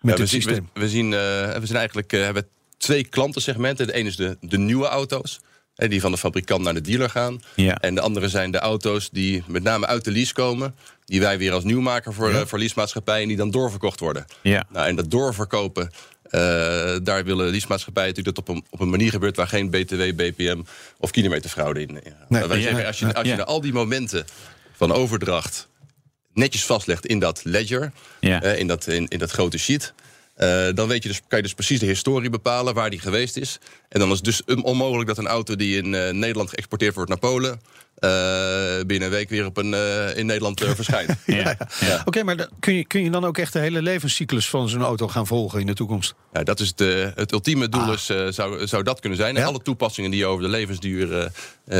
Met 0.00 0.10
Ja, 0.10 0.10
dit 0.10 0.18
we, 0.18 0.26
zien, 0.26 0.42
systeem. 0.42 0.68
we, 0.74 0.80
we 0.80 0.88
zien, 0.88 1.12
eh, 1.12 1.18
we 1.58 1.66
zijn 1.66 1.78
eigenlijk 1.78 2.12
eh, 2.12 2.22
hebben 2.22 2.46
twee 2.78 3.04
klantensegmenten. 3.04 3.86
De 3.86 3.92
ene 3.92 4.08
is 4.08 4.16
de, 4.16 4.36
de 4.40 4.58
nieuwe 4.58 4.86
auto's. 4.86 5.40
hè, 5.74 5.88
Die 5.88 6.00
van 6.00 6.10
de 6.10 6.18
fabrikant 6.18 6.62
naar 6.62 6.74
de 6.74 6.80
dealer 6.80 7.10
gaan. 7.10 7.40
Ja. 7.54 7.74
En 7.74 7.94
de 7.94 8.00
andere 8.00 8.28
zijn 8.28 8.50
de 8.50 8.58
auto's 8.58 9.08
die 9.12 9.42
met 9.46 9.62
name 9.62 9.86
uit 9.86 10.04
de 10.04 10.10
lease 10.10 10.32
komen. 10.32 10.74
Die 11.04 11.20
wij 11.20 11.38
weer 11.38 11.52
als 11.52 11.64
nieuwmaker 11.64 12.14
voor, 12.14 12.30
eh, 12.30 12.40
voor 12.46 12.58
leasemaatschappijen. 12.58 13.22
En 13.22 13.28
die 13.28 13.36
dan 13.36 13.50
doorverkocht 13.50 14.00
worden. 14.00 14.24
Ja. 14.42 14.64
Nou, 14.68 14.86
en 14.86 14.96
dat 14.96 15.10
doorverkopen. 15.10 15.90
Eh, 16.30 16.40
daar 17.02 17.24
willen 17.24 17.50
leasemaatschappijen 17.50 18.08
natuurlijk 18.08 18.36
dat 18.36 18.48
op 18.48 18.54
een, 18.56 18.64
op 18.70 18.80
een 18.80 18.90
manier 18.90 19.10
gebeurt 19.10 19.36
waar 19.36 19.48
geen 19.48 19.70
BTW, 19.70 20.02
BPM 20.16 20.60
of 20.98 21.10
kilometerfraude 21.10 21.80
in. 21.80 21.92
Nee, 21.92 22.02
Maar 22.28 22.48
wij 22.48 22.56
ja, 22.56 22.62
zeggen, 22.62 22.86
als 22.86 22.98
je, 22.98 23.14
als 23.14 23.24
je 23.24 23.30
ja. 23.30 23.36
naar 23.36 23.46
al 23.46 23.60
die 23.60 23.72
momenten 23.72 24.24
van 24.76 24.92
overdracht 24.92 25.68
netjes 26.32 26.64
vastlegt 26.64 27.06
in 27.06 27.18
dat 27.18 27.40
ledger, 27.44 27.92
eh, 28.40 28.58
in, 28.58 28.66
dat, 28.66 28.86
in, 28.86 29.08
in 29.08 29.18
dat 29.18 29.30
grote 29.30 29.58
sheet. 29.58 29.92
eh, 30.34 30.68
dan 30.74 30.88
weet 30.88 31.02
je 31.02 31.08
dus, 31.08 31.20
kan 31.28 31.38
je 31.38 31.44
dus 31.44 31.54
precies 31.54 31.80
de 31.80 31.86
historie 31.86 32.30
bepalen 32.30 32.74
waar 32.74 32.90
die 32.90 32.98
geweest 33.00 33.36
is. 33.36 33.58
En 33.88 34.00
dan 34.00 34.08
is 34.10 34.16
het 34.16 34.24
dus 34.24 34.44
on- 34.44 34.64
onmogelijk 34.64 35.08
dat 35.08 35.18
een 35.18 35.26
auto 35.26 35.56
die 35.56 35.76
in 35.82 35.94
eh, 35.94 36.12
Nederland 36.12 36.50
geëxporteerd 36.50 36.94
wordt 36.94 37.10
naar 37.10 37.18
Polen. 37.18 37.60
Eh, 38.00 38.84
binnen 38.86 39.08
een 39.08 39.14
week 39.14 39.28
weer 39.28 39.44
op 39.46 39.56
een, 39.56 39.74
eh, 39.74 40.16
in 40.16 40.26
Nederland 40.26 40.60
eh, 40.62 40.70
verschijnt. 40.80 41.10
ja. 41.26 41.56
Ja. 41.80 42.02
Oké, 42.04 42.22
maar 42.22 42.36
dan- 42.36 42.48
kun 42.60 42.74
je, 42.74 42.84
kun 42.86 43.02
je 43.04 43.10
dan 43.10 43.24
ook 43.24 43.38
echt 43.38 43.52
de 43.52 43.58
hele 43.58 43.82
levenscyclus 43.82 44.48
van 44.48 44.68
zo'n 44.68 44.82
auto 44.82 45.08
gaan 45.08 45.26
volgen 45.26 45.60
in 45.60 45.66
de 45.66 45.74
toekomst? 45.74 46.14
Ja, 46.32 46.42
dat 46.42 46.60
is 46.60 46.68
het, 46.68 46.80
eh, 46.80 47.06
het 47.14 47.32
ultieme 47.32 47.68
doel, 47.68 47.92
is, 47.92 48.08
eh, 48.08 48.26
zou, 48.28 48.66
zou 48.66 48.82
dat 48.82 49.00
kunnen 49.00 49.18
zijn. 49.18 49.36
En 49.36 49.44
alle 49.44 49.62
toepassingen 49.62 50.10
die 50.10 50.20
je 50.20 50.26
over 50.26 50.42
de 50.42 50.48
levensduur 50.50 51.18
eh, 51.18 51.26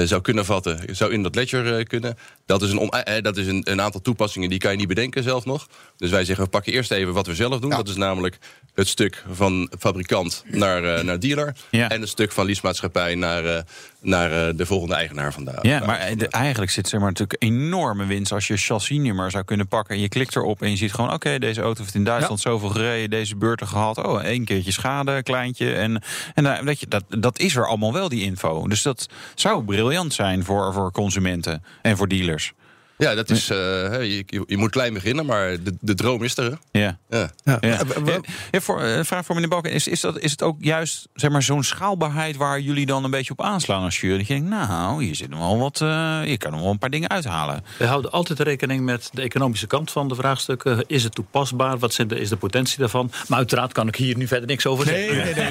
eh, 0.02 0.06
zou 0.08 0.20
kunnen 0.20 0.44
vatten, 0.44 0.96
zou 0.96 1.12
in 1.12 1.22
dat 1.22 1.34
ledger 1.34 1.78
eh, 1.78 1.84
kunnen. 1.84 2.16
Dat 2.46 2.62
is, 2.62 2.70
een, 2.70 2.78
on- 2.78 2.92
dat 3.22 3.36
is 3.36 3.46
een, 3.46 3.60
een 3.70 3.80
aantal 3.80 4.00
toepassingen 4.00 4.50
die 4.50 4.58
kan 4.58 4.70
je 4.70 4.76
niet 4.76 4.88
bedenken 4.88 5.22
zelf 5.22 5.44
nog. 5.44 5.66
Dus 5.96 6.10
wij 6.10 6.24
zeggen, 6.24 6.44
we 6.44 6.50
pakken 6.50 6.72
eerst 6.72 6.90
even 6.90 7.12
wat 7.12 7.26
we 7.26 7.34
zelf 7.34 7.60
doen. 7.60 7.70
Ja. 7.70 7.76
Dat 7.76 7.88
is 7.88 7.96
namelijk 7.96 8.38
het 8.74 8.88
stuk 8.88 9.24
van 9.32 9.70
fabrikant 9.78 10.44
naar, 10.46 10.84
eh, 10.96 11.04
naar 11.04 11.18
dealer. 11.18 11.54
Ja. 11.70 11.88
En 11.88 12.00
het 12.00 12.10
stuk 12.10 12.32
van 12.32 12.46
leasemaatschappij 12.46 13.14
naar, 13.14 13.44
eh, 13.44 13.62
naar 14.00 14.48
eh, 14.48 14.54
de 14.56 14.66
volgende 14.66 14.94
eigenaar 14.94 15.32
van 15.32 15.44
de 15.44 15.52
Ja, 15.62 15.84
maar 15.86 15.98
de- 16.16 16.28
eigenlijk 16.28 16.70
zit 16.70 16.88
zeg 16.88 17.00
maar 17.00 17.08
natuurlijk 17.08 17.42
enorme 17.42 18.06
winst 18.06 18.32
als 18.32 18.46
je 18.46 18.56
chassisnummer 18.56 19.30
zou 19.30 19.44
kunnen 19.44 19.68
pakken 19.68 19.94
en 19.94 20.00
je 20.00 20.08
klikt 20.08 20.36
erop 20.36 20.62
en 20.62 20.70
je 20.70 20.76
ziet 20.76 20.92
gewoon, 20.92 21.12
oké, 21.12 21.38
deze 21.38 21.60
auto 21.62 21.82
heeft 21.82 21.94
in 21.94 22.04
Duitsland 22.04 22.40
zoveel 22.40 22.68
gereden, 22.68 23.10
deze 23.10 23.36
beurten 23.36 23.66
gehad, 23.68 23.98
oh, 24.06 24.22
één 24.22 24.44
keertje 24.44 24.72
schade, 24.72 25.22
kleintje 25.22 25.74
en 25.74 26.02
en 26.34 26.44
daar- 26.44 26.64
weet 26.64 26.80
je, 26.80 26.86
dat 26.88 27.04
dat 27.08 27.38
is 27.38 27.56
er 27.56 27.66
allemaal 27.68 27.92
wel 27.92 28.08
die 28.08 28.22
info. 28.22 28.68
Dus 28.68 28.82
dat 28.82 29.08
zou 29.34 29.64
briljant 29.64 30.14
zijn 30.14 30.44
voor 30.44 30.72
voor 30.72 30.92
consumenten 30.92 31.62
en 31.82 31.96
voor 31.96 32.08
dealers. 32.08 32.52
Ja, 32.98 33.14
dat 33.14 33.30
is, 33.30 33.50
eh, 33.50 33.56
hè, 33.58 33.96
je, 33.98 34.24
je- 34.46 34.56
moet 34.56 34.70
klein 34.70 34.92
beginnen, 34.94 35.26
maar 35.26 35.62
de, 35.62 35.74
de 35.80 35.94
droom 35.94 36.22
is 36.22 36.36
er. 36.36 36.44
Hè? 36.72 36.80
Ja. 36.80 36.98
Ja. 37.10 37.30
Ja. 37.44 37.58
Ja. 37.60 37.78
Eh, 37.80 38.16
Ja, 38.50 38.60
voor, 38.60 38.82
een 38.82 39.04
vraag 39.04 39.24
voor 39.24 39.34
meneer 39.34 39.50
Balken. 39.50 39.72
Is, 39.72 39.86
is, 39.86 40.00
dat, 40.00 40.18
is 40.18 40.30
het 40.30 40.42
ook 40.42 40.56
juist 40.60 41.08
zeg 41.14 41.30
maar, 41.30 41.42
zo'n 41.42 41.62
schaalbaarheid 41.62 42.36
waar 42.36 42.60
jullie 42.60 42.86
dan 42.86 43.04
een 43.04 43.10
beetje 43.10 43.32
op 43.32 43.42
aanslaan 43.42 43.82
als 43.82 44.00
jury? 44.00 44.16
Dat 44.18 44.26
je 44.26 44.34
denkt, 44.34 44.48
nou, 44.48 45.04
hier 45.04 45.14
zit 45.14 45.28
nog 45.30 45.38
wel 45.38 45.58
wat, 45.58 45.80
eh, 45.80 46.20
je 46.24 46.36
kan 46.38 46.52
er 46.54 46.60
wel 46.60 46.70
een 46.70 46.78
paar 46.78 46.90
dingen 46.90 47.08
uithalen. 47.10 47.64
We 47.78 47.86
houden 47.86 48.10
altijd 48.10 48.40
rekening 48.40 48.84
met 48.84 49.10
de 49.12 49.22
economische 49.22 49.66
kant 49.66 49.90
van 49.90 50.08
de 50.08 50.14
vraagstukken. 50.14 50.84
Is 50.86 51.02
het 51.04 51.14
toepasbaar? 51.14 51.78
Wat 51.78 51.92
zijn 51.94 52.08
de- 52.08 52.20
is 52.20 52.28
de 52.28 52.36
potentie 52.36 52.78
daarvan? 52.78 53.10
Maar 53.28 53.38
uiteraard 53.38 53.72
kan 53.72 53.88
ik 53.88 53.96
hier 53.96 54.16
nu 54.16 54.26
verder 54.26 54.46
niks 54.48 54.66
over 54.66 54.86
Nee, 54.86 55.14
zeggen. 55.14 55.34
nee, 55.34 55.50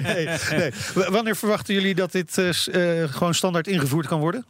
nee. 0.00 0.28
nee, 0.56 0.72
Wanneer 1.10 1.36
verwachten 1.36 1.74
jullie 1.74 1.94
dat 1.94 2.12
dit 2.12 2.38
eh, 2.38 2.48
eh, 3.02 3.08
gewoon 3.12 3.34
standaard 3.34 3.66
ingevoerd 3.66 4.06
kan 4.06 4.20
worden? 4.20 4.44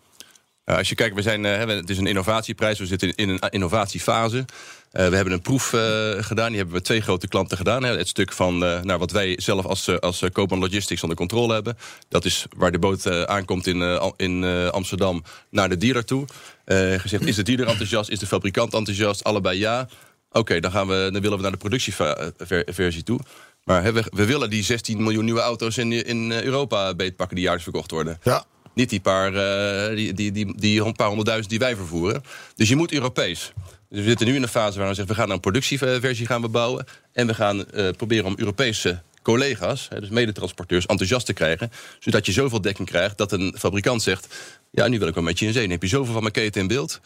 Ja, 0.68 0.76
als 0.76 0.88
je 0.88 0.94
kijkt, 0.94 1.14
we 1.14 1.22
zijn, 1.22 1.44
eh, 1.44 1.66
het 1.66 1.90
is 1.90 1.98
een 1.98 2.06
innovatieprijs. 2.06 2.78
We 2.78 2.86
zitten 2.86 3.14
in, 3.14 3.28
een 3.28 3.38
innovatiefase. 3.50 4.44
Eh, 4.90 5.08
we 5.08 5.14
hebben 5.14 5.32
een 5.32 5.40
proef 5.40 5.72
eh, 5.72 5.80
gedaan. 6.18 6.48
Die 6.48 6.56
hebben 6.56 6.74
we 6.74 6.82
twee 6.82 7.00
grote 7.00 7.28
klanten 7.28 7.56
gedaan. 7.56 7.82
Het 7.82 8.08
stuk 8.08 8.32
van 8.32 8.64
eh, 8.64 8.80
nou, 8.80 8.98
wat 8.98 9.10
wij 9.10 9.36
zelf 9.40 9.64
als, 9.64 9.88
eh, 9.88 9.96
als 9.96 10.22
eh, 10.22 10.30
Koopman 10.30 10.58
Logistics 10.58 11.02
onder 11.02 11.16
controle 11.16 11.52
hebben. 11.54 11.78
Dat 12.08 12.24
is 12.24 12.46
waar 12.56 12.72
de 12.72 12.78
boot 12.78 13.06
eh, 13.06 13.22
aankomt 13.22 13.66
in, 13.66 13.82
eh, 13.82 14.10
in 14.16 14.44
eh, 14.44 14.68
Amsterdam 14.68 15.22
naar 15.50 15.68
de 15.68 15.76
dealer 15.76 16.04
toe. 16.04 16.26
Eh, 16.64 16.94
gezegd, 16.94 17.26
is 17.26 17.36
de 17.36 17.42
dealer 17.42 17.66
enthousiast? 17.66 18.10
Is 18.10 18.18
de 18.18 18.26
fabrikant 18.26 18.74
enthousiast? 18.74 19.24
Allebei 19.24 19.58
ja. 19.58 19.88
Oké, 20.32 20.60
dan, 20.60 20.70
gaan 20.70 20.86
we, 20.86 21.08
dan 21.12 21.22
willen 21.22 21.36
we 21.36 21.42
naar 21.42 21.52
de 21.52 21.56
productieversie 21.56 23.02
toe. 23.02 23.20
Maar 23.68 23.92
we, 23.92 24.04
we 24.10 24.24
willen 24.24 24.50
die 24.50 24.62
16 24.62 25.02
miljoen 25.02 25.24
nieuwe 25.24 25.40
auto's 25.40 25.76
in, 25.76 25.92
in 25.92 26.32
eh, 26.32 26.42
Europa 26.42 26.94
beetpakken 26.94 27.36
die 27.36 27.44
jaarlijks 27.44 27.68
verkocht 27.70 27.90
worden. 27.90 28.18
Ja. 28.22 28.44
Niet 28.78 28.90
die 28.90 29.00
paar, 29.00 29.34
eh, 29.34 29.96
die, 29.96 30.12
die, 30.12 30.32
die, 30.32 30.52
die 30.56 30.92
paar 30.92 31.06
honderdduizend 31.06 31.50
die 31.50 31.58
wij 31.58 31.76
vervoeren. 31.76 32.22
Dus 32.56 32.68
je 32.68 32.76
moet 32.76 32.92
Europees. 32.92 33.52
Dus 33.88 34.00
we 34.00 34.08
zitten 34.08 34.26
nu 34.26 34.34
in 34.34 34.42
een 34.42 34.48
fase 34.48 34.78
waar 34.78 34.88
we 34.88 34.94
zeggen... 34.94 35.14
we 35.14 35.20
gaan 35.20 35.30
een 35.30 35.40
productieversie 35.40 36.26
gaan 36.26 36.40
we 36.40 36.48
bouwen. 36.48 36.86
En 37.12 37.26
we 37.26 37.34
gaan 37.34 37.70
eh, 37.70 37.88
proberen 37.96 38.24
om 38.24 38.34
Europese 38.36 39.00
collega's, 39.22 39.88
dus 40.00 40.08
medetransporteurs, 40.08 40.86
enthousiast 40.86 41.26
te 41.26 41.32
krijgen. 41.32 41.70
Zodat 41.98 42.26
je 42.26 42.32
zoveel 42.32 42.60
dekking 42.60 42.88
krijgt 42.88 43.18
dat 43.18 43.32
een 43.32 43.54
fabrikant 43.58 44.02
zegt... 44.02 44.34
ja, 44.70 44.88
nu 44.88 44.98
wil 44.98 45.08
ik 45.08 45.14
wel 45.14 45.24
met 45.24 45.38
je 45.38 45.46
in 45.46 45.52
zee. 45.52 45.62
Dan 45.62 45.70
heb 45.70 45.82
je 45.82 45.88
zoveel 45.88 46.12
van 46.12 46.22
mijn 46.22 46.34
keten 46.34 46.60
in 46.60 46.66
beeld. 46.66 47.00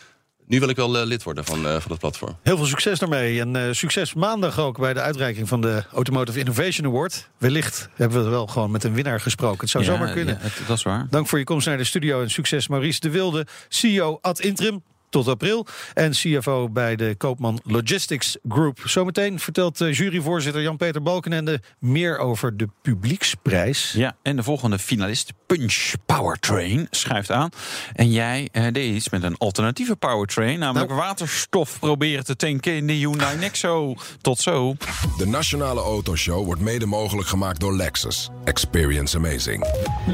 Nu 0.52 0.60
wil 0.60 0.68
ik 0.68 0.76
wel 0.76 0.98
eh, 0.98 1.06
lid 1.06 1.22
worden 1.22 1.44
van, 1.44 1.66
eh, 1.66 1.72
van 1.72 1.82
dat 1.88 1.98
platform. 1.98 2.36
Heel 2.42 2.56
veel 2.56 2.66
succes 2.66 2.98
daarmee. 2.98 3.40
En 3.40 3.56
eh, 3.56 3.62
succes 3.72 4.14
maandag 4.14 4.58
ook 4.58 4.78
bij 4.78 4.92
de 4.94 5.00
uitreiking 5.00 5.48
van 5.48 5.60
de 5.60 5.82
Automotive 5.92 6.38
Innovation 6.38 6.86
Award. 6.86 7.28
Wellicht 7.38 7.88
hebben 7.94 8.24
we 8.24 8.30
wel 8.30 8.46
gewoon 8.46 8.70
met 8.70 8.84
een 8.84 8.94
winnaar 8.94 9.20
gesproken. 9.20 9.60
Het 9.60 9.70
zou 9.70 9.84
Ja, 9.84 9.90
zomaar 9.90 10.12
kunnen. 10.12 10.34
ja, 10.34 10.40
het- 10.42 10.66
dat 10.66 10.76
is 10.76 10.82
waar. 10.82 11.06
Dank 11.10 11.28
voor 11.28 11.38
je 11.38 11.44
komst 11.44 11.66
naar 11.66 11.76
de 11.76 11.84
studio 11.84 12.22
en 12.22 12.30
succes 12.30 12.68
Maurice 12.68 13.00
de 13.00 13.10
Wilde, 13.10 13.46
CEO 13.68 14.18
ad 14.20 14.40
interim 14.40 14.82
tot 15.12 15.29
april 15.29 15.66
en 15.94 16.11
CFO 16.11 16.68
bij 16.68 16.96
de 16.96 17.14
Koopman 17.18 17.61
Logistics 17.64 18.37
Group. 18.48 18.81
Zometeen 18.85 19.38
vertelt 19.38 19.81
eh, 19.81 19.92
juryvoorzitter 19.92 20.62
Jan-Peter 20.62 21.03
Balkenende 21.03 21.61
meer 21.79 22.18
over 22.18 22.57
de 22.57 22.68
publieksprijs. 22.83 23.92
Ja, 23.96 24.16
en 24.22 24.37
de 24.37 24.42
volgende 24.42 24.79
finalist, 24.79 25.33
Punch 25.46 25.92
Powertrain, 26.07 26.87
schuift 26.90 27.31
aan. 27.31 27.51
En 27.92 28.11
jij 28.11 28.48
eh, 28.53 28.66
deed 28.72 28.94
iets 28.94 29.09
met 29.09 29.22
een 29.22 29.37
alternatieve 29.38 29.96
powertrain, 29.96 30.59
namelijk 30.59 30.90
Nou. 30.90 31.03
waterstof 31.03 31.79
proberen 31.79 32.25
te 32.25 32.37
tanken 32.37 32.72
in 32.72 32.87
de 32.87 32.92
Hyundai 32.92 33.37
Nexo. 33.38 33.94
Tot 34.20 34.38
zo. 34.40 34.75
De 35.18 35.27
Nationale 35.27 35.81
Autoshow 35.81 36.44
wordt 36.44 36.61
mede 36.61 36.87
mogelijk 36.87 37.29
gemaakt 37.29 37.61
door 37.61 37.77
Lexus. 37.77 38.31
Experience 38.44 39.16
amazing. 39.16 39.64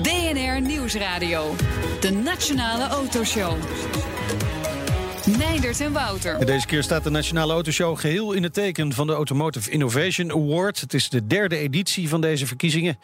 DNR 0.02 0.60
Nieuwsradio. 0.60 1.54
De 2.00 2.10
Nationale 2.10 2.86
Autoshow. 2.86 3.56
Meindert 5.36 5.80
en 5.80 5.92
Wouter. 5.92 6.34
En 6.34 6.46
deze 6.46 6.66
keer 6.66 6.82
staat 6.82 7.04
de 7.04 7.10
Nationale 7.10 7.52
Autoshow 7.52 7.98
geheel 7.98 8.32
in 8.32 8.42
het 8.42 8.52
teken 8.52 8.92
van 8.92 9.06
de 9.06 9.12
Automotive 9.12 9.70
Innovation 9.70 10.30
Award. 10.30 10.80
Het 10.80 10.94
is 10.94 11.08
de 11.08 11.26
derde 11.26 11.56
editie 11.56 12.08
van 12.08 12.20
deze 12.20 12.46
verkiezingen. 12.46 12.98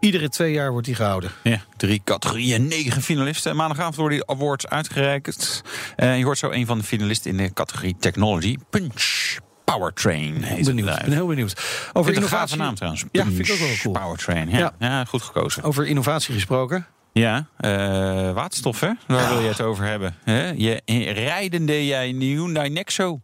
Iedere 0.00 0.28
twee 0.28 0.52
jaar 0.52 0.70
wordt 0.70 0.86
die 0.86 0.94
gehouden. 0.94 1.30
Ja, 1.42 1.60
drie 1.76 2.00
categorieën, 2.04 2.68
negen 2.68 3.02
finalisten. 3.02 3.56
Maandagavond 3.56 3.96
worden 3.96 4.18
die 4.18 4.36
awards 4.36 4.66
uitgereikt. 4.66 5.62
Eh, 5.96 6.18
je 6.18 6.24
hoort 6.24 6.38
zo 6.38 6.50
een 6.50 6.66
van 6.66 6.78
de 6.78 6.84
finalisten 6.84 7.30
in 7.30 7.36
de 7.36 7.52
categorie 7.52 7.96
Technology. 7.98 8.56
Punch 8.70 9.36
Powertrain. 9.64 10.42
heet 10.42 10.56
het 10.56 10.66
Benieuwd. 10.66 10.96
Ik 10.96 11.04
ben 11.04 11.12
heel 11.12 11.26
benieuwd. 11.26 11.52
Over 11.52 11.90
Over 11.92 11.98
een 11.98 12.04
gave 12.04 12.14
innovatie, 12.14 12.56
naam 12.56 12.74
trouwens. 12.74 13.04
Ja, 13.12 13.22
Punch 13.22 13.34
vind 13.34 13.48
ik 13.48 13.54
ook 13.54 13.60
wel 13.60 13.76
cool. 13.82 13.94
Powertrain, 13.94 14.50
ja. 14.50 14.58
Ja. 14.58 14.72
ja. 14.78 15.04
goed 15.04 15.22
gekozen. 15.22 15.62
over 15.62 15.86
innovatie 15.86 16.34
gesproken. 16.34 16.86
Ja, 17.18 17.46
eh, 17.56 18.32
waterstof 18.32 18.80
hè? 18.80 18.90
Waar 19.06 19.28
wil 19.28 19.40
je 19.40 19.48
het 19.48 19.60
over 19.60 19.84
hebben? 19.84 20.14
Hè? 20.24 20.48
Je 20.50 20.80
rijdende 21.12 21.86
jij 21.86 22.08
in 22.08 22.18
de 22.18 22.24
Hyundai 22.24 22.68
Nexo. 22.70 23.20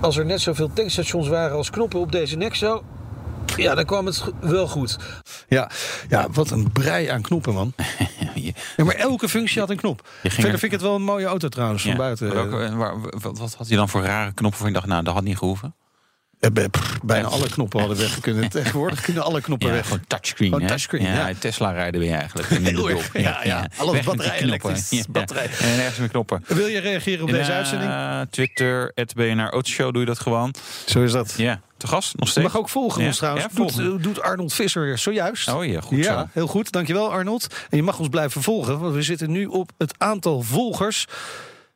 Als 0.00 0.16
er 0.16 0.24
net 0.24 0.40
zoveel 0.40 0.72
tankstations 0.72 1.28
waren 1.28 1.56
als 1.56 1.70
knoppen 1.70 2.00
op 2.00 2.12
deze 2.12 2.36
Nexo... 2.36 2.84
Ja, 3.56 3.74
dan 3.74 3.84
kwam 3.84 4.06
het 4.06 4.24
wel 4.40 4.66
goed. 4.68 4.96
Ja, 5.48 5.70
ja, 6.08 6.26
wat 6.32 6.50
een 6.50 6.72
brei 6.72 7.06
aan 7.08 7.22
knoppen, 7.22 7.54
man. 7.54 7.72
Je- 8.34 8.52
Ja, 8.76 8.84
maar 8.84 8.94
elke 8.94 9.28
functie 9.28 9.60
had 9.60 9.70
een 9.70 9.76
knop. 9.76 10.08
Verder 10.22 10.38
er- 10.44 10.50
vind 10.50 10.62
ik 10.62 10.70
het 10.70 10.80
wel 10.80 10.94
een 10.94 11.02
mooie 11.02 11.26
auto 11.26 11.48
trouwens, 11.48 11.82
van 11.82 11.96
buiten. 11.96 12.34
Welke- 12.34 12.64
eh, 12.64 12.74
waar- 12.74 13.00
wat, 13.00 13.38
wat 13.38 13.54
had 13.54 13.68
hij 13.68 13.76
dan 13.76 13.88
voor 13.88 14.02
rare 14.02 14.32
knoppen 14.32 14.44
waarvan 14.50 14.66
je 14.68 14.74
dacht, 14.74 14.86
nou, 14.86 15.02
dat 15.04 15.14
had 15.14 15.22
niet 15.24 15.38
gehoeven? 15.38 15.74
Eh, 16.40 16.64
bijna 17.04 17.28
alle 17.28 17.48
knoppen 17.48 17.80
hadden 17.80 17.98
weg 17.98 18.20
kunnen. 18.20 18.48
Tegenwoordig 18.48 19.00
kunnen 19.00 19.22
alle 19.22 19.40
knoppen 19.40 19.70
weg. 19.70 19.84
Gewoon 19.84 20.04
touchscreen. 20.06 20.52
Gewoon 20.52 20.68
touchscreen 20.68 21.02
ja, 21.02 21.28
ja. 21.28 21.34
Tesla 21.38 21.70
rijden 21.70 22.00
we 22.00 22.10
eigenlijk. 22.10 22.48
Heel 22.68 22.90
erg. 22.90 23.10
Ja, 23.12 23.40
ja. 23.44 23.68
Alles 23.76 24.00
batterijen. 24.00 24.60
Batterij. 25.10 25.50
En 25.60 25.84
ergens 25.84 26.10
knoppen. 26.10 26.44
Wil 26.46 26.66
je 26.66 26.78
reageren 26.78 27.24
op 27.24 27.30
deze 27.30 27.52
uitzending? 27.52 27.92
Twitter, 28.30 28.92
BNR 29.14 29.50
Autoshow, 29.50 29.92
doe 29.92 30.00
je 30.00 30.06
dat 30.06 30.20
gewoon. 30.20 30.54
Zo 30.86 31.02
is 31.02 31.12
dat. 31.12 31.34
Ja. 31.36 31.60
Te 31.76 31.86
gast, 31.86 32.16
nog 32.16 32.28
steeds. 32.28 32.46
Mag 32.46 32.56
ook 32.56 32.68
volgen 32.68 33.04
ons 33.04 33.16
trouwens. 33.16 33.46
Doet, 33.52 33.78
eh, 33.78 34.02
doet, 34.02 34.22
Arnold 34.22 34.52
Visser 34.52 34.98
zojuist. 34.98 35.48
Oh 35.48 35.64
ja, 35.64 35.80
goed 35.80 36.04
ja. 36.04 36.28
Heel 36.32 36.46
goed, 36.46 36.72
dankjewel 36.72 37.12
Arnold. 37.12 37.46
En 37.70 37.76
je 37.76 37.82
mag 37.82 37.98
ons 37.98 38.08
blijven 38.08 38.42
volgen, 38.42 38.78
want 38.78 38.94
we 38.94 39.02
zitten 39.02 39.30
nu 39.30 39.46
op 39.46 39.70
het 39.78 39.94
aantal 39.98 40.42
volgers 40.42 41.06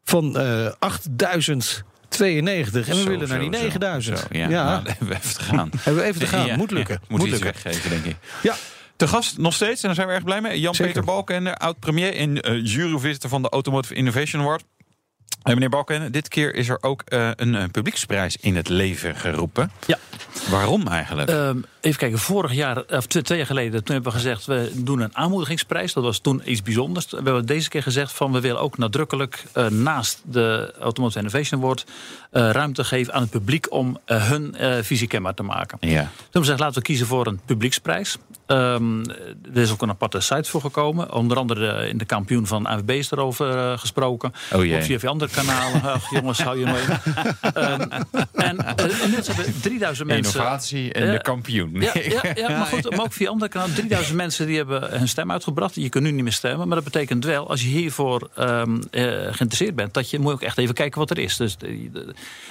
van 0.02 0.38
eh, 0.38 0.72
8000 0.78 1.84
92. 2.08 2.88
En 2.88 2.96
we 2.96 3.04
willen 3.04 3.28
naar 3.28 3.38
die 3.38 3.48
9000. 3.48 4.26
Ja, 4.30 4.48
nou, 4.48 4.82
we 4.98 5.14
even 5.14 5.34
te 5.34 5.40
gaan. 5.40 5.70
hebben 5.80 6.02
we 6.02 6.08
even 6.08 6.20
te 6.20 6.26
gaan. 6.26 6.56
Moet 6.56 6.70
lukken. 6.70 7.00
moet, 7.08 7.20
moet 7.20 7.38
weggeven, 7.38 7.90
denk 7.90 8.04
ik. 8.04 8.16
Ja. 8.42 8.54
De 8.96 9.08
gast 9.08 9.38
nog 9.38 9.54
steeds, 9.54 9.80
en 9.80 9.86
daar 9.86 9.94
zijn 9.94 10.08
we 10.08 10.14
erg 10.14 10.24
blij 10.24 10.40
mee. 10.40 10.60
Jan-Peter 10.60 11.04
Balkenende, 11.04 11.56
oud-premier 11.56 12.14
en 12.14 12.50
uh, 12.50 12.64
juryvoorzitter 12.64 13.28
van 13.28 13.42
de 13.42 13.48
Automotive 13.48 13.94
Innovation 13.94 14.42
Award. 14.42 14.64
En 15.44 15.54
meneer 15.54 15.68
Balkenende, 15.68 16.10
dit 16.10 16.28
keer 16.28 16.54
is 16.54 16.68
er 16.68 16.78
ook 16.80 17.02
eh, 17.02 17.30
een 17.36 17.54
eh, 17.54 17.64
publieksprijs 17.72 18.36
in 18.40 18.56
het 18.56 18.68
leven 18.68 19.16
geroepen. 19.16 19.70
Ja. 19.86 19.98
Waarom 20.50 20.86
eigenlijk? 20.88 21.30
Ehm, 21.30 21.58
even 21.80 21.98
kijken, 21.98 22.18
vorig 22.18 22.52
jaar, 22.52 22.84
of 22.90 23.06
twee, 23.06 23.22
twee 23.22 23.38
jaar 23.38 23.46
geleden, 23.46 23.84
toen 23.84 23.94
hebben 23.94 24.12
we 24.12 24.18
gezegd, 24.18 24.46
we 24.46 24.70
doen 24.74 25.00
een 25.00 25.16
aanmoedigingsprijs. 25.16 25.92
Dat 25.92 26.04
was 26.04 26.18
toen 26.18 26.42
iets 26.44 26.62
bijzonders. 26.62 27.10
We 27.10 27.16
hebben 27.16 27.46
deze 27.46 27.68
keer 27.68 27.82
gezegd 27.82 28.12
van 28.12 28.32
we 28.32 28.40
willen 28.40 28.60
ook 28.60 28.78
nadrukkelijk 28.78 29.44
eh, 29.52 29.66
naast 29.66 30.20
de 30.24 30.74
Automotive 30.80 31.18
Innovation 31.18 31.60
Award 31.60 31.84
ruimte 32.30 32.84
geven 32.84 33.14
aan 33.14 33.22
het 33.22 33.30
publiek 33.30 33.72
om 33.72 33.98
hun 34.04 34.54
visie 34.84 35.08
kenbaar 35.08 35.34
te 35.34 35.42
maken. 35.42 35.78
ja. 35.80 35.88
Toen 35.88 35.98
hebben 35.98 36.30
we 36.32 36.38
gezegd, 36.38 36.60
laten 36.60 36.78
we 36.78 36.82
kiezen 36.82 37.06
voor 37.06 37.26
een 37.26 37.40
publieksprijs. 37.44 38.16
Ehm, 38.46 39.00
er 39.54 39.60
is 39.60 39.70
ook 39.70 39.82
een 39.82 39.88
aparte 39.88 40.20
site 40.20 40.50
voor 40.50 40.60
gekomen. 40.60 41.12
Onder 41.12 41.36
andere 41.36 41.68
eh, 41.68 41.88
in 41.88 41.98
de 41.98 42.04
kampioen 42.04 42.46
van 42.46 42.66
AWB 42.66 42.90
is 42.90 43.10
erover 43.10 43.56
eh, 43.56 43.78
gesproken. 43.78 44.32
Oh 44.52 44.64
jee. 44.64 44.76
Ook 44.76 45.00
via 45.00 45.08
andere 45.08 45.30
kanalen. 45.30 45.82
Ach, 45.94 46.10
jongens, 46.10 46.42
hou 46.42 46.58
je 46.58 46.64
nooit. 46.64 46.88
Ehm, 47.54 47.80
en 48.32 48.56
uh, 48.56 49.00
inmiddels 49.02 49.26
hebben 49.26 49.60
3000 49.60 50.08
mensen... 50.08 50.34
Innovatie 50.34 50.92
en 50.92 51.10
de 51.10 51.22
kampioen. 51.22 51.70
Ja, 51.72 51.92
ja, 51.94 52.22
ja, 52.48 52.48
maar 52.48 52.66
goed, 52.66 52.90
maar 52.90 53.00
ook 53.00 53.12
via 53.12 53.28
andere 53.28 53.50
kanalen. 53.50 53.74
3000 53.74 54.16
mensen 54.16 54.46
die 54.46 54.56
hebben 54.56 54.98
hun 54.98 55.08
stem 55.08 55.30
uitgebracht. 55.30 55.74
Je 55.74 55.88
kunt 55.88 56.04
nu 56.04 56.10
niet 56.10 56.22
meer 56.22 56.32
stemmen. 56.32 56.66
Maar 56.66 56.76
dat 56.76 56.84
betekent 56.84 57.24
wel, 57.24 57.48
als 57.48 57.62
je 57.62 57.68
hiervoor 57.68 58.30
eh, 58.34 58.62
geïnteresseerd 59.30 59.74
bent... 59.74 59.94
dat 59.94 60.10
je 60.10 60.18
moet 60.18 60.32
ook 60.32 60.42
echt 60.42 60.58
even 60.58 60.74
kijken 60.74 60.98
wat 60.98 61.10
er 61.10 61.18
is. 61.18 61.36
Dus, 61.36 61.56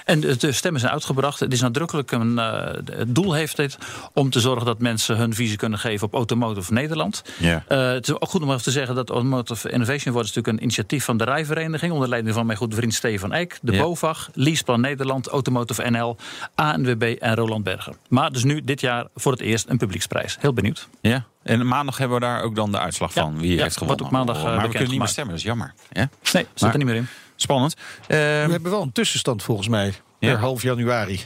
en 0.06 0.20
de, 0.20 0.52
stemmen 0.52 0.82
zijn 0.82 0.94
uitgebracht. 0.94 1.40
Het 1.40 1.54
is 1.54 1.62
nadrukkelijk 1.62 2.12
een... 2.12 2.40
eh, 2.40 2.98
het 2.98 3.16
doel 3.16 3.34
heeft 3.34 3.56
dit 3.56 3.78
om 4.14 4.30
te 4.30 4.40
zorgen 4.40 4.66
dat 4.66 4.80
mensen 4.80 5.18
hun 5.18 5.34
visie 5.34 5.58
kunnen 5.58 5.80
geven... 5.84 6.08
op 6.08 6.14
Automotive 6.14 6.74
Nederland. 6.74 7.24
Ja. 7.40 7.64
Eh, 7.68 7.88
het 7.92 8.08
is 8.08 8.14
ook 8.14 8.30
goed 8.30 8.42
om 8.42 8.50
even 8.50 8.62
te 8.64 8.72
zeggen 8.72 8.96
dat 8.96 9.10
Automotive 9.10 9.70
Innovation 9.70 10.08
Award 10.14 10.26
is 10.28 10.34
natuurlijk 10.34 10.48
een 10.58 10.64
initiatief 10.64 11.06
van 11.06 11.18
de 11.18 11.24
rijvereniging 11.24 11.92
onder 11.94 12.10
leiding 12.10 12.36
van 12.36 12.46
mijn 12.46 12.58
goede 12.58 12.76
vriend 12.76 12.94
Stefan 12.94 13.34
Eck, 13.34 13.60
de 13.62 13.72
Ja. 13.72 13.82
BOVAG, 13.82 14.30
Leaseplan 14.34 14.82
Nederland, 14.82 15.28
Automotive 15.28 15.90
NL, 15.90 16.18
ANWB 16.56 17.16
en 17.20 17.36
Roland 17.36 17.64
Berger. 17.64 17.96
Maar 18.10 18.32
dus 18.32 18.44
nu 18.44 18.64
dit 18.64 18.82
jaar 18.82 19.08
voor 19.16 19.32
het 19.32 19.42
eerst 19.42 19.70
een 19.70 19.78
publieksprijs. 19.78 20.38
Heel 20.40 20.54
benieuwd. 20.54 20.88
Ja. 21.02 21.26
En 21.44 21.68
maandag 21.68 21.98
hebben 21.98 22.20
we 22.20 22.26
daar 22.26 22.42
ook 22.44 22.56
dan 22.56 22.72
de 22.72 22.80
uitslag 22.80 23.14
Ja. 23.14 23.22
van. 23.22 23.40
Wie 23.40 23.56
Ja, 23.56 23.64
heeft 23.64 23.64
wordt 23.64 23.78
gewonnen. 23.78 24.06
ook 24.06 24.12
maandag, 24.12 24.36
eh, 24.38 24.44
maar 24.44 24.52
we 24.52 24.58
bekend 24.58 24.74
kunnen 24.76 24.92
niet 24.92 25.00
meer 25.00 25.08
stemmen, 25.10 25.34
dat 25.34 25.44
is 25.44 25.50
jammer. 25.50 25.74
Ja? 25.92 26.00
Nee, 26.02 26.10
zit 26.54 26.62
Maar- 26.62 26.72
er 26.72 26.78
niet 26.78 26.88
meer 26.88 26.96
in. 26.96 27.08
Spannend. 27.36 27.76
Ehm, 28.08 28.10
We 28.46 28.52
hebben 28.52 28.72
wel 28.72 28.82
een 28.82 28.92
tussenstand 28.92 29.44
volgens 29.44 29.68
mij. 29.68 29.94
Ja. 30.20 30.30
Per 30.32 30.40
half 30.40 30.62
januari. 30.62 31.20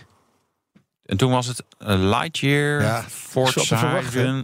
En 1.07 1.17
toen 1.17 1.31
was 1.31 1.47
het 1.47 1.63
eh, 1.79 2.09
Lightyear, 2.09 2.81
Ja, 2.81 3.03
Ford 3.09 3.71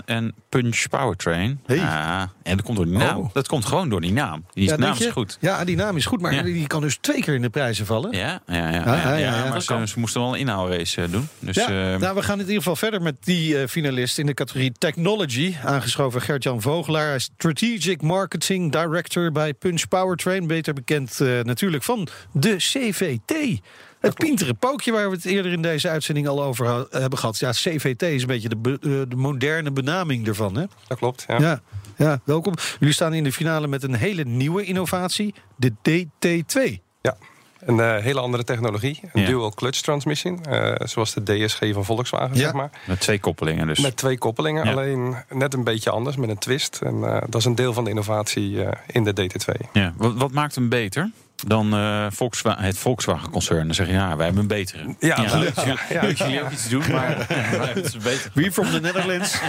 en 0.05 0.33
Punch 0.49 0.87
Powertrain. 0.89 1.59
Hey. 1.65 1.75
Ja, 1.75 2.31
en 2.43 2.55
dat 2.55 2.65
komt 2.65 2.77
door 2.77 2.85
die 2.85 2.97
naam. 2.97 3.17
Oh. 3.17 3.33
Dat 3.33 3.47
komt 3.47 3.65
gewoon 3.65 3.89
door 3.89 4.01
die 4.01 4.11
naam. 4.11 4.45
Die 4.53 4.67
Ja, 4.69 4.75
naam 4.75 4.95
is 4.99 5.05
goed. 5.05 5.37
Ja, 5.39 5.65
die 5.65 5.75
naam 5.75 5.97
is 5.97 6.05
goed, 6.05 6.21
maar 6.21 6.33
Ja. 6.33 6.41
die 6.41 6.67
kan 6.67 6.81
dus 6.81 6.97
twee 7.01 7.21
keer 7.21 7.33
in 7.33 7.41
de 7.41 7.49
prijzen 7.49 7.85
vallen. 7.85 8.11
Ja, 8.11 8.41
ja, 8.47 8.55
ja, 8.55 8.69
ja, 8.69 9.15
Ja, 9.17 9.35
ja, 9.35 9.49
maar 9.49 9.87
ze, 9.87 9.99
moesten 9.99 10.21
wel 10.21 10.33
een 10.33 10.39
inhaalrace 10.39 11.01
eh, 11.01 11.11
doen. 11.11 11.27
Dus 11.39 11.55
ja, 11.55 11.93
eh, 11.93 11.99
nou, 11.99 12.15
we 12.15 12.23
gaan 12.23 12.35
in 12.39 12.41
ieder 12.45 12.57
geval 12.57 12.75
verder 12.75 13.01
met 13.01 13.15
die 13.19 13.61
eh, 13.61 13.67
finalist 13.67 14.17
in 14.17 14.25
de 14.25 14.33
categorie 14.33 14.71
Technology. 14.77 15.55
Aangeschoven 15.63 16.21
Gert-Jan 16.21 16.61
Vogelaar. 16.61 17.05
Hij 17.05 17.15
is 17.15 17.23
Strategic 17.23 18.01
Marketing 18.01 18.71
Director 18.71 19.31
bij 19.31 19.53
Punch 19.53 19.87
Powertrain. 19.87 20.47
Beter 20.47 20.73
bekend 20.73 21.19
natuurlijk 21.43 21.83
van 21.83 22.07
de 22.31 22.55
CVT. 22.55 23.61
Het 24.03 24.15
pintere 24.15 24.53
pookje 24.53 24.91
waar 24.91 25.09
we 25.09 25.15
het 25.15 25.25
eerder 25.25 25.51
in 25.51 25.61
deze 25.61 25.89
uitzending 25.89 26.27
al 26.27 26.43
over 26.43 26.87
hebben 26.89 27.19
gehad. 27.19 27.39
Ja, 27.39 27.51
CVT 27.51 28.01
is 28.01 28.21
een 28.21 28.27
beetje 28.27 28.49
de, 28.49 28.55
be- 28.57 28.77
eh, 28.81 28.89
de 29.09 29.15
moderne 29.15 29.71
benaming 29.71 30.27
ervan. 30.27 30.55
Hè? 30.57 30.63
Dat 30.87 30.97
klopt, 30.97 31.25
ja. 31.27 31.39
Ja. 31.39 31.61
Ja, 31.97 32.19
welkom. 32.23 32.53
Jullie 32.79 32.93
staan 32.93 33.13
in 33.13 33.23
de 33.23 33.31
finale 33.31 33.67
met 33.67 33.83
een 33.83 33.93
hele 33.95 34.23
nieuwe 34.23 34.63
innovatie, 34.63 35.33
de 35.55 35.71
DT2. 35.89 36.81
Ja. 37.01 37.17
Een 37.59 37.79
eh, 37.79 37.97
hele 38.03 38.19
andere 38.19 38.43
technologie. 38.43 38.99
Een 39.13 39.21
Ja. 39.21 39.27
dual 39.27 39.51
clutch 39.51 39.81
transmission. 39.81 40.43
eh, 40.45 40.73
zoals 40.87 41.13
de 41.13 41.23
DSG 41.23 41.59
van 41.73 41.85
Volkswagen, 41.85 42.35
Ja. 42.35 42.41
zeg 42.41 42.53
maar. 42.53 42.69
met 42.87 42.99
twee 42.99 43.19
koppelingen 43.19 43.67
dus. 43.67 43.79
Met 43.79 43.97
twee 43.97 44.17
koppelingen, 44.17 44.65
Ja. 44.65 44.71
alleen 44.71 45.15
net 45.29 45.53
een 45.53 45.63
beetje 45.63 45.89
anders, 45.89 46.15
met 46.15 46.29
een 46.29 46.37
twist. 46.37 46.79
En 46.83 47.03
eh, 47.03 47.21
dat 47.21 47.35
is 47.35 47.45
een 47.45 47.55
deel 47.55 47.73
van 47.73 47.83
de 47.83 47.89
innovatie 47.89 48.63
eh, 48.63 48.71
in 48.87 49.03
de 49.03 49.13
DT2. 49.13 49.69
Ja. 49.73 49.93
Wat, 49.97 50.13
wat 50.13 50.31
maakt 50.31 50.55
hem 50.55 50.69
beter 50.69 51.11
dan 51.47 51.73
eh, 51.73 52.05
Volkswagen, 52.09 52.63
het 52.63 52.77
Volkswagen-concern? 52.77 53.65
Dan 53.65 53.75
zeg 53.75 53.87
je, 53.87 53.93
ja, 53.93 54.15
wij 54.15 54.25
hebben 54.25 54.41
een 54.41 54.47
betere. 54.47 54.95
Ja, 54.99 55.15
leuk, 55.37 55.55
ja, 55.55 55.63
jullie- 55.63 55.79
ja. 55.89 56.01
leuk 56.01 56.17
dat 56.17 56.27
jullie 56.27 56.43
ook 56.43 56.51
iets 56.51 56.69
doen, 56.69 56.83
maar 56.91 57.25
wij 57.27 57.37
hebben 57.37 57.83
het 57.83 57.97
beter. 58.03 58.31
We 58.33 58.51
from 58.51 58.69
the 58.69 58.79
Netherlands. 58.79 59.39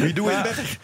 We 0.00 0.10
do 0.14 0.28
it 0.28 0.42
better. 0.42 0.78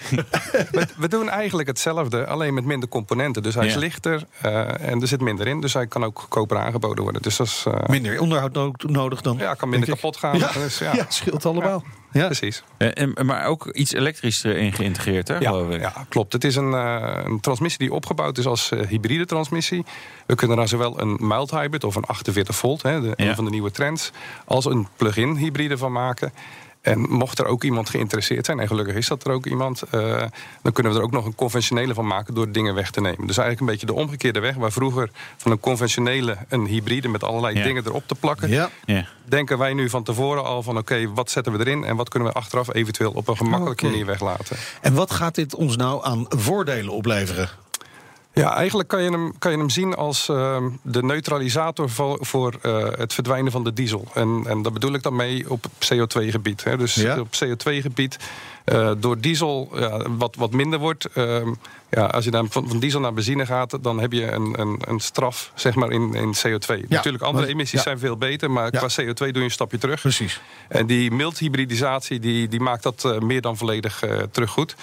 We, 0.71 0.87
we 0.97 1.09
doen 1.09 1.29
eigenlijk 1.29 1.69
hetzelfde, 1.69 2.27
alleen 2.27 2.55
met 2.55 2.65
minder 2.65 2.89
componenten. 2.89 3.43
Dus 3.43 3.55
hij 3.55 3.67
is 3.67 3.73
Ja. 3.73 3.79
lichter 3.79 4.23
eh, 4.43 4.89
en 4.91 5.01
er 5.01 5.09
zit 5.09 5.21
minder 5.21 5.47
in. 5.47 5.61
Dus 5.61 5.73
hij 5.75 5.87
kan 5.87 6.05
ook 6.05 6.19
goedkoper 6.19 6.59
aangeboden 6.59 7.03
worden. 7.05 7.23
Dus 7.23 7.37
dat 7.37 7.47
is, 7.47 7.65
eh, 7.67 7.89
Minder 7.89 8.21
onderhoud 8.21 8.53
no- 8.53 8.73
nodig 8.77 9.21
dan. 9.21 9.37
ja, 9.39 9.55
kan 9.55 9.69
minder 9.69 9.89
kapot 9.89 10.17
gaan. 10.17 10.39
Ja, 10.39 10.53
Dus, 10.53 10.79
ja. 10.79 10.95
ja, 10.95 11.07
scheelt 11.09 11.47
allemaal. 11.47 11.85
Ja. 12.13 12.25
precies. 12.25 12.63
Eh, 12.77 12.89
en, 12.95 13.27
maar 13.27 13.45
ook 13.47 13.67
iets 13.73 13.93
elektrisch 13.93 14.45
erin 14.45 14.73
geïntegreerd, 14.73 15.29
hè? 15.29 15.39
Ja, 15.39 15.53
ja, 15.71 16.07
klopt. 16.09 16.33
Het 16.33 16.45
is 16.45 16.57
een, 16.57 16.73
eh, 16.75 17.21
een 17.25 17.41
transmissie 17.41 17.79
die 17.79 17.93
opgebouwd 17.93 18.39
is 18.39 18.47
als 18.47 18.71
eh, 18.71 18.87
hybride 18.87 19.27
transmissie. 19.27 19.85
We 20.27 20.35
kunnen 20.35 20.57
daar 20.57 20.69
zowel 20.69 21.01
een 21.01 21.17
mild 21.21 21.51
hybrid 21.51 21.85
of 21.85 21.95
een 21.97 22.05
48 22.05 22.57
volt, 22.57 22.83
hè, 22.83 23.01
de, 23.01 23.13
Ja. 23.17 23.29
een 23.29 23.35
van 23.35 23.45
de 23.45 23.51
nieuwe 23.51 23.71
trends, 23.71 24.11
als 24.45 24.65
een 24.65 24.89
plug-in 24.97 25.37
hybride 25.37 25.79
van 25.79 25.93
maken. 25.93 26.33
En 26.87 27.01
mocht 27.01 27.39
er 27.39 27.47
ook 27.47 27.65
iemand 27.65 27.91
geïnteresseerd 27.91 28.47
zijn, 28.47 28.61
en 28.61 28.67
gelukkig 28.67 28.95
is 28.95 29.07
dat 29.09 29.25
er 29.27 29.33
ook 29.33 29.47
iemand, 29.47 29.83
eh, 29.83 30.23
dan 30.63 30.73
kunnen 30.73 30.93
we 30.93 30.99
er 30.99 31.05
ook 31.05 31.11
nog 31.11 31.25
een 31.25 31.35
conventionele 31.35 31.95
van 31.95 32.07
maken 32.07 32.35
door 32.35 32.51
dingen 32.53 32.75
weg 32.75 32.91
te 32.91 33.01
nemen. 33.01 33.27
Dus 33.27 33.37
eigenlijk 33.39 33.61
een 33.61 33.67
beetje 33.67 33.87
de 33.95 34.03
omgekeerde 34.03 34.41
weg, 34.41 34.55
waar 34.55 34.73
vroeger 34.73 35.11
van 35.37 35.51
een 35.53 35.61
conventionele 35.61 36.37
een 36.49 36.67
hybride 36.67 37.09
met 37.09 37.25
allerlei 37.25 37.57
Ja. 37.59 37.63
dingen 37.65 37.83
erop 37.87 38.03
te 38.09 38.15
plakken. 38.15 38.49
Ja. 38.49 38.71
Ja. 38.85 39.07
Denken 39.25 39.59
wij 39.59 39.73
nu 39.75 39.91
van 39.91 40.03
tevoren 40.03 40.45
al 40.45 40.63
van 40.63 40.79
oké, 40.79 41.13
wat 41.15 41.31
zetten 41.31 41.53
we 41.53 41.59
erin 41.59 41.85
en 41.85 41.97
wat 41.97 42.09
kunnen 42.09 42.29
we 42.29 42.35
achteraf 42.35 42.75
eventueel 42.75 43.11
op 43.13 43.29
een 43.29 43.37
gemakkelijke 43.37 43.83
Oké. 43.85 43.91
manier 43.91 44.07
weglaten. 44.07 44.57
En 44.81 44.95
wat 44.95 45.11
gaat 45.11 45.35
dit 45.35 45.55
ons 45.55 45.77
nou 45.77 46.05
aan 46.05 46.27
voordelen 46.29 46.93
opleveren? 46.93 47.49
Ja, 48.43 48.55
eigenlijk 48.55 48.89
kan 48.89 49.03
je 49.03 49.11
hem, 49.11 49.39
kan 49.39 49.53
je 49.53 49.59
hem 49.59 49.71
zien 49.71 49.95
als 49.95 50.29
ehm, 50.29 50.69
de 50.83 51.03
neutralisator 51.03 51.91
voor, 51.91 52.19
voor 52.21 52.55
eh, 52.63 52.87
het 52.97 53.15
verdwijnen 53.15 53.53
van 53.53 53.65
de 53.65 53.73
diesel. 53.73 54.05
En, 54.15 54.43
en 54.47 54.63
daar 54.63 54.73
bedoel 54.73 54.95
ik 54.95 55.03
dan 55.03 55.17
mee 55.17 55.51
op 55.51 55.65
CO2-gebied. 55.67 56.65
Dus 56.79 56.95
Ja. 56.95 57.21
op 57.21 57.29
CO2-gebied 57.45 58.19
Eh, 58.67 58.91
door 58.99 59.21
diesel 59.21 59.69
ja, 59.75 60.03
wat, 60.11 60.37
wat 60.37 60.53
minder 60.53 60.79
wordt. 60.79 61.05
Ehm, 61.15 61.53
ja, 61.91 62.05
als 62.07 62.25
je 62.25 62.31
dan 62.31 62.51
van, 62.51 62.69
van 62.69 62.79
diesel 62.79 63.01
naar 63.01 63.13
benzine 63.13 63.47
gaat, 63.47 63.79
dan 63.83 64.01
heb 64.01 64.13
je 64.13 64.33
een, 64.33 64.61
een, 64.61 64.81
een 64.85 65.01
straf 65.01 65.53
zeg 65.55 65.75
maar, 65.75 65.91
in, 65.91 66.15
in 66.15 66.35
CO2. 66.47 66.89
Natuurlijk, 66.89 67.25
andere 67.25 67.47
emissies 67.47 67.83
zijn 67.83 67.99
veel 67.99 68.17
beter, 68.17 68.51
maar 68.51 68.71
qua 68.71 68.89
CO2 69.01 69.15
doe 69.15 69.27
je 69.33 69.41
een 69.41 69.51
stapje 69.51 69.79
terug. 69.79 70.01
Precies. 70.01 70.41
En 70.69 70.87
die 70.87 71.11
mild 71.11 71.39
hybridisatie 71.39 72.21
die, 72.21 72.49
die 72.49 72.61
maakt 72.61 72.83
dat 72.83 73.05
eh, 73.05 73.19
meer 73.19 73.41
dan 73.41 73.57
volledig 73.57 74.03
eh, 74.03 74.19
terug 74.31 74.51
goed. 74.51 74.77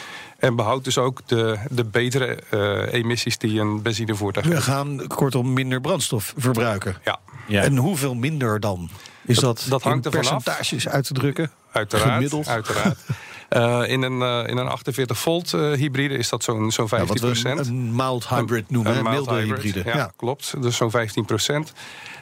En 0.44 0.56
behoudt 0.56 0.84
dus 0.84 0.98
ook 0.98 1.22
de, 1.26 1.58
de 1.70 1.84
betere 1.86 2.38
eh, 2.50 2.94
emissies 2.94 3.38
die 3.38 3.60
een 3.60 3.82
benzinevoertuig 3.82 4.46
We 4.46 4.62
gaan 4.62 5.08
kortom 5.08 5.54
minder 5.54 5.82
brandstof 5.82 6.34
verbruiken. 6.38 6.96
Ja, 7.04 7.20
Ja. 7.48 7.62
En 7.62 7.78
hoeveel 7.78 8.14
minder 8.16 8.60
dan? 8.60 8.90
Is 9.26 9.36
dat, 9.40 9.58
Dat- 9.58 9.66
dat 9.70 9.82
hangt 9.84 10.06
in 10.06 10.12
ervan 10.12 10.34
af. 10.36 10.44
percentages 10.44 10.88
uit 10.90 11.06
te 11.06 11.14
drukken? 11.14 11.52
uiteraard. 11.72 12.12
Gemiddeld. 12.14 12.48
uiteraard. 12.48 12.98
Eh, 13.50 13.82
in, 13.86 14.02
een, 14.02 14.22
eh, 14.22 14.50
in 14.50 14.58
een 14.58 14.68
48 14.68 15.18
volt 15.18 15.54
eh, 15.54 15.72
hybride 15.72 16.14
is 16.18 16.30
dat 16.30 16.44
zo'n 16.44 16.72
zo'n 16.72 16.88
Ja, 16.90 16.98
15 16.98 17.08
wat 17.08 17.20
we 17.20 17.26
een, 17.28 17.42
procent. 17.56 17.68
een 17.68 17.96
mild 17.96 18.28
hybrid 18.30 18.70
noemen, 18.70 18.98
Een 18.98 19.04
milde 19.04 19.34
hybrid, 19.36 19.62
hybride. 19.64 19.90
Ja, 19.90 19.96
Ja. 19.98 20.12
klopt. 20.16 20.62
Dus 20.62 20.76
zo'n 20.76 20.92
15 20.92 21.26
procent. 21.26 21.74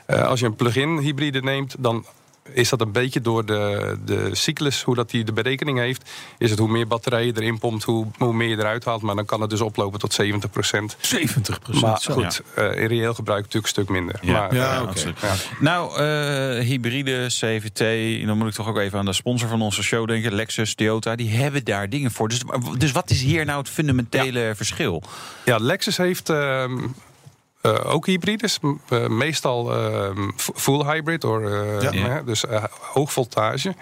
als 0.08 0.40
je 0.40 0.46
een 0.46 0.56
plug-in 0.56 0.98
hybride 0.98 1.42
neemt, 1.42 1.76
dan 1.80 2.06
is 2.44 2.70
dat 2.70 2.82
een 2.82 2.92
beetje 2.92 3.22
door 3.22 3.46
de, 3.46 3.98
de 4.06 4.30
cyclus, 4.32 4.84
hoe 4.84 4.96
dat 4.96 5.10
die 5.10 5.24
de 5.24 5.34
berekening 5.34 5.78
heeft. 5.78 6.10
Is 6.38 6.50
het 6.50 6.60
hoe 6.60 6.68
meer 6.68 6.88
batterijen 6.88 7.36
erin 7.36 7.60
pompt, 7.60 7.84
hoe, 7.84 8.08
hoe 8.18 8.34
meer 8.34 8.48
je 8.48 8.58
eruit 8.58 8.86
haalt. 8.86 9.02
Maar 9.02 9.16
dan 9.16 9.26
kan 9.26 9.42
het 9.42 9.50
dus 9.50 9.62
oplopen 9.62 10.00
tot 10.00 10.14
70 10.14 10.50
procent. 10.50 10.98
70 11.00 11.60
procent. 11.60 12.08
Maar 12.08 12.16
goed, 12.16 12.42
eh, 12.56 12.82
in 12.82 12.88
reëel 12.88 13.14
gebruik 13.14 13.44
natuurlijk 13.44 13.64
een 13.64 13.84
stuk 13.84 13.90
minder. 13.90 14.20
Ja. 14.22 14.32
Maar, 14.32 14.56
Ja, 14.56 14.86
eh, 14.96 15.04
ja. 15.22 15.34
Nou, 15.60 15.98
eh, 15.98 16.66
hybride, 16.66 17.26
CVT, 17.28 18.26
dan 18.26 18.38
moet 18.38 18.48
ik 18.48 18.54
toch 18.54 18.68
ook 18.68 18.78
even 18.78 19.00
aan 19.00 19.06
de 19.06 19.14
sponsor 19.14 19.50
van 19.50 19.62
onze 19.62 19.84
show 19.84 20.08
denken, 20.08 20.34
Lexus, 20.34 20.76
Toyota, 20.76 21.16
die 21.16 21.30
hebben 21.30 21.64
daar 21.64 21.90
dingen 21.90 22.12
voor. 22.12 22.30
Dus, 22.30 22.42
dus 22.78 22.92
wat 22.92 23.10
is 23.10 23.22
hier 23.22 23.46
nou 23.46 23.60
het 23.60 23.70
fundamentele 23.70 24.54
verschil? 24.56 25.04
Ja, 25.46 25.58
Lexus 25.58 25.98
heeft 25.98 26.30
eh, 27.62 27.94
ook 27.94 28.06
hybrides. 28.06 28.60
eh, 28.90 29.08
meestal 29.08 29.74
ehm, 29.76 30.30
full 30.36 30.86
hybrid, 30.86 31.24
or, 31.24 31.46
eh, 31.80 31.92
Ja. 31.92 32.22
dus 32.22 32.44
hoog 32.80 33.12
voltage. 33.14 33.76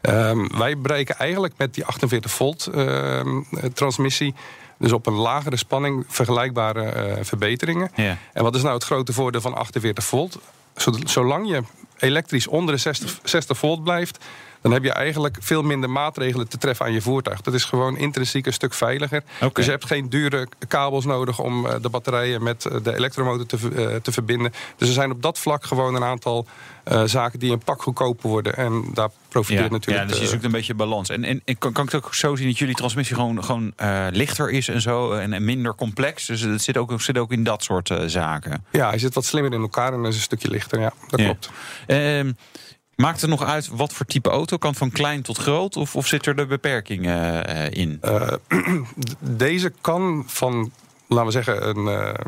Ehm, 0.00 0.46
wij 0.58 0.78
bereiken 0.78 1.16
eigenlijk 1.18 1.54
met 1.56 1.74
die 1.74 1.84
48 1.84 2.30
volt 2.30 2.66
ehm, 2.74 3.28
eh, 3.50 3.64
transmissie... 3.74 4.34
dus 4.78 4.92
op 4.92 5.06
een 5.06 5.14
lagere 5.14 5.56
spanning 5.56 6.04
vergelijkbare 6.08 7.16
verbeteringen. 7.22 7.90
Ja. 7.94 8.16
En 8.32 8.42
wat 8.42 8.54
is 8.54 8.62
nou 8.62 8.74
het 8.74 8.84
grote 8.84 9.12
voordeel 9.12 9.40
van 9.40 9.54
48 9.54 10.04
volt? 10.04 10.38
Zo- 10.76 10.92
Zolang 11.04 11.48
je 11.48 11.62
elektrisch 11.98 12.46
onder 12.46 12.74
de 12.74 12.80
60, 12.80 13.18
60 13.24 13.58
volt 13.58 13.84
blijft... 13.84 14.24
dan 14.66 14.74
heb 14.74 14.84
je 14.84 14.92
eigenlijk 14.92 15.36
veel 15.40 15.62
minder 15.62 15.90
maatregelen 15.90 16.48
te 16.48 16.58
treffen 16.58 16.86
aan 16.86 16.92
je 16.92 17.00
voertuig. 17.00 17.40
Dat 17.40 17.54
is 17.54 17.64
gewoon 17.64 17.96
intrinsiek 17.98 18.46
een 18.46 18.52
stuk 18.52 18.74
veiliger. 18.74 19.22
Oké. 19.40 19.52
Dus 19.54 19.64
je 19.64 19.70
hebt 19.70 19.84
geen 19.86 20.08
dure 20.08 20.48
kabels 20.68 21.04
nodig 21.04 21.38
om 21.38 21.66
eh, 21.66 21.74
de 21.80 21.88
batterijen 21.88 22.42
met 22.42 22.64
eh, 22.64 22.76
de 22.82 22.94
elektromotor 22.94 23.46
te, 23.46 23.56
eh, 23.76 23.94
te 23.96 24.12
verbinden. 24.12 24.52
Dus 24.76 24.88
er 24.88 24.94
zijn 24.94 25.10
op 25.10 25.22
dat 25.22 25.38
vlak 25.38 25.64
gewoon 25.64 25.94
een 25.94 26.04
aantal 26.04 26.46
eh, 26.84 27.02
zaken 27.04 27.38
die 27.38 27.52
een 27.52 27.58
pak 27.64 27.82
goedkoper 27.82 28.28
worden. 28.30 28.56
En 28.56 28.84
daar 28.94 29.08
profiteert 29.28 29.64
Ja, 29.66 29.70
natuurlijk... 29.70 30.06
ja, 30.06 30.12
dus 30.12 30.20
je 30.22 30.26
zoekt 30.28 30.44
een 30.44 30.50
beetje 30.50 30.74
balans. 30.74 31.08
En, 31.08 31.24
en, 31.24 31.42
en 31.44 31.58
kan, 31.58 31.72
kan 31.72 31.84
ik 31.84 31.92
het 31.92 32.04
ook 32.04 32.14
zo 32.14 32.36
zien 32.36 32.46
dat 32.46 32.58
jullie 32.58 32.74
transmissie 32.74 33.16
gewoon, 33.16 33.44
gewoon 33.44 33.72
eh, 33.76 34.06
lichter 34.10 34.50
is 34.50 34.68
en 34.68 34.80
zo 34.80 35.12
en, 35.12 35.32
en 35.32 35.44
minder 35.44 35.74
complex? 35.74 36.26
Dus 36.26 36.40
het 36.40 36.62
zit 36.62 36.76
ook, 36.76 37.00
zit 37.00 37.18
ook 37.18 37.32
in 37.32 37.44
dat 37.44 37.62
soort 37.62 37.90
zaken. 38.06 38.64
ja, 38.72 38.88
hij 38.88 38.98
zit 38.98 39.14
wat 39.14 39.24
slimmer 39.24 39.52
in 39.52 39.60
elkaar 39.60 39.92
en 39.92 40.04
is 40.04 40.14
een 40.14 40.20
stukje 40.20 40.48
lichter. 40.48 40.80
Ja, 40.80 40.92
dat 41.08 41.20
Ja. 41.20 41.24
klopt. 41.26 41.50
Ehm, 41.86 42.32
maakt 42.96 43.20
het 43.20 43.30
nog 43.30 43.44
uit 43.44 43.68
wat 43.68 43.92
voor 43.92 44.06
type 44.06 44.30
auto? 44.30 44.56
Kan 44.56 44.74
van 44.74 44.90
klein 44.90 45.22
tot 45.22 45.38
groot? 45.38 45.76
Of, 45.76 45.96
of 45.96 46.06
zit 46.06 46.26
er 46.26 46.36
de 46.36 46.46
beperking 46.46 47.06
eh, 47.06 47.70
in? 47.70 47.98
Eh, 48.00 48.32
deze 49.20 49.72
kan 49.80 50.24
van, 50.26 50.72
laten 51.06 51.26
we 51.26 51.32
zeggen, 51.32 51.68
een 51.68 51.88
eh, 51.88 52.24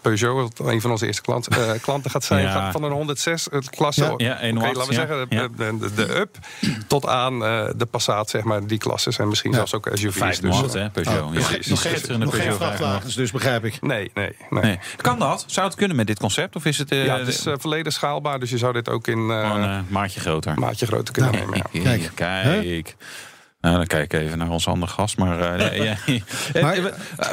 Peugeot, 0.00 0.58
wat 0.58 0.68
een 0.68 0.80
van 0.80 0.90
onze 0.90 1.06
eerste 1.06 1.22
klant, 1.22 1.48
eh, 1.48 1.70
klanten 1.82 2.10
gaat 2.10 2.24
zijn, 2.24 2.42
Ja. 2.42 2.72
van 2.72 2.82
een 2.82 2.92
106 2.92 3.46
het 3.50 3.70
klasse. 3.70 4.04
Ja. 4.04 4.14
Ja, 4.16 4.40
108, 4.40 4.76
laten 4.76 4.88
we 4.88 4.94
zeggen, 4.94 5.26
Ja. 5.28 5.48
de, 5.56 5.78
de, 5.78 5.94
de 5.94 6.16
up 6.16 6.38
tot 6.86 7.06
aan 7.06 7.44
eh, 7.44 7.64
de 7.76 7.86
Passat, 7.86 8.30
zeg 8.30 8.42
maar, 8.42 8.66
die 8.66 8.78
klasses. 8.78 9.18
En 9.18 9.28
misschien 9.28 9.52
zelfs 9.54 9.74
ook 9.74 9.88
SUV's. 9.92 10.16
508, 10.18 10.72
Dus, 10.72 10.82
hè, 10.82 10.90
Peugeot. 10.90 11.14
Oh, 11.22 11.34
ja. 11.34 11.38
nog 11.40 11.50
nog 11.50 11.50
geen, 11.50 11.62
nog 11.68 11.82
geen 11.82 11.92
Peugeot 12.00 12.30
508. 12.30 12.56
vrachtwagens, 12.56 13.14
dus 13.14 13.30
begrijp 13.30 13.64
ik. 13.64 13.82
Nee, 13.82 14.10
nee, 14.14 14.36
nee. 14.50 14.62
Nee. 14.62 14.78
Kan 14.96 15.18
dat? 15.18 15.44
Zou 15.46 15.66
het 15.66 15.76
kunnen 15.76 15.96
met 15.96 16.06
dit 16.06 16.18
concept? 16.18 16.56
Of 16.56 16.64
is 16.64 16.78
het, 16.78 16.90
eh, 16.92 17.04
Ja, 17.04 17.18
het 17.18 17.28
is 17.28 17.46
eh, 17.46 17.54
volledig 17.58 17.92
schaalbaar, 17.92 18.38
dus 18.40 18.50
je 18.50 18.58
zou 18.58 18.72
dit 18.72 18.88
ook 18.88 19.06
in 19.06 19.30
eh, 19.30 19.50
een 19.54 19.86
maatje 19.88 20.20
groter? 20.20 20.58
maatje 20.58 20.86
groter 20.86 21.14
kunnen 21.14 21.32
Nou, 21.32 21.44
nemen. 21.44 21.62
Ja. 21.72 21.82
Kijk. 21.82 22.10
Kijk. 22.14 22.96
Nou, 23.60 23.76
dan 23.76 23.86
kijk 23.86 24.12
ik 24.12 24.20
even 24.20 24.38
naar 24.38 24.48
onze 24.50 24.70
andere 24.70 24.92
gast. 24.92 25.16
Maar, 25.18 25.40
eh. 25.40 25.96
Maar- 26.62 26.74
Eh, 26.76 26.84
eh, 27.18 27.28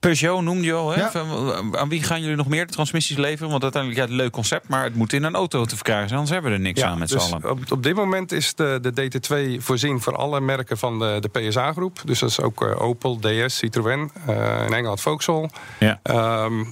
Peugeot 0.00 0.42
noemde 0.42 0.64
je 0.64 0.72
al. 0.72 0.90
Hè? 0.90 1.00
Ja. 1.00 1.10
Van, 1.10 1.76
Aan 1.76 1.88
wie 1.88 2.02
gaan 2.02 2.20
jullie 2.20 2.36
nog 2.36 2.48
meer 2.48 2.66
de 2.66 2.72
transmissies 2.72 3.16
leveren? 3.16 3.50
Want 3.50 3.62
uiteindelijk, 3.62 4.02
ja, 4.02 4.08
het 4.08 4.16
leuk 4.16 4.32
concept, 4.32 4.68
maar 4.68 4.84
het 4.84 4.94
moet 4.94 5.12
in 5.12 5.22
een 5.22 5.34
auto 5.34 5.64
te 5.64 5.74
verkrijgen 5.74 6.08
zijn. 6.08 6.20
Anders 6.20 6.34
hebben 6.34 6.50
we 6.50 6.56
er 6.56 6.62
niks 6.62 6.82
aan 6.82 6.98
met 6.98 7.08
dus 7.08 7.28
z'n 7.28 7.34
allen. 7.34 7.50
op, 7.50 7.72
op 7.72 7.82
dit 7.82 7.94
moment 7.94 8.32
is 8.32 8.54
de, 8.54 8.78
de 8.82 8.92
DT2 8.92 9.62
voorzien 9.62 10.00
voor 10.00 10.16
alle 10.16 10.40
merken 10.40 10.78
van 10.78 10.98
de, 10.98 11.18
de 11.20 11.28
PSA-groep. 11.28 12.00
Dus 12.04 12.18
dat 12.18 12.30
is 12.30 12.40
ook 12.40 12.62
eh, 12.62 12.80
Opel, 12.82 13.18
DS, 13.20 13.56
Citroën, 13.56 14.10
eh, 14.26 14.64
in 14.66 14.72
Engeland 14.72 15.00
Vauxhall. 15.00 15.50
Ja. 15.78 16.00
Ehm, 16.02 16.64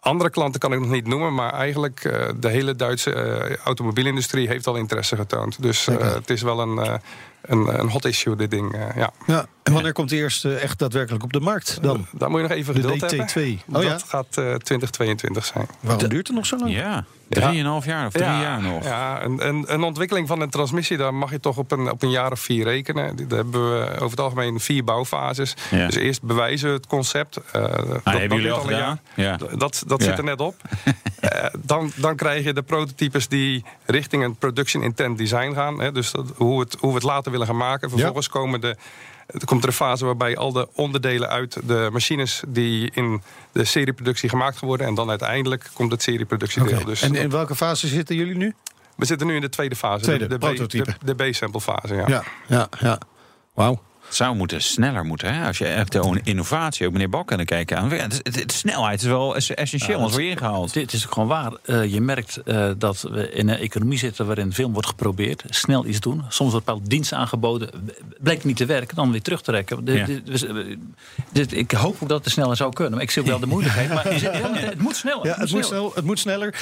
andere 0.00 0.30
klanten 0.30 0.60
kan 0.60 0.72
ik 0.72 0.80
nog 0.80 0.90
niet 0.90 1.06
noemen, 1.06 1.34
maar 1.34 1.52
eigenlijk 1.52 2.04
eh, 2.04 2.28
de 2.36 2.48
hele 2.48 2.76
Duitse 2.76 3.58
automobielindustrie 3.64 4.48
heeft 4.48 4.66
al 4.66 4.76
interesse 4.76 5.16
getoond. 5.16 5.62
Dus 5.62 5.86
het 5.86 6.30
is 6.30 6.42
wel 6.42 6.60
een, 6.60 7.00
een, 7.42 7.80
een 7.80 7.88
hot 7.88 8.04
issue, 8.04 8.36
dit 8.36 8.50
ding. 8.50 8.74
eh, 8.74 8.96
ja. 8.96 9.12
Ja. 9.26 9.46
En 9.62 9.72
wanneer 9.72 9.92
komt 9.92 10.08
die 10.08 10.18
eerste 10.18 10.54
echt 10.54 10.78
daadwerkelijk 10.78 11.24
op 11.24 11.32
de 11.32 11.40
markt 11.40 11.78
dan? 11.82 12.06
Daar 12.12 12.30
moet 12.30 12.40
je 12.40 12.46
nog 12.48 12.56
even 12.56 12.74
De 12.74 12.80
geduld 12.80 13.00
hebben. 13.00 13.28
DT2. 13.28 13.64
Oh 13.68 13.74
dat 13.74 13.82
ja? 13.82 13.98
gaat 14.06 14.26
eh 14.36 14.54
2022 14.54 15.44
zijn. 15.44 15.66
Waarom 15.80 16.08
duurt 16.08 16.26
het 16.26 16.36
nog 16.36 16.46
zo 16.46 16.56
lang? 16.56 16.72
Ja, 16.72 17.04
drieënhalf 17.40 17.84
jaar 17.84 18.06
of 18.06 18.12
drie 18.12 18.24
ja, 18.24 18.40
jaar 18.40 18.62
nog. 18.62 18.84
Ja, 18.84 19.22
een, 19.24 19.46
een, 19.48 19.64
een 19.72 19.82
ontwikkeling 19.82 20.28
van 20.28 20.40
een 20.40 20.50
transmissie, 20.50 20.96
daar 20.96 21.14
mag 21.14 21.30
je 21.30 21.40
toch 21.40 21.56
op 21.56 21.72
een, 21.72 21.90
op 21.90 22.02
een 22.02 22.10
jaar 22.10 22.32
of 22.32 22.40
vier 22.40 22.64
rekenen. 22.64 23.16
Daar 23.28 23.38
hebben 23.38 23.78
we 23.78 23.86
over 23.94 24.10
het 24.10 24.20
algemeen 24.20 24.60
vier 24.60 24.84
bouwfases. 24.84 25.54
Ja. 25.70 25.86
Dus 25.86 25.94
eerst 25.94 26.22
bewijzen 26.22 26.68
we 26.68 26.74
het 26.74 26.86
concept. 26.86 27.36
eh, 27.52 27.62
dat, 27.62 27.86
dat 27.86 28.00
hebben 28.04 28.36
jullie 28.36 28.52
al 28.52 28.60
een 28.60 28.66
gedaan? 28.66 29.00
jaar. 29.14 29.38
Ja. 29.40 29.56
Dat, 29.56 29.82
dat 29.86 30.00
Ja. 30.00 30.06
zit 30.08 30.18
er 30.18 30.24
net 30.24 30.40
op. 30.40 30.54
Eh, 31.22 31.44
dan, 31.58 31.92
dan 31.96 32.16
krijg 32.16 32.44
je 32.44 32.52
de 32.52 32.62
prototypes 32.62 33.28
die 33.28 33.64
richting 33.86 34.24
een 34.24 34.36
production 34.36 34.82
intent 34.82 35.18
design 35.18 35.52
gaan. 35.54 35.80
Hè, 35.80 35.92
dus 35.92 36.10
dat, 36.12 36.32
hoe, 36.36 36.60
het, 36.60 36.76
hoe 36.80 36.88
we 36.88 36.94
het 36.94 37.04
later 37.04 37.30
willen 37.30 37.46
gaan 37.46 37.56
maken. 37.56 37.90
Vervolgens 37.90 38.28
komen 38.28 38.60
de, 38.60 38.76
er 39.26 39.44
komt 39.44 39.62
er 39.62 39.68
een 39.68 39.74
fase 39.74 40.04
waarbij 40.04 40.36
al 40.36 40.52
de 40.52 40.68
onderdelen 40.74 41.28
uit 41.28 41.58
de 41.68 41.88
machines 41.92 42.42
die 42.48 42.90
in 42.94 43.22
de 43.52 43.64
serieproductie 43.64 44.28
gemaakt 44.28 44.60
worden. 44.60 44.86
En 44.86 44.94
dan 44.94 45.08
uiteindelijk 45.10 45.70
komt 45.74 45.90
het 45.92 46.02
serieproductiedeel. 46.02 46.76
Oké. 46.76 46.84
Dus 46.84 47.02
En 47.02 47.14
in 47.14 47.30
welke 47.30 47.54
fase 47.54 47.86
zitten 47.88 48.16
jullie 48.16 48.36
nu? 48.36 48.54
we 48.96 49.04
zitten 49.04 49.26
nu 49.26 49.34
in 49.34 49.40
de 49.40 49.48
tweede 49.48 49.76
fase. 49.76 50.02
Tweede, 50.04 50.26
de, 50.26 50.30
de, 50.30 50.36
B- 50.36 50.40
prototype. 50.40 50.96
de, 51.04 51.14
de 51.14 51.30
B-sample 51.30 51.60
fase, 51.60 51.94
ja. 51.94 52.08
Ja, 52.08 52.22
ja, 52.48 52.68
ja. 52.80 52.98
Wauw. 53.54 53.82
Het 54.12 54.20
zou 54.20 54.36
moeten 54.36 54.62
sneller 54.62 55.04
moeten. 55.04 55.34
Hè? 55.34 55.46
Als 55.46 55.58
je 55.58 55.64
echt 55.66 55.92
de 55.92 56.20
innovatie, 56.24 56.86
ook 56.86 56.92
meneer 56.92 57.08
Balken 57.08 57.44
kijken 57.44 57.78
aan. 57.78 57.90
Het- 57.90 58.52
snelheid 58.52 59.00
is 59.02 59.06
wel 59.06 59.36
es- 59.36 59.54
essentieel, 59.54 59.96
anders 59.96 60.12
word 60.12 60.24
je 60.24 60.30
ingehaald. 60.30 60.72
Dit 60.72 60.92
is 60.92 61.04
gewoon 61.04 61.28
waar. 61.28 61.52
Eh, 61.64 61.92
je 61.92 62.00
merkt 62.00 62.36
eh, 62.36 62.70
dat 62.78 63.00
we 63.10 63.30
in 63.32 63.48
een 63.48 63.56
economie 63.58 63.98
zitten 63.98 64.26
waarin 64.26 64.52
veel 64.52 64.70
wordt 64.70 64.88
geprobeerd. 64.88 65.42
Snel 65.48 65.86
iets 65.86 66.00
doen. 66.00 66.22
Soms 66.28 66.50
wordt 66.50 66.66
bepaalde 66.66 66.88
diensten 66.88 67.16
aangeboden. 67.18 67.70
Blijkt 68.20 68.44
niet 68.44 68.56
te 68.56 68.66
werken, 68.66 68.96
dan 68.96 69.10
weer 69.12 69.22
terugtrekken. 69.22 69.84
De- 69.84 69.92
Ja. 69.92 70.06
de- 70.06 70.22
dus, 70.22 70.44
eh, 70.46 70.54
dit- 71.32 71.52
ik 71.56 71.70
hoop 71.70 71.96
ook 72.02 72.08
dat 72.08 72.24
het 72.24 72.32
sneller 72.32 72.56
zou 72.56 72.72
kunnen. 72.72 72.92
Maar 72.94 73.02
ik 73.02 73.10
zie 73.10 73.22
ook 73.22 73.28
wel 73.28 73.38
de 73.40 73.46
moeilijkheid. 73.46 73.88
Maar 73.88 74.04
het 74.04 74.78
moet 74.78 74.96
sneller. 74.96 75.26
Ja, 75.26 75.36
het 75.38 75.50
moet, 75.52 75.64
snel, 75.64 75.92
het 75.94 76.04
moet 76.04 76.18
sneller. 76.18 76.54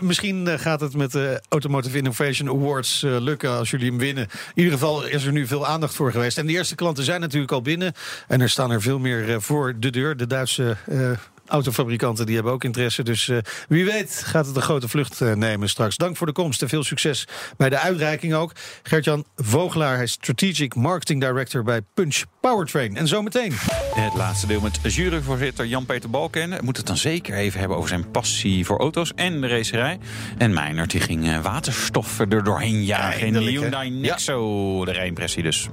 Misschien 0.00 0.48
eh, 0.48 0.58
gaat 0.58 0.80
het 0.80 0.94
met 0.96 1.12
de 1.12 1.42
Automotive 1.48 1.96
Innovation 1.96 2.48
Awards 2.48 3.00
lukken 3.00 3.50
als 3.58 3.70
jullie 3.70 3.88
hem 3.88 3.98
winnen. 3.98 4.24
In 4.24 4.62
ieder 4.62 4.72
geval 4.72 5.04
is 5.06 5.24
er 5.24 5.32
nu 5.32 5.46
veel 5.46 5.66
aandacht 5.66 5.94
voor 5.94 6.12
geweest. 6.12 6.38
En 6.38 6.46
de 6.46 6.52
eerste 6.52 6.74
klanten 6.98 7.04
zijn 7.04 7.20
natuurlijk 7.20 7.52
al 7.52 7.62
binnen. 7.62 7.92
En 8.28 8.40
er 8.40 8.50
staan 8.50 8.70
er 8.70 8.82
veel 8.82 8.98
meer 8.98 9.30
eh, 9.30 9.36
voor 9.38 9.74
de 9.78 9.90
deur. 9.90 10.16
De 10.16 10.26
Duitse 10.26 10.76
eh, 10.86 11.10
autofabrikanten 11.46 12.26
die 12.26 12.34
hebben 12.34 12.52
ook 12.52 12.64
interesse. 12.64 13.02
Dus 13.02 13.28
eh, 13.28 13.38
wie 13.68 13.84
weet 13.84 14.22
gaat 14.24 14.46
het 14.46 14.56
een 14.56 14.62
grote 14.62 14.88
vlucht 14.88 15.20
nemen 15.20 15.68
straks. 15.68 15.96
Dank 15.96 16.16
voor 16.16 16.26
de 16.26 16.32
komst 16.32 16.62
en 16.62 16.68
veel 16.68 16.84
succes 16.84 17.26
bij 17.56 17.68
de 17.68 17.78
uitreiking 17.78 18.34
ook. 18.34 18.52
Gertjan 18.82 19.24
Vogelaar, 19.36 19.94
hij 19.94 20.02
is 20.02 20.12
Strategic 20.12 20.74
Marketing 20.74 21.20
Director 21.20 21.62
bij 21.62 21.80
Punch 21.94 22.22
Powertrain. 22.40 22.96
En 22.96 23.08
zometeen. 23.08 23.52
Het 23.94 24.14
laatste 24.14 24.46
deel 24.46 24.60
met 24.60 24.94
juryvoorzitter 24.94 25.66
Jan-Peter 25.66 26.10
Balken. 26.10 26.48
We 26.50 26.54
moeten 26.62 26.76
het 26.76 26.86
dan 26.86 26.96
zeker 26.96 27.34
even 27.34 27.58
hebben 27.58 27.76
over 27.76 27.88
zijn 27.88 28.10
passie 28.10 28.66
voor 28.66 28.78
auto's 28.78 29.12
en 29.14 29.40
de 29.40 29.46
racerij. 29.46 29.98
En 30.38 30.52
Meinert 30.52 30.90
die 30.90 31.00
ging 31.00 31.40
waterstof 31.40 32.18
er 32.18 32.44
doorheen 32.44 32.84
jagen 32.84 33.26
in 33.26 33.32
de? 33.32 33.40
Hyundai 33.40 33.90
Nexo. 33.90 34.84
De 34.84 34.92
rijimpressie 34.92 35.42
dus. 35.42 35.68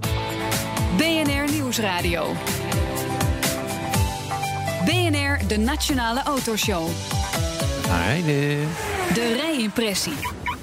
BNR 0.97 1.51
Nieuwsradio. 1.51 2.33
BNR, 4.85 5.47
de 5.47 5.57
Nationale 5.57 6.23
Autoshow. 6.23 6.87
Rijden. 7.87 8.67
De 9.13 9.35
rijimpressie. 9.41 10.13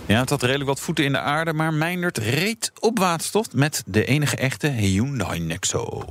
Ja, 0.07 0.20
het 0.20 0.30
had 0.30 0.43
redelijk 0.43 0.68
wat 0.68 0.80
voeten 0.80 1.05
in 1.05 1.12
de 1.12 1.18
aarde, 1.18 1.53
maar 1.53 1.74
Meindert 1.74 2.18
reed 2.18 2.72
op 2.80 2.99
waterstof 2.99 3.53
met 3.55 3.83
de 3.87 4.05
enige 4.05 4.37
echte 4.37 4.66
Hyundai 4.66 5.41
Nexo. 5.41 6.05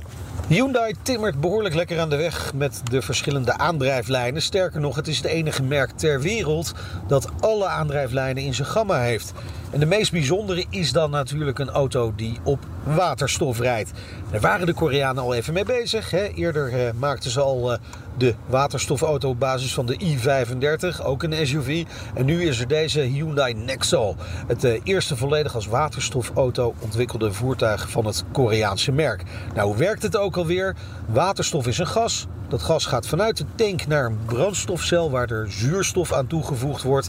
Hyundai 0.48 0.94
timmert 1.02 1.40
behoorlijk 1.40 1.74
lekker 1.74 2.00
aan 2.00 2.10
de 2.10 2.16
weg 2.16 2.54
met 2.54 2.80
de 2.84 3.02
verschillende 3.02 3.58
aandrijflijnen. 3.58 4.42
Sterker 4.42 4.80
nog, 4.80 4.96
het 4.96 5.08
is 5.08 5.16
het 5.16 5.26
enige 5.26 5.62
merk 5.62 5.90
ter 5.90 6.20
wereld 6.20 6.72
dat 7.06 7.30
alle 7.40 7.66
aandrijflijnen 7.66 8.42
in 8.42 8.54
zijn 8.54 8.68
gamma 8.68 9.00
heeft. 9.00 9.32
En 9.70 9.80
de 9.80 9.86
meest 9.86 10.12
bijzondere 10.12 10.64
is 10.70 10.92
dan 10.92 11.10
natuurlijk 11.10 11.58
een 11.58 11.70
auto 11.70 12.12
die 12.16 12.38
op 12.44 12.66
waterstof 12.84 13.58
rijdt. 13.58 13.90
Daar 14.30 14.40
waren 14.40 14.66
de 14.66 14.74
Koreanen 14.74 15.22
al 15.22 15.34
even 15.34 15.52
mee 15.52 15.64
bezig. 15.64 16.10
Hè. 16.10 16.24
Eerder 16.24 16.86
eh, 16.86 16.92
maakten 16.92 17.30
ze 17.30 17.40
al 17.40 17.72
eh, 17.72 17.78
de 18.16 18.34
waterstofauto 18.46 19.28
op 19.28 19.38
basis 19.38 19.74
van 19.74 19.86
de 19.86 20.00
i35, 20.00 21.04
ook 21.04 21.22
een 21.22 21.46
SUV. 21.46 21.84
En 22.14 22.24
nu 22.24 22.42
is 22.42 22.60
er 22.60 22.68
deze 22.68 23.00
Hyundai 23.00 23.54
Nexo. 23.54 24.16
Het 24.46 24.64
eh, 24.64 24.80
eerste 24.82 25.16
volledig 25.16 25.54
als 25.54 25.66
waterstofauto 25.66 26.74
ontwikkelde 26.78 27.32
voertuig 27.32 27.90
van 27.90 28.06
het 28.06 28.24
Koreaanse 28.32 28.92
merk. 28.92 29.22
Nou, 29.54 29.66
hoe 29.68 29.76
werkt 29.76 30.02
het 30.02 30.16
ook 30.16 30.36
alweer? 30.36 30.76
Waterstof 31.06 31.66
is 31.66 31.78
een 31.78 31.86
gas. 31.86 32.26
Dat 32.48 32.62
gas 32.62 32.86
gaat 32.86 33.06
vanuit 33.06 33.36
de 33.36 33.44
tank 33.54 33.86
naar 33.86 34.04
een 34.04 34.18
brandstofcel 34.26 35.10
waar 35.10 35.30
er 35.30 35.50
zuurstof 35.50 36.12
aan 36.12 36.26
toegevoegd 36.26 36.82
wordt. 36.82 37.08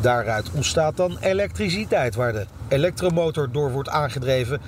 Daaruit 0.00 0.50
ontstaat 0.52 0.96
dan 0.96 1.18
elektriciteit 1.20 2.14
waar 2.14 2.32
de 2.32 2.46
elektromotor 2.68 3.48
door 3.52 3.72
wordt 3.72 3.88
aangedreven. 3.88 4.60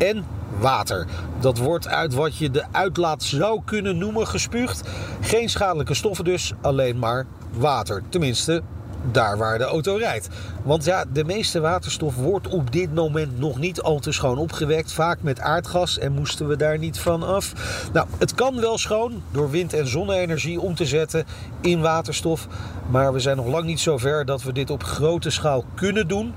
En 0.00 0.24
water. 0.58 1.06
Dat 1.40 1.58
wordt 1.58 1.88
uit 1.88 2.14
wat 2.14 2.36
je 2.36 2.50
de 2.50 2.64
uitlaat 2.72 3.22
zou 3.22 3.60
kunnen 3.64 3.98
noemen 3.98 4.26
gespuugd. 4.26 4.88
Geen 5.20 5.48
schadelijke 5.48 5.94
stoffen 5.94 6.24
dus, 6.24 6.52
alleen 6.60 6.98
maar 6.98 7.26
water. 7.52 8.02
Tenminste, 8.08 8.62
daar 9.10 9.38
waar 9.38 9.58
de 9.58 9.64
auto 9.64 9.96
rijdt. 9.96 10.28
Want 10.62 10.84
ja, 10.84 11.04
de 11.12 11.24
meeste 11.24 11.60
waterstof 11.60 12.16
wordt 12.16 12.48
op 12.48 12.72
dit 12.72 12.94
moment 12.94 13.38
nog 13.38 13.58
niet 13.58 13.80
al 13.80 13.98
te 13.98 14.12
schoon 14.12 14.38
opgewekt. 14.38 14.92
Vaak 14.92 15.22
met 15.22 15.40
aardgas 15.40 15.98
en 15.98 16.12
moesten 16.12 16.48
we 16.48 16.56
daar 16.56 16.78
niet 16.78 16.98
van 16.98 17.22
af. 17.22 17.52
Nou, 17.92 18.06
het 18.18 18.34
kan 18.34 18.60
wel 18.60 18.78
schoon 18.78 19.22
door 19.30 19.50
wind- 19.50 19.74
en 19.74 19.86
zonne-energie 19.86 20.60
om 20.60 20.74
te 20.74 20.86
zetten 20.86 21.24
in 21.60 21.80
waterstof. 21.80 22.46
Maar 22.90 23.12
we 23.12 23.20
zijn 23.20 23.36
nog 23.36 23.46
lang 23.46 23.64
niet 23.64 23.80
zo 23.80 23.98
ver 23.98 24.24
dat 24.24 24.42
we 24.42 24.52
dit 24.52 24.70
op 24.70 24.82
grote 24.82 25.30
schaal 25.30 25.64
kunnen 25.74 26.08
doen. 26.08 26.34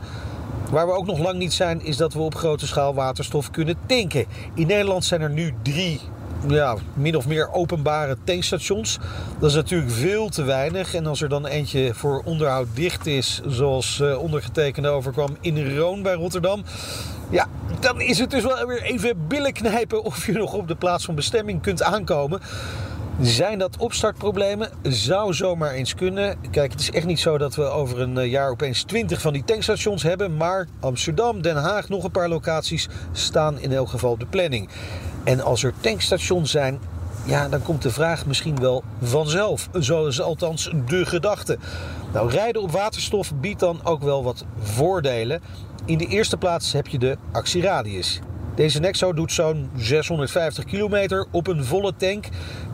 Waar 0.74 0.88
we 0.88 0.93
ook 0.93 1.05
nog 1.05 1.19
lang 1.19 1.38
niet 1.38 1.53
zijn, 1.53 1.82
is 1.86 1.97
dat 1.97 2.13
we 2.13 2.19
op 2.19 2.36
grote 2.36 2.67
schaal 2.67 2.93
waterstof 2.93 3.51
kunnen 3.51 3.76
tanken. 3.86 4.26
In 4.55 4.67
Nederland 4.67 5.05
zijn 5.05 5.21
er 5.21 5.30
nu 5.30 5.53
drie 5.61 5.99
ja, 6.47 6.76
min 6.93 7.17
of 7.17 7.28
meer 7.28 7.51
openbare 7.51 8.17
tankstations. 8.24 8.99
Dat 9.39 9.49
is 9.49 9.55
natuurlijk 9.55 9.91
veel 9.91 10.30
te 10.30 10.43
weinig. 10.43 10.93
En 10.93 11.05
als 11.05 11.21
er 11.21 11.30
dan 11.30 11.45
eentje 11.45 11.93
voor 11.93 12.21
onderhoud 12.26 12.67
dicht 12.74 13.05
is, 13.05 13.41
zoals 13.47 13.99
uh, 13.99 14.17
ondergetekende 14.17 14.89
overkwam 14.89 15.38
in 15.41 15.76
Roon 15.76 16.01
bij 16.01 16.13
Rotterdam. 16.13 16.63
Ja, 17.30 17.47
dan 17.80 18.01
is 18.01 18.19
het 18.19 18.30
dus 18.30 18.43
wel 18.43 18.67
weer 18.67 18.82
even 18.82 19.28
billen 19.28 19.53
knijpen 19.53 20.03
of 20.03 20.26
je 20.26 20.32
nog 20.32 20.53
op 20.53 20.67
de 20.67 20.76
plaats 20.76 21.05
van 21.05 21.15
bestemming 21.15 21.61
kunt 21.61 21.84
aankomen. 21.84 22.39
Zijn 23.22 23.59
dat 23.59 23.78
opstartproblemen? 23.78 24.70
Zou 24.82 25.34
zomaar 25.34 25.72
eens 25.72 25.95
kunnen. 25.95 26.38
Kijk, 26.51 26.72
het 26.72 26.80
is 26.80 26.91
echt 26.91 27.05
niet 27.05 27.20
zo 27.20 27.38
dat 27.38 27.55
we 27.55 27.64
over 27.64 27.99
een 27.99 28.18
eh, 28.18 28.32
jaar 28.32 28.49
opeens 28.49 28.84
20 28.84 29.22
van 29.22 29.34
die 29.34 29.43
tankstations 29.43 30.03
hebben. 30.03 30.38
Maar 30.38 30.68
Amsterdam, 30.80 31.41
Den 31.41 31.55
Haag, 31.55 31.89
nog 31.89 32.03
een 32.03 32.11
paar 32.11 32.30
locaties 32.30 32.89
staan 33.11 33.59
in 33.59 33.72
elk 33.72 33.89
geval 33.89 34.11
op 34.11 34.20
de 34.20 34.26
planning. 34.26 34.70
En 35.24 35.41
als 35.41 35.64
er 35.64 35.74
tankstations 35.80 36.51
zijn, 36.51 36.80
ja, 37.26 37.49
dan 37.49 37.61
komt 37.61 37.82
de 37.82 37.91
vraag 37.91 38.26
misschien 38.26 38.59
wel 38.59 38.84
vanzelf. 39.01 39.70
Zo 39.80 40.05
is 40.05 40.22
althans 40.22 40.72
de 40.88 41.05
gedachte. 41.05 41.57
Nou, 42.14 42.30
rijden 42.30 42.61
op 42.61 42.72
waterstof 42.72 43.34
biedt 43.36 43.59
dan 43.59 43.80
ook 43.84 44.03
wel 44.03 44.24
wat 44.24 44.45
voordelen. 44.59 45.41
In 45.86 45.97
de 45.97 46.07
eerste 46.07 46.38
plaats 46.38 46.72
heb 46.72 46.88
je 46.88 46.97
de 46.97 47.18
actieradius. 47.32 48.22
Deze 48.55 48.80
Nexo 48.80 49.14
doet 49.14 49.32
zo'n 49.32 49.70
650 49.76 50.66
kilometer 50.66 51.26
op 51.32 51.47
een 51.47 51.66
volle 51.66 51.93
tank. 51.97 52.26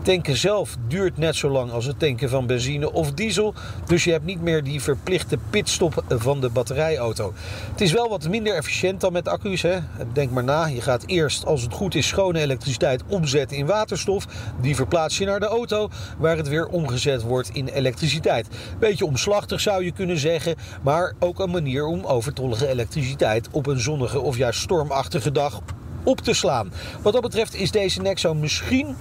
Tanken 0.02 0.38
zelf 0.38 0.76
duurt 0.88 1.18
net 1.18 1.36
zo 1.36 1.50
lang 1.50 1.72
als 1.72 1.86
het 1.86 2.00
tanken 2.00 2.30
van 2.30 2.46
benzine 2.46 2.92
of 2.94 3.12
diesel. 3.12 3.54
Dus 3.86 4.04
je 4.04 4.12
hebt 4.12 4.26
niet 4.26 4.42
meer 4.42 4.64
die 4.64 4.82
verplichte 4.82 5.38
pitstop 5.50 6.04
van 6.08 6.42
de 6.42 6.50
batterijauto. 6.50 7.34
Het 7.72 7.82
is 7.82 7.92
wel 7.92 8.10
wat 8.10 8.30
minder 8.30 8.56
efficiënt 8.56 9.02
dan 9.02 9.14
met 9.14 9.28
accu's. 9.28 9.62
Hè? 9.62 9.80
Denk 10.14 10.32
maar 10.32 10.44
na. 10.44 10.66
Je 10.66 10.82
gaat 10.82 11.04
eerst, 11.06 11.46
als 11.46 11.62
het 11.62 11.74
goed 11.74 11.96
is, 11.96 12.08
schone 12.08 12.40
elektriciteit 12.40 13.04
omzetten 13.08 13.58
in 13.58 13.66
waterstof. 13.66 14.26
Die 14.62 14.76
verplaats 14.76 15.18
je 15.18 15.26
naar 15.26 15.40
de 15.40 15.46
auto, 15.46 15.90
waar 16.18 16.38
het 16.38 16.48
weer 16.48 16.68
omgezet 16.68 17.22
wordt 17.22 17.50
in 17.50 17.68
elektriciteit. 17.68 18.48
Beetje 18.80 19.06
omslachtig 19.06 19.60
zou 19.60 19.84
je 19.84 19.92
kunnen 19.92 20.18
zeggen. 20.18 20.56
Maar 20.82 21.14
ook 21.20 21.40
een 21.40 21.52
manier 21.52 21.86
om 21.86 22.06
overtollige 22.06 22.68
elektriciteit 22.68 23.48
op 23.52 23.68
een 23.68 23.80
zonnige 23.80 24.20
of 24.20 24.38
juist 24.38 24.60
stormachtige 24.60 25.32
dag 25.32 25.62
op 26.04 26.20
te 26.20 26.34
slaan. 26.34 26.72
Wat 27.02 27.14
dat 27.14 27.22
betreft 27.22 27.56
is 27.56 27.72
deze 27.72 28.02
Nexo 28.02 28.34
misschien 28.34 28.96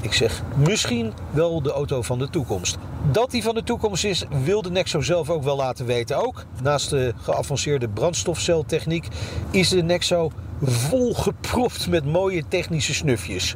ik 0.00 0.12
zeg 0.12 0.42
misschien 0.56 1.12
wel 1.30 1.62
de 1.62 1.72
auto 1.72 2.02
van 2.02 2.18
de 2.18 2.30
toekomst. 2.30 2.76
Dat 3.12 3.30
die 3.30 3.42
van 3.42 3.54
de 3.54 3.62
toekomst 3.62 4.04
is, 4.04 4.24
wil 4.44 4.62
de 4.62 4.70
Nexo 4.70 5.00
zelf 5.00 5.30
ook 5.30 5.42
wel 5.42 5.56
laten 5.56 5.86
weten. 5.86 6.26
Ook 6.26 6.44
naast 6.62 6.90
de 6.90 7.14
geavanceerde 7.16 7.88
brandstofceltechniek 7.88 9.08
is 9.50 9.68
de 9.68 9.82
Nexo 9.82 10.30
volgepropt 10.62 11.88
met 11.88 12.04
mooie 12.04 12.44
technische 12.48 12.94
snufjes. 12.94 13.54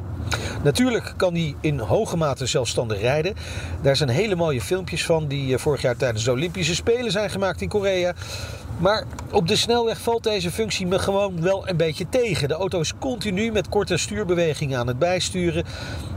Natuurlijk 0.63 1.13
kan 1.17 1.33
hij 1.33 1.55
in 1.61 1.79
hoge 1.79 2.17
mate 2.17 2.45
zelfstandig 2.45 3.01
rijden. 3.01 3.35
Daar 3.81 3.95
zijn 3.95 4.09
hele 4.09 4.35
mooie 4.35 4.61
filmpjes 4.61 5.05
van 5.05 5.27
die 5.27 5.53
eh, 5.53 5.59
vorig 5.59 5.81
jaar 5.81 5.97
tijdens 5.97 6.23
de 6.23 6.31
Olympische 6.31 6.75
Spelen 6.75 7.11
zijn 7.11 7.29
gemaakt 7.29 7.61
in 7.61 7.69
Korea. 7.69 8.13
Maar 8.77 9.03
op 9.31 9.47
de 9.47 9.55
snelweg 9.55 10.01
valt 10.01 10.23
deze 10.23 10.51
functie 10.51 10.87
me 10.87 10.99
gewoon 10.99 11.41
wel 11.41 11.67
een 11.69 11.77
beetje 11.77 12.09
tegen. 12.09 12.47
De 12.47 12.53
auto 12.53 12.79
is 12.79 12.93
continu 12.99 13.51
met 13.51 13.69
korte 13.69 13.97
stuurbewegingen 13.97 14.79
aan 14.79 14.87
het 14.87 14.99
bijsturen. 14.99 15.65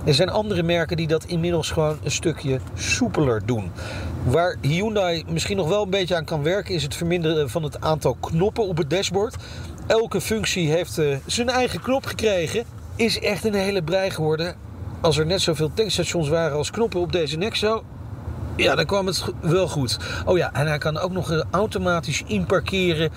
Er 0.04 0.14
zijn 0.14 0.28
andere 0.28 0.62
merken 0.62 0.96
die 0.96 1.07
dat 1.07 1.24
inmiddels 1.24 1.70
gewoon 1.70 1.98
een 2.02 2.11
stukje 2.11 2.61
soepeler 2.74 3.46
doen. 3.46 3.70
Waar 4.24 4.57
Hyundai 4.61 5.24
misschien 5.28 5.57
nog 5.57 5.68
wel 5.68 5.82
een 5.82 5.90
beetje 5.90 6.16
aan 6.16 6.24
kan 6.24 6.42
werken, 6.42 6.74
is 6.74 6.82
het 6.82 6.94
verminderen 6.94 7.50
van 7.50 7.62
het 7.62 7.80
aantal 7.80 8.16
knoppen 8.20 8.66
op 8.66 8.76
het 8.76 8.90
dashboard. 8.90 9.36
Elke 9.86 10.20
functie 10.20 10.70
heeft 10.70 10.98
uh, 10.98 11.16
zijn 11.26 11.48
eigen 11.48 11.80
knop 11.80 12.07
gekregen. 12.07 12.64
Is 12.96 13.20
echt 13.20 13.44
een 13.44 13.54
hele 13.54 13.82
brei 13.82 14.11
geworden. 14.11 14.57
Als 15.00 15.16
er 15.16 15.26
net 15.26 15.40
zoveel 15.40 15.70
tankstations 15.74 16.28
waren 16.28 16.57
als 16.57 16.70
knoppen 16.70 17.00
op 17.00 17.12
deze 17.12 17.36
Nexo, 17.36 17.84
ja, 18.57 18.74
dan 18.74 18.86
kwam 18.86 19.07
het 19.07 19.24
wel 19.40 19.68
goed. 19.68 19.96
Oh 20.24 20.36
ja, 20.36 20.52
en 20.52 20.66
hij 20.66 20.78
kan 20.78 20.98
ook 20.98 21.12
nog 21.12 21.44
automatisch 21.50 22.22
inparkeren 22.26 23.11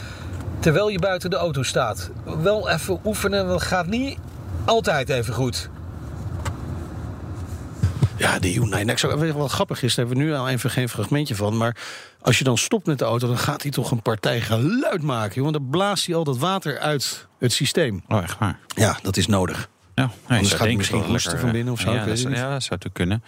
terwijl 0.59 0.89
je 0.89 0.99
buiten 0.99 1.29
de 1.29 1.35
auto 1.35 1.63
staat. 1.63 2.09
Wel 2.41 2.69
even 2.69 2.99
oefenen, 3.05 3.47
want 3.47 3.59
het 3.59 3.69
gaat 3.69 3.87
niet 3.87 4.17
altijd 4.65 5.09
even 5.09 5.33
goed. 5.33 5.69
Ja, 8.17 8.39
die 8.39 8.51
Hyundai 8.51 8.83
Nexo. 8.83 9.33
Wat 9.33 9.51
grappig 9.51 9.83
is, 9.83 9.95
daar 9.95 10.05
hebben 10.05 10.23
we 10.23 10.31
nu 10.31 10.37
al 10.37 10.49
even 10.49 10.69
geen 10.69 10.89
fragmentje 10.89 11.35
van. 11.35 11.57
Maar 11.57 11.75
als 12.21 12.37
je 12.37 12.43
dan 12.43 12.57
stopt 12.57 12.85
met 12.85 12.99
de 12.99 13.05
auto, 13.05 13.27
dan 13.27 13.37
gaat 13.37 13.61
hij 13.61 13.71
toch 13.71 13.91
een 13.91 14.01
partij 14.01 14.41
geluid 14.41 15.01
maken. 15.01 15.41
Want 15.41 15.53
dan 15.53 15.69
blaast 15.69 16.05
hij 16.05 16.15
al 16.15 16.23
dat 16.23 16.37
water 16.37 16.79
uit 16.79 17.27
het 17.37 17.53
systeem. 17.53 18.03
Oh, 18.07 18.23
echt 18.23 18.37
waar? 18.37 18.59
Ja, 18.67 18.97
dat 19.01 19.17
is 19.17 19.27
nodig. 19.27 19.69
Ja, 19.95 20.11
Anders 20.27 20.51
gaat 20.53 20.59
hij 20.59 20.75
misschien 20.75 21.03
hoesten 21.03 21.39
van 21.39 21.51
binnen 21.51 21.73
of 21.73 21.79
zo. 21.79 21.93
Ja, 21.93 22.05
dat, 22.05 22.21
ja, 22.21 22.51
dat 22.51 22.63
zou 22.63 22.79
te 22.79 22.89
kunnen. 22.89 23.23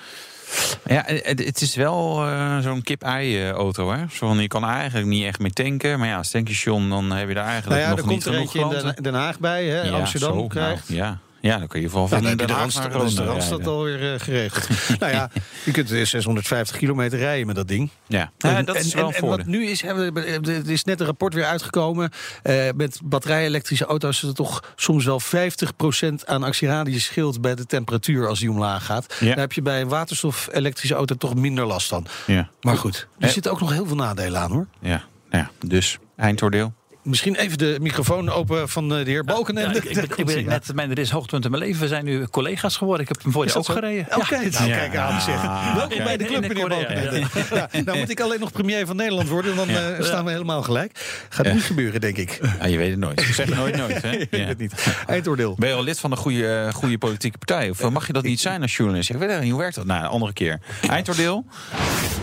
Ja, 0.86 1.04
het 1.26 1.62
is 1.62 1.76
wel 1.76 2.28
uh, 2.28 2.60
zo'n 2.60 2.82
kip-ei-auto. 2.82 3.91
hè? 3.91 3.97
Zo 4.12 4.28
van, 4.28 4.38
je 4.38 4.47
kan 4.47 4.66
eigenlijk 4.66 5.08
niet 5.08 5.26
echt 5.26 5.39
mee 5.39 5.52
tanken. 5.52 5.99
Maar 5.99 6.08
ja, 6.08 6.18
als 6.18 6.32
tankstation, 6.32 6.89
dan 6.89 7.12
heb 7.12 7.28
je 7.28 7.34
daar 7.34 7.45
eigenlijk 7.45 7.84
nou 7.84 7.95
nog 7.95 8.06
niet 8.06 8.24
genoeg 8.24 8.52
klanten. 8.52 8.78
Er 8.78 8.84
komt 8.84 8.91
er 8.91 8.97
in 8.97 9.04
Den 9.04 9.14
Haag 9.14 9.39
bij, 9.39 9.66
hè? 9.66 9.82
Ja, 9.82 9.91
Amsterdam 9.91 10.34
zo, 10.34 10.47
krijgt. 10.47 10.89
Nou, 10.89 11.02
ja. 11.02 11.20
Ja, 11.42 11.58
dan 11.58 11.68
kun 11.68 11.82
je 11.82 11.89
van 11.89 12.10
van 12.10 12.22
ja, 12.22 12.36
de 12.36 12.46
Randstad, 12.46 12.92
de, 12.92 13.14
de 13.16 13.24
Randstad 13.24 13.68
alweer 13.68 14.14
uh, 14.14 14.20
geregeld. 14.20 14.68
nou 15.00 15.12
ja, 15.12 15.30
je 15.66 15.72
kunt 15.72 15.89
650 15.89 16.78
kilometer 16.78 17.20
rijden 17.20 17.48
met 17.48 17.56
dat 17.56 17.68
ding. 17.68 17.89
Ja, 18.08 18.32
en, 18.38 18.52
ja 18.52 18.62
dat 18.62 18.76
is 18.76 18.94
en, 18.94 19.00
wel 19.00 19.10
en, 19.10 19.16
en 19.16 19.26
wat 19.28 19.46
nu 19.46 19.66
is, 19.66 19.84
er 19.84 20.70
is 20.70 20.84
net 20.84 21.00
een 21.00 21.06
rapport 21.06 21.34
weer 21.34 21.46
uitgekomen. 21.46 22.12
Uh, 22.44 22.70
met 22.76 23.00
batterij-elektrische 23.04 23.86
auto's 23.86 24.24
er 24.24 24.34
toch 24.34 24.74
soms 24.76 25.06
wel 25.06 25.22
50% 25.22 25.26
aan 26.26 26.44
actieradius 26.44 27.06
scheelt 27.06 27.42
bij 27.42 27.56
de 27.56 27.66
temperatuur 27.66 28.28
als 28.28 28.39
die 28.39 28.52
omlaag 28.52 28.86
gaat. 28.86 29.16
Ja. 29.20 29.28
Daar 29.28 29.38
heb 29.38 29.54
je 29.54 29.62
bij 29.62 29.82
een 29.82 29.88
waterstof-elektrische 29.88 30.96
auto 30.96 31.16
toch 31.16 31.36
minder 31.36 31.66
last 31.66 31.88
van. 31.88 32.06
Ja. 32.26 32.50
Maar 32.62 32.78
goed, 32.78 33.08
er 33.20 33.30
zitten 33.30 33.52
ook 33.52 33.60
nog 33.60 33.72
heel 33.72 33.86
veel 33.86 33.96
nadelen 33.96 34.42
aan 34.42 34.52
hoor. 34.52 34.68
Ja, 34.80 35.04
ja. 35.30 35.52
dus 35.66 35.98
eindoordeel. 36.16 36.74
Misschien 37.04 37.36
even 37.36 37.58
de 37.58 37.78
microfoon 37.82 38.30
open 38.30 38.70
van 38.70 38.89
de 38.89 38.95
heer 39.06 39.24
Balkenende. 39.24 39.74
Ja, 39.84 39.91
ik, 39.91 40.04
ik, 40.04 40.16
ik, 40.20 40.26
ben 40.26 40.45
net 40.45 40.74
mijn 40.74 40.91
er 40.91 40.99
is 40.99 41.10
hoogtepunt 41.10 41.45
in 41.45 41.52
mijn 41.52 41.64
leven. 41.64 41.82
We 41.82 41.88
zijn 41.88 42.06
nu 42.06 42.26
collega's 42.28 42.78
geworden. 42.78 43.02
Ik 43.02 43.08
heb 43.08 43.24
hem 43.24 43.32
voor 43.32 43.45
je 43.45 43.56
ook 43.56 43.66
zo? 43.66 43.74
gereden. 43.74 44.06
Oké, 44.06 44.20
okay, 44.20 44.47
nou, 44.47 44.66
ja. 44.66 44.78
kijk 44.78 44.95
aan 44.95 45.22
zeg. 45.22 45.41
Welkom 45.76 45.97
Ja. 45.97 46.04
bij 46.04 46.18
de 46.18 46.24
club, 46.26 46.41
In 46.43 46.47
de 46.47 46.54
meneer 46.54 46.68
Balkenende. 46.68 47.20
Ja. 47.52 47.70
nou 47.86 47.97
moet 47.97 48.10
ik 48.10 48.20
alleen 48.20 48.39
nog 48.39 48.52
premier 48.52 48.86
van 48.86 48.95
Nederland 48.95 49.30
worden. 49.30 49.56
Dan 49.56 49.70
eh, 49.70 50.04
staan 50.04 50.26
we 50.26 50.32
helemaal 50.32 50.64
gelijk. 50.64 51.26
Gaat 51.30 51.54
niet 51.54 51.64
gebeuren, 51.64 52.02
denk 52.02 52.18
ik. 52.18 52.39
Ja, 52.60 52.66
je 52.66 52.78
weet 52.78 52.89
het 52.89 52.99
nooit. 52.99 53.22
Je 53.28 53.34
zegt 53.34 53.56
nooit 53.56 53.76
nooit. 53.78 54.02
Hè? 54.02 54.12
Ik 54.12 54.28
weet 54.32 54.47
het 54.47 54.58
niet. 54.58 54.74
Eindoordeel. 55.08 55.56
Ben 55.58 55.70
je 55.70 55.76
al 55.76 55.84
lid 55.84 55.99
van 55.99 56.12
een 56.12 56.18
goede, 56.18 56.47
eh, 56.47 56.74
goede 56.74 56.97
politieke 56.97 57.38
partij? 57.38 57.70
Of 57.70 57.89
mag 57.89 58.08
je 58.08 58.14
dat 58.14 58.24
niet 58.24 58.39
zijn 58.39 58.62
als 58.62 58.76
journalist? 58.76 59.10
Ik 59.10 59.16
weet 59.18 59.30
het 59.30 59.41
niet. 59.41 59.52
Hoe 59.52 59.60
werkt 59.60 59.76
dat? 59.76 59.86
Nou, 59.86 60.04
een 60.04 60.10
andere 60.10 60.34
keer. 60.34 60.60
Eindoordeel? 60.89 61.45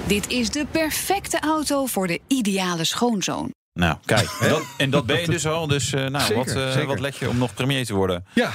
Dit 0.07 0.29
is 0.31 0.51
de 0.51 0.67
perfecte 0.71 1.41
auto 1.41 1.87
voor 1.87 2.07
de 2.07 2.21
ideale 2.27 2.85
schoonzoon. 2.85 3.53
Nou, 3.79 3.97
kijk. 4.05 4.37
En 4.41 4.49
dat, 4.49 4.63
en 4.77 4.91
dat 4.91 5.07
ben 5.07 5.21
je 5.21 5.27
dus 5.27 5.47
al. 5.47 5.67
Dus 5.67 5.93
eh, 5.93 6.07
nou, 6.07 6.25
Zeker, 6.25 6.37
wat, 6.37 6.47
eh, 6.47 6.71
zeker. 6.71 6.87
wat 6.87 7.01
let 7.01 7.17
je 7.17 7.29
om 7.29 7.39
nog 7.39 7.55
premier 7.55 7.87
te 7.87 7.95
worden? 7.95 8.25
Ja, 8.35 8.51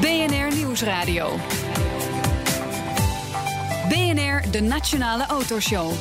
BNR 0.00 0.54
Nieuwsradio. 0.54 1.38
BNR, 3.88 4.50
de 4.50 4.60
Nationale 4.60 5.26
Autoshow. 5.26 5.92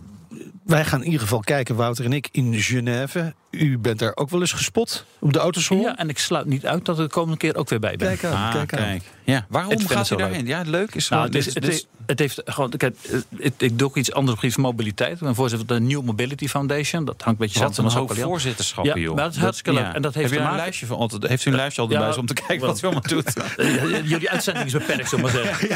wij 0.66 0.86
gaan 0.86 1.00
in 1.00 1.06
ieder 1.06 1.22
geval 1.22 1.40
kijken, 1.40 1.76
Wouter 1.76 2.06
en 2.06 2.14
ik, 2.14 2.28
in 2.32 2.54
Genève. 2.62 3.34
U 3.52 3.78
bent 3.78 4.00
daar 4.00 4.12
ook 4.16 4.30
wel 4.30 4.40
eens 4.40 4.52
gespot 4.52 5.06
op 5.20 5.34
de 5.34 5.40
autosalon. 5.40 5.84
Ja, 5.84 5.98
en 5.98 6.10
ik 6.10 6.18
sluit 6.20 6.46
niet 6.46 6.66
uit 6.66 6.86
dat 6.86 6.98
ik 7.00 7.04
de 7.04 7.10
komende 7.12 7.38
keer 7.38 7.56
ook 7.56 7.70
weer 7.70 7.80
bij 7.80 7.96
ben. 7.96 8.08
Kijk 8.18 8.24
aan, 8.34 8.48
Ah, 8.48 8.52
kijk 8.54 8.74
aan. 8.74 8.80
kijk. 8.86 9.04
Ja, 9.24 9.46
waarom 9.50 9.80
gaat 9.88 10.08
zo 10.08 10.16
daarheen? 10.16 10.46
Ja, 10.46 10.62
leuk 10.66 10.96
is 10.96 11.10
Nou, 11.10 11.26
het, 11.26 11.36
is, 11.36 11.46
dit- 11.46 11.54
het, 11.54 11.68
is- 11.68 11.88
het 12.06 12.20
heeft 12.20 12.42
gewoon. 12.46 12.70
Kijk, 12.70 12.96
eh, 13.10 13.20
het- 13.40 13.54
ik 13.58 13.80
doe 13.80 13.88
ook 13.88 13.98
iets 13.98 14.12
anders 14.14 14.44
op 14.44 14.52
van 14.52 14.64
mobiliteit. 14.64 15.14
Ik 15.14 15.20
ben 15.20 15.36
voorzitter 15.36 15.68
van 15.68 15.78
de 15.78 15.84
New 15.94 16.04
Mobility 16.04 16.48
Foundation. 16.48 17.06
Dat 17.06 17.22
hangt 17.22 17.40
een 17.40 17.46
beetje 17.46 17.60
Wat 17.64 17.78
een 17.78 17.84
met 17.84 17.94
hoog 17.94 18.02
Sokolian. 18.02 18.30
voorzitterschap, 18.30 18.86
Ja, 18.86 18.96
joh. 18.98 19.16
maar 19.16 19.24
dat 19.24 19.34
is 19.36 19.40
hartstikke 19.42 19.80
leuk. 19.80 19.94
En 19.94 20.02
dat 20.02 20.14
heeft 20.14 20.30
Heb 20.32 20.40
je 20.40 20.46
een 20.46 20.56
lijstje 20.56 20.86
van 20.86 20.98
altijd? 20.98 21.28
Heeft 21.28 21.46
u 21.46 21.50
een 21.50 21.56
lijstje 21.56 21.82
altijd 21.82 22.00
Ja, 22.00 22.06
bij 22.06 22.14
zich 22.14 22.22
om 22.24 22.28
te 22.36 22.42
kijken 22.48 22.68
wat 22.68 22.82
u 22.82 22.86
allemaal 22.86 23.02
doet? 23.02 23.34
Jullie 24.12 24.30
uitzending 24.30 24.66
is 24.66 24.72
beperkt, 24.72 25.10
zullen 25.10 25.26
we 25.26 25.32
maar 25.32 25.44
zeggen. 25.46 25.70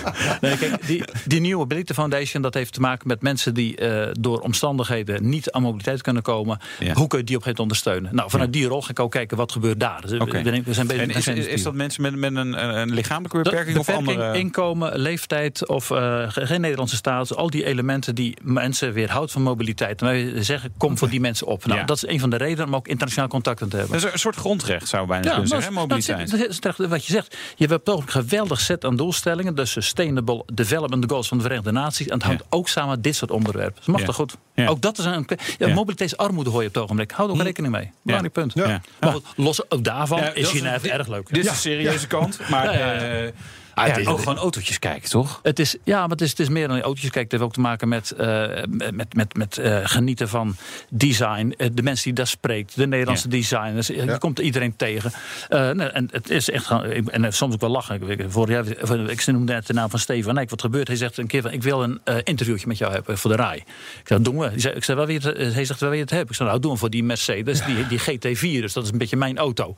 Nee, 0.40 0.56
kijk, 0.58 0.86
die, 0.86 1.04
die 1.26 1.40
New 1.40 1.56
Mobility 1.56 1.92
Foundation 1.92 2.42
dat 2.42 2.54
heeft 2.54 2.72
te 2.72 2.80
maken 2.80 3.08
met 3.08 3.22
mensen 3.22 3.54
die 3.54 3.76
eh, 3.76 4.08
door 4.26 4.40
omstandigheden 4.40 5.28
niet 5.28 5.50
aan 5.50 5.62
mobiliteit 5.62 6.02
kunnen 6.02 6.22
komen. 6.22 6.58
Ja. 6.78 6.94
Hoe 6.94 7.06
kun 7.06 7.18
je 7.18 7.24
die 7.24 7.36
op 7.36 7.46
een 7.46 7.46
gegeven 7.46 7.46
moment 7.46 7.58
ondersteunen? 7.58 8.14
Nou, 8.14 8.30
vanuit 8.30 8.52
die 8.52 8.66
rol 8.66 8.82
ga 8.82 8.90
ik 8.90 9.00
ook 9.00 9.10
kijken 9.10 9.36
wat 9.36 9.52
gebeurt 9.52 9.80
daar. 9.80 10.00
Dus, 10.00 10.10
we, 10.10 10.62
we 10.64 10.74
zijn 10.74 10.86
bezig 10.86 11.02
En 11.02 11.08
is, 11.10 11.26
een 11.26 11.36
is, 11.36 11.46
is 11.46 11.62
dat 11.62 11.74
mensen 11.74 12.02
met, 12.02 12.14
met 12.16 12.34
een, 12.36 12.78
een 12.78 12.92
lichamelijke 12.92 13.36
beperking, 13.42 13.78
of 13.78 13.86
beperking, 13.86 14.08
andere? 14.18 14.38
inkomen, 14.38 14.98
leeftijd 14.98 15.68
of 15.68 15.90
eh, 15.90 16.24
ge- 16.28 16.46
geen 16.46 16.60
Nederlandse 16.60 16.96
status. 16.96 17.36
Al 17.36 17.50
die 17.50 17.64
elementen 17.64 18.14
die 18.14 18.36
mensen 18.42 18.92
weerhoudt 18.92 19.32
van 19.32 19.42
mobiliteit. 19.42 20.00
En 20.00 20.06
wij 20.06 20.42
zeggen, 20.44 20.72
kom 20.76 20.98
voor 20.98 21.08
die 21.08 21.20
mensen 21.20 21.46
op. 21.46 21.66
Nou, 21.66 21.78
Ja. 21.80 21.84
Dat 21.86 21.96
is 21.96 22.06
een 22.06 22.20
van 22.20 22.30
de 22.30 22.36
redenen 22.36 22.66
om 22.66 22.74
ook 22.76 22.88
internationaal 22.88 23.28
contacten 23.28 23.68
te 23.68 23.76
hebben. 23.76 23.94
Dat 23.96 24.04
is 24.06 24.12
een 24.12 24.18
soort 24.18 24.36
grondrecht, 24.36 24.88
zou 24.88 25.06
bijna 25.06 25.22
kunnen 25.22 25.38
maar 25.38 25.48
zeggen, 25.48 25.72
hè, 25.74 25.80
mobiliteit. 25.80 26.30
Dat 26.30 26.48
is, 26.48 26.60
dat 26.60 26.78
is 26.80 26.86
wat 26.86 27.04
je 27.06 27.12
zegt. 27.12 27.36
Je 27.56 27.66
hebt 27.66 27.84
toch 27.84 28.00
een 28.02 28.08
geweldig 28.08 28.60
set 28.60 28.84
aan 28.84 28.96
doelstellingen. 28.96 29.54
De 29.54 29.64
Sustainable 29.64 30.42
Development 30.52 31.04
Goals 31.10 31.28
van 31.28 31.36
de 31.36 31.42
Verenigde 31.42 31.72
Naties. 31.72 32.06
En 32.06 32.14
het 32.14 32.22
hangt 32.22 32.44
ook 32.48 32.68
samen 32.68 32.90
met 32.90 33.02
dit 33.02 33.16
soort 33.16 33.30
onderwerpen. 33.30 33.74
Dat 33.76 33.86
mag 33.86 34.00
Ja. 34.00 34.06
toch 34.06 34.15
goed? 34.16 34.36
Ja. 34.54 34.66
Ook 34.66 34.80
dat 34.80 34.98
is 34.98 35.04
een. 35.04 35.26
Ja, 35.58 35.66
Ja. 35.66 35.74
Mobiliteitsarmoede 35.74 36.50
hoor 36.50 36.62
je 36.62 36.68
op 36.68 36.74
het 36.74 36.82
ogenblik. 36.82 37.10
Houd 37.10 37.30
ook 37.30 37.42
rekening 37.42 37.72
mee. 37.74 37.90
Belangrijk 38.02 38.34
punt. 38.34 38.52
Ja. 38.54 38.68
Ja. 38.68 38.80
Maar 39.00 39.12
goed, 39.12 39.24
los 39.36 39.70
ook 39.70 39.84
daarvan 39.84 40.18
Ja, 40.18 40.34
is 40.34 40.48
Genève 40.48 40.90
erg 40.90 41.06
leuk. 41.08 41.28
Dit 41.28 41.44
is 41.44 41.50
de 41.50 41.56
serieuze 41.56 42.06
kant, 42.06 42.38
maar 42.50 42.64
Ja, 42.64 42.72
ja, 42.78 42.92
ja. 42.92 43.22
eh, 43.24 43.32
Ah, 43.76 43.86
ja, 43.86 44.10
ook 44.10 44.18
gewoon 44.18 44.36
autootjes 44.36 44.78
kijken, 44.78 45.10
toch? 45.10 45.40
Het 45.42 45.58
is, 45.58 45.76
ja, 45.84 46.00
maar 46.00 46.08
het 46.08 46.20
is, 46.20 46.30
het 46.30 46.38
is 46.38 46.48
meer 46.48 46.68
dan 46.68 46.80
autootjes. 46.80 47.10
Kijk, 47.10 47.24
het 47.24 47.32
heeft 47.32 47.44
ook 47.44 47.52
te 47.52 47.60
maken 47.60 47.88
met, 47.88 48.10
eh, 48.10 48.46
met, 48.92 49.14
met, 49.14 49.36
met 49.36 49.58
eh, 49.58 49.78
genieten 49.82 50.28
van 50.28 50.56
design. 50.88 51.54
Eh, 51.56 51.68
de 51.72 51.82
mensen 51.82 52.04
die 52.04 52.12
daar 52.12 52.26
spreekt, 52.26 52.76
de 52.76 52.86
Nederlandse 52.86 53.28
designers. 53.28 53.86
Je 53.86 54.18
komt 54.18 54.38
iedereen 54.38 54.76
tegen. 54.76 55.12
Eh, 55.48 55.70
nee, 55.70 55.88
en 55.88 56.08
het 56.12 56.30
is 56.30 56.50
echt. 56.50 56.70
En 57.10 57.32
soms 57.32 57.54
ook 57.54 57.60
wel 57.60 57.70
lachen. 57.70 58.08
Ik, 58.08 58.24
vorig 58.28 58.50
jaar, 58.50 58.66
ik 59.10 59.26
noemde 59.26 59.52
net 59.52 59.66
de 59.66 59.72
naam 59.72 59.90
van 59.90 59.98
Steven 59.98 60.34
Nijk. 60.34 60.50
Wat 60.50 60.60
gebeurt? 60.60 60.88
Hij 60.88 60.96
zegt 60.96 61.18
een 61.18 61.26
keer 61.26 61.42
van: 61.42 61.50
Ik 61.50 61.62
wil 61.62 61.82
een 61.82 62.00
eh, 62.04 62.16
interviewtje 62.24 62.66
met 62.66 62.78
jou 62.78 62.92
hebben 62.92 63.18
voor 63.18 63.30
de 63.30 63.36
RAI. 63.36 63.56
Ik 63.56 63.64
zei: 64.04 64.22
Dat 64.22 64.24
doen 64.24 64.38
we. 64.38 64.60
Zei, 64.60 64.74
ik 64.74 64.84
zei, 64.84 64.96
wel 64.96 65.08
het, 65.08 65.54
hij 65.54 65.64
zegt: 65.64 65.80
Waar 65.80 65.88
wil 65.88 65.98
je 65.98 66.04
het 66.04 66.10
hebben? 66.10 66.28
Ik 66.28 66.34
zei: 66.34 66.48
Nou, 66.48 66.60
doen 66.60 66.72
we 66.72 66.78
voor 66.78 66.90
die 66.90 67.04
Mercedes, 67.04 67.64
die, 67.64 67.86
die 67.86 68.00
GT4. 68.00 68.60
Dus 68.60 68.72
dat 68.72 68.84
is 68.84 68.90
een 68.90 68.98
beetje 68.98 69.16
mijn 69.16 69.38
auto. 69.38 69.74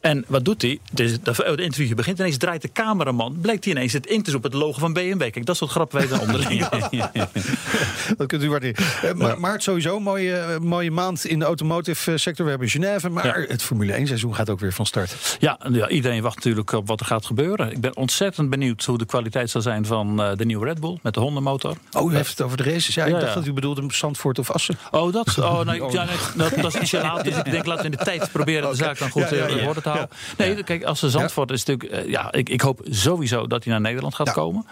En 0.00 0.24
wat 0.28 0.44
doet 0.44 0.62
hij? 0.62 0.78
Dus 0.92 1.20
dat 1.20 1.36
het 1.36 1.60
interviewje 1.60 1.94
begint. 1.94 2.18
Ineens 2.18 2.36
draait 2.36 2.62
de 2.62 2.72
cameraman. 2.72 3.35
Blijkt 3.40 3.64
hij 3.64 3.72
ineens 3.74 3.92
het 3.92 4.06
in 4.06 4.22
te 4.22 4.30
zoeken 4.30 4.48
op 4.48 4.54
het 4.54 4.62
logo 4.62 4.78
van 4.78 4.92
BMW. 4.92 5.20
Kijk, 5.20 5.46
dat 5.46 5.56
soort 5.56 5.70
grappen 5.70 6.00
weten 6.00 6.16
we 6.16 6.22
onderling. 6.22 6.66
Dat 8.16 8.26
kunt 8.26 8.42
u 8.42 8.50
waarderen. 8.50 8.84
Eh, 9.02 9.12
maar, 9.12 9.40
maar 9.40 9.52
het 9.52 9.62
sowieso 9.62 9.96
een 9.96 10.02
mooie, 10.02 10.36
eh, 10.36 10.58
mooie 10.58 10.90
maand 10.90 11.24
in 11.26 11.38
de 11.38 11.44
automotive 11.44 12.12
eh, 12.12 12.18
sector. 12.18 12.44
We 12.44 12.50
hebben 12.50 12.68
Genève, 12.68 13.08
maar 13.08 13.26
Ja. 13.40 13.46
het 13.48 13.62
Formule 13.62 13.92
1 13.92 14.06
seizoen 14.06 14.34
gaat 14.34 14.50
ook 14.50 14.60
weer 14.60 14.72
van 14.72 14.86
start. 14.86 15.36
Ja, 15.40 15.58
ja, 15.72 15.88
iedereen 15.88 16.22
wacht 16.22 16.36
natuurlijk 16.36 16.72
op 16.72 16.86
wat 16.86 17.00
er 17.00 17.06
gaat 17.06 17.26
gebeuren. 17.26 17.70
Ik 17.70 17.80
ben 17.80 17.96
ontzettend 17.96 18.50
benieuwd 18.50 18.84
hoe 18.84 18.98
de 18.98 19.06
kwaliteit 19.06 19.50
zal 19.50 19.60
zijn 19.62 19.86
van 19.86 20.22
eh, 20.22 20.30
de 20.36 20.44
nieuwe 20.44 20.64
Red 20.66 20.80
Bull 20.80 20.98
met 21.02 21.14
de 21.14 21.20
Honda-motor. 21.20 21.76
Oh, 21.92 22.12
u 22.12 22.16
heeft 22.16 22.30
het 22.30 22.42
over 22.42 22.56
de 22.56 22.62
races. 22.62 22.94
Ja, 22.94 23.04
ik 23.04 23.12
Ja, 23.12 23.20
dacht 23.20 23.34
dat 23.34 23.46
u 23.46 23.52
bedoelde 23.52 23.84
Zandvoort 23.88 24.38
of 24.38 24.50
Assen. 24.50 24.78
Oh, 24.90 25.12
dat, 25.12 25.38
oh, 25.38 25.60
nee, 25.60 25.82
ja, 25.90 26.04
nee, 26.04 26.16
dat, 26.36 26.54
dat 26.62 26.74
is 26.74 26.80
ietsje 26.80 27.00
laat. 27.00 27.24
Dus 27.24 27.36
ik 27.36 27.50
denk, 27.50 27.66
laten 27.66 27.84
we 27.84 27.90
in 27.90 27.96
de 27.98 28.04
tijd 28.04 28.32
proberen 28.32 28.70
de 28.70 28.76
zaak 28.76 28.98
dan 28.98 29.10
goed 29.10 29.22
Ja, 29.30 29.36
ja, 29.36 29.46
in 29.46 29.72
te 29.72 29.80
houden. 29.82 30.08
Nee, 30.36 30.62
kijk, 30.62 30.84
als 30.84 30.98
ze 30.98 31.10
Zandvoort 31.10 31.50
is 31.50 31.64
natuurlijk... 31.64 32.08
ja, 32.08 32.32
ik, 32.32 32.48
ik 32.48 32.60
hoop 32.60 32.80
sowieso 32.90 33.25
dat 33.30 33.64
hij 33.64 33.72
naar 33.72 33.80
Nederland 33.80 34.14
gaat 34.14 34.26
Ja. 34.26 34.32
komen. 34.32 34.66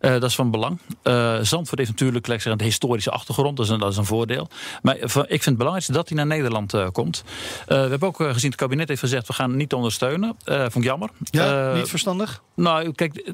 Eh, 0.00 0.10
dat 0.10 0.22
is 0.24 0.34
van 0.34 0.50
belang. 0.50 0.78
Eh, 1.02 1.38
Zandvoort 1.42 1.78
heeft 1.78 1.90
natuurlijk 1.90 2.26
zeggen, 2.26 2.52
een 2.52 2.60
historische 2.62 3.10
achtergrond. 3.10 3.56
Dat 3.56 3.66
is 3.66 3.72
een, 3.72 3.78
dat 3.78 3.90
is 3.90 3.96
een 3.96 4.04
voordeel. 4.04 4.48
Maar 4.82 4.94
eh, 4.94 5.02
ik 5.02 5.26
vind 5.28 5.44
het 5.44 5.56
belangrijkste 5.56 5.92
dat 5.92 6.08
hij 6.08 6.16
naar 6.16 6.26
Nederland 6.26 6.74
eh, 6.74 6.86
komt. 6.92 7.24
Eh, 7.66 7.66
we 7.82 7.88
hebben 7.90 8.08
ook 8.08 8.16
gezien, 8.16 8.50
het 8.50 8.58
kabinet 8.60 8.88
heeft 8.88 9.00
gezegd... 9.00 9.26
we 9.26 9.32
gaan 9.32 9.48
het 9.48 9.58
niet 9.58 9.72
ondersteunen. 9.72 10.36
Eh 10.44 10.60
vond 10.60 10.74
ik 10.76 10.84
jammer. 10.84 11.10
Ja, 11.30 11.72
niet 11.74 11.88
verstandig? 11.88 12.42
nou, 12.54 12.92
kijk, 12.92 13.30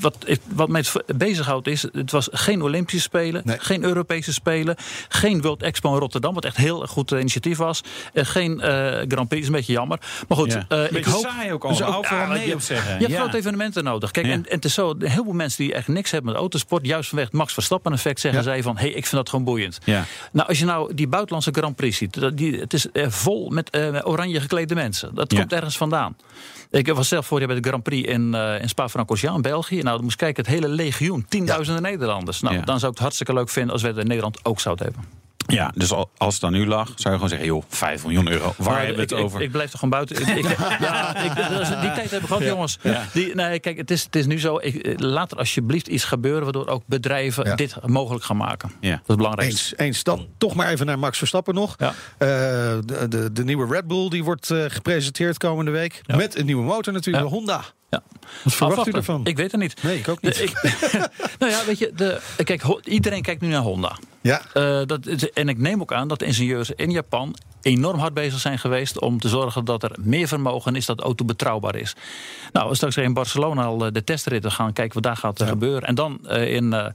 wat, 0.00 0.16
wat 0.48 0.68
mij 0.68 0.84
bezighoudt 1.16 1.66
is... 1.66 1.82
het 1.92 2.10
was 2.10 2.28
geen 2.32 2.62
Olympische 2.62 3.00
Spelen, 3.00 3.42
Nee. 3.44 3.58
geen 3.60 3.84
Europese 3.84 4.32
Spelen... 4.32 4.76
geen 5.08 5.42
World 5.42 5.62
Expo 5.62 5.92
in 5.92 5.98
Rotterdam, 6.00 6.34
wat 6.34 6.44
echt 6.44 6.56
heel 6.56 6.86
goed 6.86 7.10
initiatief 7.10 7.58
was. 7.58 7.80
Geen 8.14 8.60
eh, 8.60 8.70
Grand 9.08 9.28
Prix, 9.28 9.40
is 9.42 9.46
een 9.46 9.52
beetje 9.54 9.72
jammer. 9.72 9.98
Maar 10.28 10.38
goed, 10.38 10.52
Ja. 10.52 10.64
eh, 10.68 10.92
ik 10.92 11.04
hoop... 11.04 11.20
saai 11.22 11.52
ook 11.52 11.64
al. 11.64 11.70
Dus 11.70 11.82
Overal 11.82 12.18
ja, 12.18 12.26
nee 12.28 12.46
je- 12.48 12.54
op 12.54 12.60
zeggen. 12.60 12.92
Je 12.92 12.98
hebt 12.98 13.10
Ja. 13.12 13.20
grote 13.20 13.36
evenementen 13.36 13.84
nodig. 13.84 14.07
Kijk, 14.10 14.26
Ja. 14.26 14.32
en, 14.32 14.46
en 14.48 14.54
het 14.54 14.64
is 14.64 14.74
zo, 14.74 14.94
heel 14.98 15.24
veel 15.24 15.32
mensen 15.32 15.64
die 15.64 15.74
echt 15.74 15.88
niks 15.88 16.10
hebben 16.10 16.30
met 16.32 16.40
autosport... 16.40 16.86
juist 16.86 17.08
vanwege 17.08 17.28
het 17.30 17.38
Max 17.38 17.52
Verstappen 17.52 17.92
effect 17.92 18.20
zeggen 18.20 18.42
zij 18.42 18.62
van... 18.62 18.76
hé, 18.76 18.80
hey, 18.80 18.88
ik 18.90 19.06
vind 19.06 19.10
dat 19.16 19.28
gewoon 19.28 19.44
boeiend. 19.44 19.78
Ja. 19.84 20.04
Nou, 20.32 20.48
als 20.48 20.58
je 20.58 20.64
nou 20.64 20.94
die 20.94 21.08
buitenlandse 21.08 21.50
Grand 21.52 21.76
Prix 21.76 21.96
ziet... 21.96 22.20
dat- 22.20 22.36
Die, 22.36 22.60
het 22.60 22.72
is 22.72 22.90
eh, 22.90 23.08
vol 23.08 23.48
met 23.50 23.70
eh, 23.70 23.98
oranje 24.04 24.40
geklede 24.40 24.74
mensen. 24.74 25.14
Dat 25.14 25.34
komt 25.34 25.52
ergens 25.52 25.76
vandaan. 25.76 26.16
Ik 26.70 26.88
was 26.92 27.08
zelf 27.08 27.26
vorig 27.26 27.44
jaar 27.44 27.52
bij 27.52 27.62
de 27.62 27.68
Grand 27.68 27.82
Prix 27.82 28.08
in, 28.08 28.34
eh 28.34 28.60
in 28.60 28.68
Spa-Francorchamps 28.68 29.36
in 29.36 29.42
België. 29.42 29.74
Nou, 29.82 29.94
dan 29.94 30.00
moest 30.02 30.12
ik 30.12 30.18
kijken, 30.20 30.44
het 30.44 30.52
hele 30.52 30.68
legioen, 30.68 31.26
tienduizenden 31.28 31.82
Nederlanders. 31.82 32.40
Nou, 32.40 32.54
dan 32.64 32.78
zou 32.78 32.82
ik 32.86 32.90
het 32.90 32.98
hartstikke 32.98 33.32
leuk 33.32 33.48
vinden 33.48 33.72
als 33.72 33.82
we 33.82 33.88
het 33.88 33.96
in 33.96 34.06
Nederland 34.06 34.44
ook 34.44 34.60
zouden 34.60 34.84
hebben. 34.86 35.04
Ja, 35.52 35.72
dus 35.74 35.92
al- 35.92 36.10
als 36.16 36.32
het 36.32 36.42
dan 36.42 36.52
nu 36.52 36.66
lag, 36.66 36.86
zou 36.86 36.96
je 37.02 37.10
gewoon 37.10 37.28
zeggen, 37.28 37.46
joh, 37.46 37.62
5 37.68 38.02
miljoen 38.02 38.28
euro. 38.30 38.54
Waar 38.56 38.76
hebben 38.78 38.94
we 38.94 39.00
het 39.00 39.10
ik, 39.10 39.18
over? 39.18 39.38
Ik, 39.40 39.46
ik 39.46 39.52
blijf 39.52 39.72
er 39.72 39.78
gewoon 39.78 39.90
buiten. 39.90 40.20
Ik, 40.20 40.28
ik- 40.36 40.56
ja, 40.80 41.16
is- 41.16 41.68
die 41.68 41.92
tijd 41.92 42.10
hebben 42.10 42.20
we 42.20 42.26
gehad, 42.26 42.42
jongens. 42.42 42.78
Die, 43.12 43.34
nee, 43.34 43.58
kijk, 43.60 43.76
het 43.76 43.90
is, 43.90 44.04
het 44.04 44.16
is 44.16 44.26
nu 44.26 44.40
zo. 44.40 44.58
Ik, 44.60 45.00
laat 45.00 45.32
er 45.32 45.38
alsjeblieft 45.38 45.86
iets 45.88 46.04
gebeuren 46.04 46.42
waardoor 46.42 46.66
ook 46.66 46.82
bedrijven 46.86 47.44
Ja. 47.44 47.54
dit 47.54 47.76
mogelijk 47.86 48.24
gaan 48.24 48.36
maken. 48.36 48.70
Ja. 48.80 48.90
Dat 48.90 49.08
is 49.08 49.16
belangrijk. 49.16 49.50
Eens, 49.50 49.72
eens. 49.76 50.02
Dan 50.02 50.26
toch 50.38 50.54
maar 50.54 50.68
even 50.68 50.86
naar 50.86 50.98
Max 50.98 51.18
Verstappen 51.18 51.54
nog. 51.54 51.74
Ja. 51.78 51.88
Eh, 52.18 52.28
de, 52.84 53.06
de, 53.08 53.32
de 53.32 53.44
nieuwe 53.44 53.66
Red 53.74 53.86
Bull 53.86 54.08
die 54.08 54.24
wordt 54.24 54.50
eh, 54.50 54.64
gepresenteerd 54.68 55.36
komende 55.38 55.70
week. 55.70 56.00
Ja. 56.02 56.16
Met 56.16 56.38
een 56.38 56.46
nieuwe 56.46 56.64
motor 56.64 56.92
natuurlijk, 56.92 57.24
Ja. 57.24 57.30
de 57.30 57.36
Honda. 57.36 57.62
Ja. 57.90 58.02
Wat 58.44 58.52
verwacht 58.54 58.86
u 58.86 58.90
ervan? 58.90 59.20
Ik 59.26 59.36
weet 59.36 59.52
het 59.52 59.60
niet. 59.60 59.82
Nee, 59.82 59.98
ik 59.98 60.08
ook 60.08 60.22
niet. 60.22 60.34
De- 60.36 60.42
ik- 60.42 60.60
nou 61.38 61.52
ja, 61.52 61.64
weet 61.66 61.78
je, 61.78 61.92
de, 61.96 62.20
kijk, 62.44 62.62
iedereen 62.84 63.22
kijkt 63.22 63.40
nu 63.40 63.48
naar 63.48 63.60
Honda. 63.62 63.96
Ja, 64.20 64.42
Eh, 64.52 64.80
dat, 64.86 65.06
en 65.34 65.48
ik 65.48 65.58
neem 65.58 65.80
ook 65.80 65.92
aan 65.92 66.08
dat 66.08 66.18
de 66.18 66.24
ingenieurs 66.24 66.70
in 66.70 66.90
Japan 66.90 67.34
enorm 67.62 67.98
hard 67.98 68.14
bezig 68.14 68.40
zijn 68.40 68.58
geweest 68.58 69.00
om 69.00 69.20
te 69.20 69.28
zorgen 69.28 69.64
dat 69.64 69.82
er 69.82 69.96
meer 70.00 70.28
vermogen 70.28 70.76
is, 70.76 70.86
dat 70.86 70.96
de 70.96 71.02
auto 71.02 71.24
betrouwbaar 71.24 71.76
is. 71.76 71.96
Nou, 72.52 72.74
straks 72.74 72.96
in 72.96 73.12
Barcelona 73.14 73.64
al 73.64 73.86
eh, 73.86 73.92
de 73.92 74.04
testritten 74.04 74.52
gaan 74.52 74.72
kijken 74.72 74.94
wat 74.94 75.02
daar 75.02 75.16
gaat 75.16 75.42
gebeuren. 75.42 75.88
En 75.88 75.94
dan 75.94 76.18
eh, 76.26 76.54
in, 76.54 76.72
eh, 76.72 76.86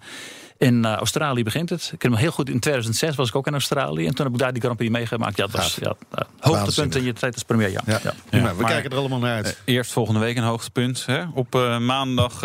In 0.58 0.86
uh, 0.86 0.94
Australië 0.94 1.44
begint 1.44 1.70
het. 1.70 1.90
Ik 1.94 2.00
ken 2.00 2.12
hem 2.12 2.20
heel 2.20 2.32
goed. 2.32 2.50
In 2.50 2.60
2006 2.60 3.16
was 3.16 3.28
ik 3.28 3.36
ook 3.36 3.48
in 3.48 3.54
Australië. 3.54 4.06
En 4.06 4.16
toen 4.16 4.26
heb 4.26 4.34
ik 4.34 4.40
daar 4.40 4.54
die 4.54 4.62
Grand 4.62 4.78
Prix 4.78 4.92
meegemaakt. 4.92 5.38
Ja, 5.38 5.46
dat 5.46 5.56
was 5.62 5.78
ja, 5.82 5.96
uh, 6.12 6.26
hoogtepunt 6.40 6.96
in 6.96 7.04
je 7.04 7.14
tijd 7.14 7.34
als 7.34 7.44
premier. 7.44 7.72
Ja. 7.72 7.82
ja. 7.86 8.00
ja. 8.04 8.14
ja. 8.30 8.56
we 8.56 8.62
maar, 8.62 8.72
kijken 8.72 8.92
er 8.92 8.98
allemaal 8.98 9.20
naar 9.20 9.36
uit. 9.36 9.46
Uh, 9.66 9.76
eerst 9.76 9.92
volgende 9.92 10.20
week 10.20 10.38
een 10.38 10.44
hoogtepunt. 10.44 11.06
Hè? 11.06 11.24
Op 11.34 11.54
maandag 11.80 12.44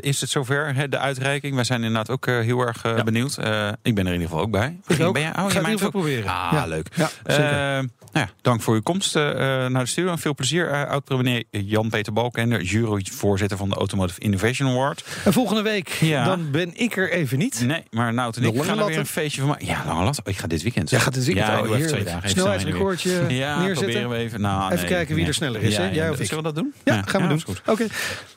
is 0.00 0.20
het 0.20 0.30
zover, 0.30 0.74
hè, 0.74 0.88
de 0.88 0.98
uitreiking. 0.98 1.54
Wij 1.54 1.64
zijn 1.64 1.82
inderdaad 1.82 2.10
ook 2.10 2.26
heel 2.26 2.60
erg 2.60 3.04
benieuwd. 3.04 3.38
ik 3.82 3.94
ben 3.94 4.06
er 4.06 4.12
in 4.12 4.20
ieder 4.20 4.28
geval 4.28 4.40
ook 4.40 4.50
bij. 4.50 4.78
Ik 4.86 5.00
ook. 5.00 5.12
Ben 5.12 5.22
jij, 5.22 5.30
oh, 5.30 5.50
Ga 5.50 5.68
je 5.68 5.78
het 5.78 5.90
proberen. 5.90 6.30
Ah, 6.30 6.62
leuk. 6.66 6.96
nou 7.26 7.88
ja, 8.12 8.28
dank 8.42 8.62
voor 8.62 8.74
uw 8.74 8.82
komst 8.82 9.14
naar 9.14 9.70
de 9.70 9.86
studio. 9.86 10.10
En 10.10 10.18
veel 10.18 10.34
plezier, 10.34 10.70
uh, 10.70 10.90
oud-premier 10.90 11.44
Jan-Peter 11.50 12.12
Balkenende, 12.12 12.64
juryvoorzitter 12.64 13.56
van 13.56 13.68
de 13.68 13.74
Automotive 13.74 14.20
Innovation 14.20 14.70
Award. 14.70 15.04
En 15.24 15.32
volgende 15.32 15.62
week, 15.62 15.88
ja. 15.88 16.24
dan 16.24 16.50
ben 16.50 16.70
ik 16.74 16.95
er 16.96 17.10
even 17.10 17.38
niet. 17.38 17.60
Nee, 17.60 17.82
maar 17.90 18.14
nou 18.14 18.32
en 18.36 18.42
ik 18.42 18.62
gaan 18.62 18.78
er 18.78 18.86
weer 18.86 18.98
een 18.98 19.06
feestje 19.06 19.40
van 19.40 19.50
maken. 19.50 19.66
Ja, 19.66 19.82
lange 19.86 20.04
lat. 20.04 20.20
Ik 20.24 20.38
ga 20.38 20.46
dit 20.46 20.62
weekend. 20.62 20.90
Ja, 20.90 20.98
gaat 20.98 21.14
dit 21.14 21.24
weekend. 21.24 21.46
Ja, 21.46 21.60
oh, 21.60 21.76
even 21.76 21.88
twee 21.88 22.04
dagen. 22.04 22.30
Snelheidsrecordje 22.30 23.10
ja, 23.28 23.58
neerzetten. 23.58 23.84
proberen 23.84 24.08
we 24.10 24.16
even. 24.16 24.40
Nou, 24.40 24.64
even 24.64 24.76
nee, 24.76 24.86
kijken 24.86 25.08
wie 25.08 25.16
nee. 25.16 25.26
er 25.26 25.34
sneller 25.34 25.62
is. 25.62 25.76
Ja, 25.76 25.80
hè? 25.80 25.86
Jij 25.86 26.04
ja, 26.04 26.10
of 26.10 26.20
ik? 26.20 26.26
Zullen 26.26 26.44
we 26.44 26.52
dat 26.52 26.62
doen? 26.62 26.74
Ja, 26.84 27.02
gaan 27.02 27.22
we 27.22 27.28
doen. 27.28 27.42
goed. 27.42 27.60
Oké. 27.60 27.70
Okay. 27.70 27.88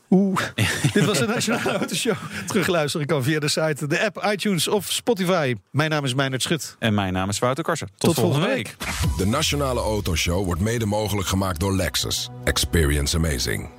Oeh. 0.10 0.41
Dit 0.93 1.05
was 1.05 1.20
de 1.20 1.28
Nationale 1.28 1.78
Autoshow. 1.78 2.16
Terugluisteren 2.47 3.07
kan 3.07 3.24
via 3.24 3.39
de 3.39 3.47
site, 3.47 3.88
de 3.88 4.03
app, 4.05 4.28
iTunes 4.32 4.68
of 4.68 4.91
Spotify. 4.91 5.55
Mijn 5.72 5.89
naam 5.89 6.05
is 6.05 6.14
Meijnerd 6.14 6.41
Schut. 6.41 6.76
En 6.80 6.93
mijn 6.93 7.14
naam 7.14 7.30
is 7.30 7.39
Wouter 7.39 7.64
Karsen. 7.64 7.88
Tot, 7.88 7.97
Tot 7.97 8.14
volgende, 8.14 8.47
volgende 8.47 8.70
week. 8.70 9.18
De 9.18 9.26
Nationale 9.26 9.80
Autoshow 9.80 10.45
wordt 10.45 10.62
mede 10.62 10.86
mogelijk 10.86 11.28
gemaakt 11.28 11.60
door 11.60 11.76
Lexus. 11.76 12.30
Experience 12.43 13.18
amazing. 13.18 13.79